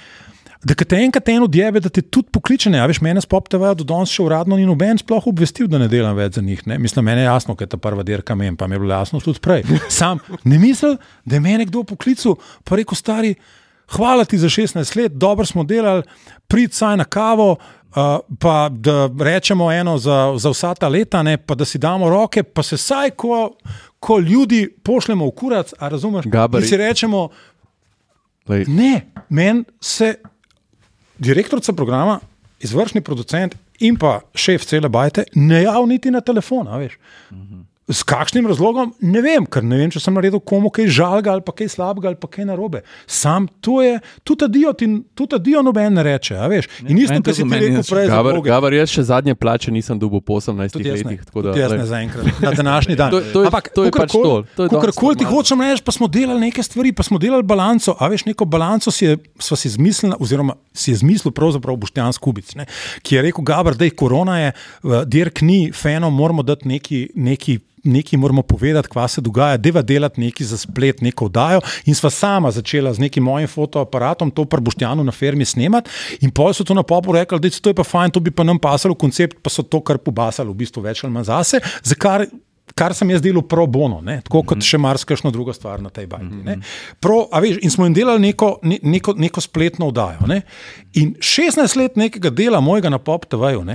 [0.64, 2.70] da te enkrat eno odjebe, da te tudi pokliče.
[2.70, 6.16] Ja, veš, mene spoptevajo do danes še uradno in noben sploh obvestil, da ne delam
[6.18, 6.62] več za njih.
[6.70, 6.78] Ne?
[6.82, 9.22] Mislim, meni je jasno, ker je ta prva dirka men, pa mi je bilo jasno
[9.24, 9.66] tudi prej.
[9.90, 13.36] Sam ne mislim, da je me nekdo poklical, pa rekel stari,
[13.98, 16.06] hvala ti za 16 let, dobro smo delali,
[16.48, 17.56] prid saj na kavo.
[17.92, 22.08] Uh, pa da rečemo eno za, za vsa ta leta, ne, pa da si damo
[22.10, 23.50] roke, pa se vsaj, ko,
[24.00, 26.30] ko ljudi pošljemo v kurac, a razumeš?
[26.32, 27.26] In si rečemo,
[28.48, 28.64] Lej.
[28.72, 30.14] ne, meni se
[31.22, 32.20] direktorica programa,
[32.60, 36.68] izvršni producent in pa šef cele bajte, ne javniti na telefon.
[36.80, 36.98] Veš.
[37.32, 37.62] Mhm.
[37.90, 41.42] S kakšnim razlogom, ne vem, ker ne vem, če sem naredil komu kaj žalga ali
[41.42, 42.84] pa kaj slabega ali pa kaj narobe.
[43.10, 44.72] Sam to je, tudi dio,
[45.18, 46.70] tudi dio noben ne reče, veš.
[46.86, 48.44] In nisem ti rekel prej, da to.
[48.46, 51.26] Gavar, jaz še zadnje plače nisem dobil po 18 letih.
[51.26, 53.12] Tudi jaz ne zaenkrat, na današnji dan.
[53.16, 54.36] to, to je, Ampak, to je pač to.
[54.62, 58.28] Kakorkoli ti hočem reči, pa smo delali neke stvari, pa smo delali balanco, a veš,
[58.30, 62.70] neko balanco si je, sva si izmislila, oziroma si je izmislil pravzaprav Boštjan Skubic, ne,
[63.02, 64.56] ki je rekel, Gavar, da je korona, je,
[65.10, 70.22] dirk ni, fenom moramo dati neki, neki nekaj moramo povedati, kva se dogaja, deva delati
[70.22, 71.62] nekaj za splet, neko oddajo.
[71.86, 75.90] In sva sama začela z nekim mojim fotoaparatom to prboštjano na fermi snemati.
[76.22, 78.44] In pol so to na popu rekli, da je to pa fajn, to bi pa
[78.44, 81.62] nam pasalo koncept, pa so to kar pobasali, v bistvu več ali manj zase.
[81.84, 82.28] Zakar,
[82.78, 84.22] Kar sem jaz delal pro bono, ne?
[84.24, 84.64] tako kot mhm.
[84.64, 86.56] še marsikajšno drugo stvar na tej bajti.
[87.04, 90.28] Pro, veš, in smo jim delali neko, neko, neko spletno oddajo.
[90.30, 90.42] Ne?
[91.02, 93.66] In 16 let nekega dela mojega na Pop TV-ju,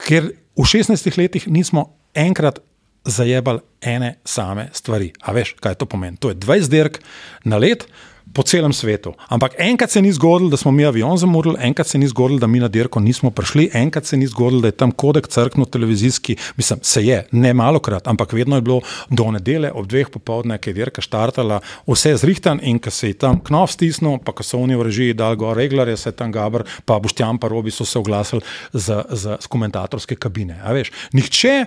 [0.00, 2.62] ker v 16 letih nismo enkrat
[3.04, 5.12] zajebali ene same stvari.
[5.20, 6.16] A veš, kaj to pomeni?
[6.20, 7.00] To je 20 dirk
[7.44, 7.86] na let,
[8.32, 9.14] po celem svetu.
[9.28, 12.46] Ampak enkrat se ni zgodilo, da smo mi avion zamudili, enkrat se ni zgodilo, da
[12.46, 16.36] mi na dirko nismo prišli, enkrat se ni zgodilo, da je tam kodek crkno televizijski,
[16.56, 20.58] mislim, se je, ne malo krat, ampak vedno je bilo do nedele ob dveh popovdne,
[20.58, 24.46] ki je dirka štartala, vse zrihtan in ko se je tam knov stisnil, pa ko
[24.46, 27.70] so oni v režiji dal gor reglarje, se je tam Gabr, pa Boštjan pa Robi
[27.70, 30.60] so se oglasili z, z, z komentatorske kabine.
[30.62, 31.64] A veš, nihče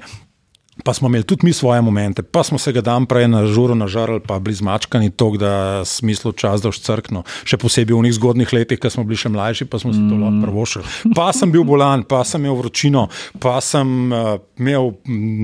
[0.81, 3.75] Pa smo imeli tudi mi svoje momente, pa smo se ga dan prej na žuru
[3.75, 7.21] nažarali, pa bili zmačkani to, da smislu čas, da všcrkno.
[7.45, 10.17] Še posebej v njih zgodnih letih, ko smo bili še mlajši, pa smo se to
[10.17, 11.13] lahko prvošili.
[11.13, 13.05] Pa sem bil bolan, pa sem imel vročino,
[13.39, 14.95] pa sem uh, imel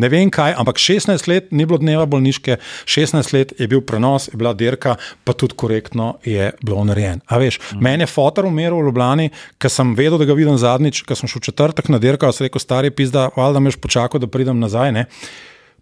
[0.01, 2.57] ne vem kaj, ampak 16 let ni bilo dneva bolniške,
[2.89, 7.21] 16 let je bil prenos, je bila dirka, pa tudi korektno je bilo narejen.
[7.29, 7.83] A veš, mm.
[7.85, 9.29] meni je fotor umiril v Ljubljani,
[9.61, 12.65] ker sem vedel, da ga vidim zadnjič, ker sem šel četrtek na dirko, sem rekel,
[12.65, 14.95] stari pizda, valjda me še počakal, da pridem nazaj.
[14.95, 15.05] Ne?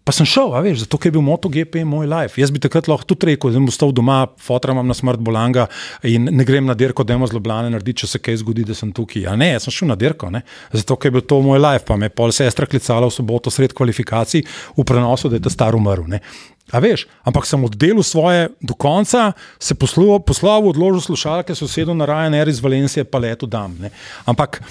[0.08, 2.40] Pa sem šel, veš, zato je bil MotoGP moj life.
[2.40, 5.66] Jaz bi takrat lahko tudi rekel, da bom ostal doma, fotra imam na smrt bolanga
[6.08, 8.72] in ne grem na dirko, da imam zelo blane narediti, če se kaj zgodi, da
[8.78, 9.26] sem tukaj.
[9.26, 10.40] Ja, ne, jaz sem šel na dirko, ne?
[10.72, 11.84] zato je bil to moj life.
[11.84, 14.46] Pa me je pol sestra klicala v soboto sred kvalifikacij
[14.78, 16.08] v prenosu, da je ta star umrl.
[16.08, 16.22] Ne?
[16.72, 22.08] A veš, ampak sem oddelil svoje do konca, se poslal, odložil slušalke, so sedel na
[22.08, 23.76] Ryanair iz Valencije, pa leto dam.
[23.76, 23.92] Ne?
[24.24, 24.62] Ampak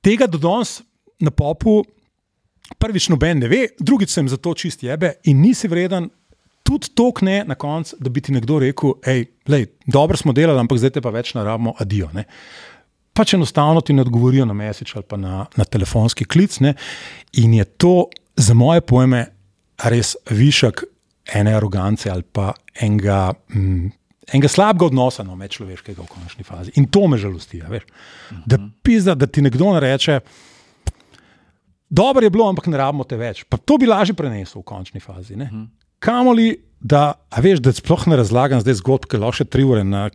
[0.00, 0.78] tega do danes
[1.20, 1.82] na popu
[2.78, 6.10] prvič noben ne ve, drugič sem za to čist jebe in nisi vreden.
[6.64, 8.94] Tudi to, ne, na koncu, da bi ti nekdo rekel,
[9.46, 12.08] da je dobro smo delali, ampak zdaj te pa več naravno adijo.
[12.16, 12.24] Ne.
[13.12, 16.56] Pač enostavno ti ne odgovorijo na mesič ali pa na, na telefonski klic.
[16.64, 16.72] Ne.
[17.42, 19.26] In je to za moje pojme
[19.92, 20.86] res višek
[21.36, 23.92] ene arogance ali pa enega, mm,
[24.32, 26.72] enega slabega odnosa no, medčloveškega v končni fazi.
[26.80, 27.60] In to me žalosti.
[27.60, 27.68] Ja,
[28.46, 30.20] da, pizda, da ti nekdo reče.
[31.94, 33.44] Dobro je bilo, ampak ne rabimo te več.
[33.46, 35.36] Pa to bi lažje prenesel v končni fazi.
[35.38, 35.68] Hmm.
[36.02, 36.48] Kamoli,
[36.84, 40.08] da, veš, da sploh ne razlagam zdaj zgodb, ki lahko še tri ure na,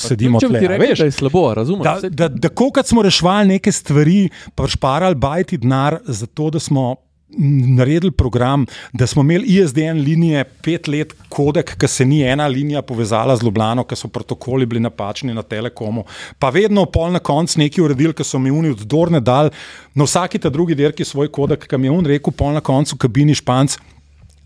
[0.00, 0.66] sedimo tukaj.
[0.66, 1.86] Če rečeš, da je slabo, razumem.
[1.86, 4.24] Da, da, da, da kot smo rešvali neke stvari,
[4.58, 6.92] pa šparali bajti denar za to, da smo
[7.38, 12.82] naredili program, da smo imeli ISDN linije pet let, kodek, ki se ni ena linija
[12.82, 16.04] povezala z Ljubljano, ker so protokoli bili napačni na Telekomu,
[16.38, 19.50] pa vedno pol na koncu neki uredili, ki so mi unij oddorne dal,
[19.94, 22.96] na vsaki ta drugi dirki svoj kodek, ki mi je on rekel, pol na koncu,
[22.96, 23.78] kabini španc,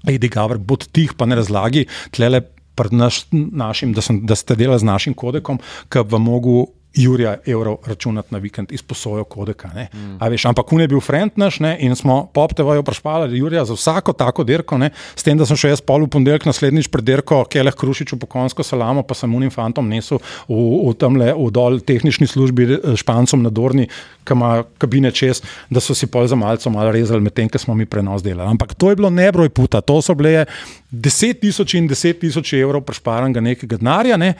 [0.09, 2.44] edi gavr, bod tih, pa ne razlagi, tlele
[2.74, 6.65] pred naš, našim, da, sem, da ste delali z našim kodekom, ki vam mogo
[6.95, 9.69] Jurija evrov računati na vikend izposojo kodeka.
[9.69, 10.19] Mm.
[10.31, 11.77] Veš, ampak on je bil friend naš ne?
[11.81, 14.91] in smo poptevajo vprašali Jurija za vsako tako dirko, ne?
[15.16, 18.19] s tem, da sem še jaz pol v ponedeljek naslednjič pred dirko, Keleh Krušič v
[18.23, 20.59] pokonsko salamo, pa sem unim fantom nesel v,
[20.89, 23.89] v tam le v dol tehnični službi eh, špancom na Dorni,
[24.25, 27.61] ki ima kabine čez, da so si pol za malce malo rezali med tem, ker
[27.61, 28.47] smo mi prenos delali.
[28.51, 30.47] Ampak to je bilo nebroj puta, to so bile
[30.91, 34.21] deset tisoč in deset tisoč evrov prešparanega nekega denarja.
[34.21, 34.35] Ne?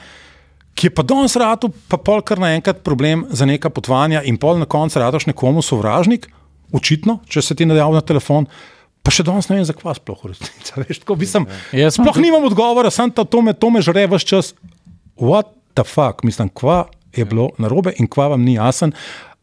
[0.75, 4.59] Ki je pa danes rado, pa pol kar naenkrat problem za neka potovanja, in pol
[4.59, 6.27] na koncu radoš nekomu sovražnik,
[6.75, 8.49] očitno, če se ti nadejal na telefon.
[9.05, 10.73] Pa še danes ne vem, zakaj sploh resnici.
[11.79, 14.51] Ja, sploh nimam odgovora, samo to, to, to me žre vse čas.
[15.21, 16.85] What the fuck, mislim, kva
[17.15, 18.95] je bilo narobe in kva vam ni jasen.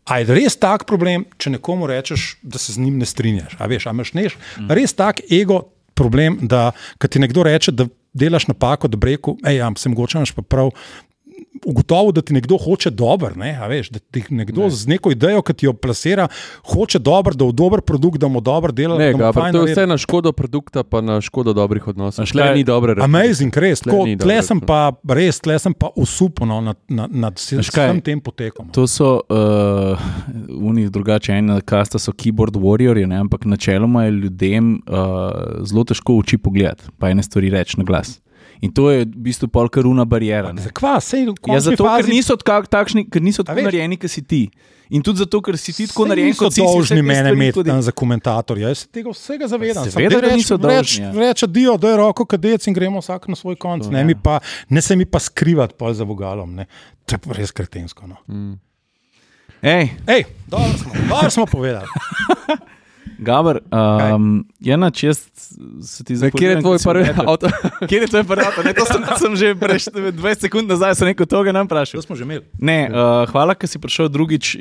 [0.04, 3.54] A je res tak problem, če nekomu rečeš, da se z njim ne strinjaš?
[3.62, 4.34] A veš, a imaš neš?
[4.58, 4.72] Mm.
[4.74, 5.62] Res tak ego
[5.94, 10.34] problem, da ti nekdo reče, da delaš napako, da breku, hej, ja, sem mogoče imaš
[10.34, 10.72] pa prav,
[11.66, 14.70] ugotovil, da ti nekdo hoče dobro, ne, veš, da ti nekdo ne.
[14.70, 16.28] z neko idejo, ki ti jo plasira,
[16.74, 18.98] hoče dobro, da v dober produkt, da mu dobro dela.
[18.98, 22.26] Ne, ga, to je vse na škodo produkta, pa na škodo dobrih odnosov.
[22.26, 22.96] Šle ni dobro.
[23.02, 23.80] Amazing, res.
[23.80, 28.20] Tle, tle sem pa res, tle sem pa usupen no, nad, nad, nad vsem tem
[28.20, 28.70] potekom.
[28.74, 30.00] To so uh,
[30.48, 36.38] unih drugače, ena kasta so keyboard warriors, ampak načeloma je ljudem uh, zelo težko oči
[36.38, 38.21] pogledati, pa ene stvari reči na glas.
[38.62, 40.52] In to je v bistvu polkaruna barijera.
[40.54, 40.94] Zakaj?
[41.50, 42.06] Ja, zato, fazi...
[42.06, 44.44] ker niso tako takšni, ker niso tako narejeni, kot si ti.
[44.94, 46.66] In tudi zato, ker si ti tako narejen, kot si ti.
[46.66, 48.60] Dolžni mene imeti tam za komentator.
[48.62, 49.88] Jaz se tega vsega zavedam.
[49.90, 51.10] Seveda, da niso dolžni.
[51.16, 53.88] Reče, dio, da je roko, kadec in gremo vsak na svoj konc.
[53.88, 54.18] To, ne, ja.
[54.22, 56.54] pa, ne se mi pa skrivati pol za vogalom.
[56.60, 56.68] Ne.
[57.08, 58.06] To je res kretensko.
[58.06, 58.20] No.
[58.30, 58.60] Mm.
[59.62, 61.88] Ej, Ej dobro smo, dobro smo povedali.
[63.18, 63.58] Gabr,
[64.14, 65.30] um, je na čest,
[65.82, 67.50] se ti zdi, kje je tvoj prvi avto?
[67.88, 68.62] Kje je tvoj prvi avto?
[68.62, 72.02] Ne, to sem, sem že prej 20 sekund nazaj, sem nekaj tega nam vprašal.
[72.02, 72.42] To smo že imeli.
[72.58, 74.56] Ne, uh, hvala, ker si prišel drugič.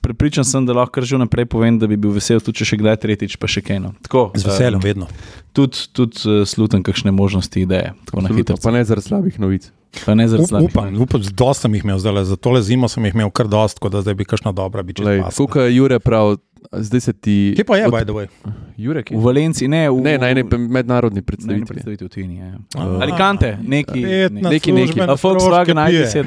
[0.00, 3.00] Pripričan sem, da lahko že naprej povem, da bi bil vesel, tudi če še kdaj
[3.04, 3.80] tretjič, pa še kaj.
[3.84, 3.92] No.
[4.04, 5.10] Tako, Z veseljem, uh, vedno.
[5.56, 7.92] Tudi tud, uh, slutem, kakšne možnosti ideje.
[8.08, 9.68] Pa ne zaradi slabih novic.
[10.04, 10.72] Pa ne zaradi slabih.
[10.72, 13.80] Upam, upam, dosta sem jih imel zdaj, za tole zimo sem jih imel kar dost,
[13.80, 15.16] tako da zdaj bi kakšna dobra, bi če ne.
[15.36, 16.36] Tukaj je Jure prav
[16.72, 17.52] zdaj se ti.
[17.56, 18.26] Kje pa je, by the way?
[18.76, 19.10] Jurek?
[19.10, 21.26] V Valenciji, ne, v, Ne, na eni mednarodni ne, ne
[21.66, 22.06] predstavitvi.
[22.06, 22.36] v tujini.
[22.36, 22.58] Ja.
[22.74, 22.98] A.
[23.02, 24.00] Alicante, neki.
[24.00, 24.92] Spet na neki, neki.
[24.92, 26.06] službene A Volkswagen stroške pije.
[26.06, 26.26] ID7.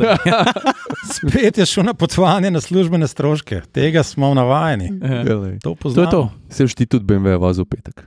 [1.15, 3.61] Spet je šel na potovanje na službene stroške.
[3.71, 4.89] Tega smo navajeni.
[4.99, 5.59] Glej.
[5.59, 6.29] To To je to.
[6.49, 8.05] Se už ti tudi BMW vozil petek.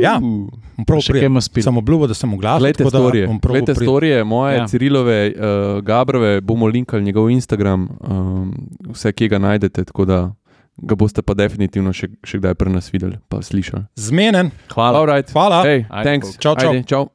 [0.00, 0.16] Ja.
[0.22, 0.48] Uh.
[0.86, 1.62] Prav Še kaj spil.
[1.62, 2.60] Sem obljubil, da sem oglasil.
[2.60, 4.60] Glejte storije, glejte storije, moje, Ja.
[4.60, 4.66] ja.
[4.68, 8.52] Cirilove, uh, Gabrove, bomo linkali njegov Instagram, um,
[8.92, 10.18] vse, ki ga najdete, tako da
[10.76, 13.86] ga boste pa definitivno še, še kdaj pri nas videli, pa slišali.
[13.96, 14.52] Zmenen.
[14.72, 15.00] Hvala.
[15.00, 15.32] Alright.
[15.32, 15.62] Hvala.
[15.64, 16.36] Hey, Ajde, thanks.
[16.38, 16.72] Čau, čau.
[16.72, 17.08] Ajde, čau.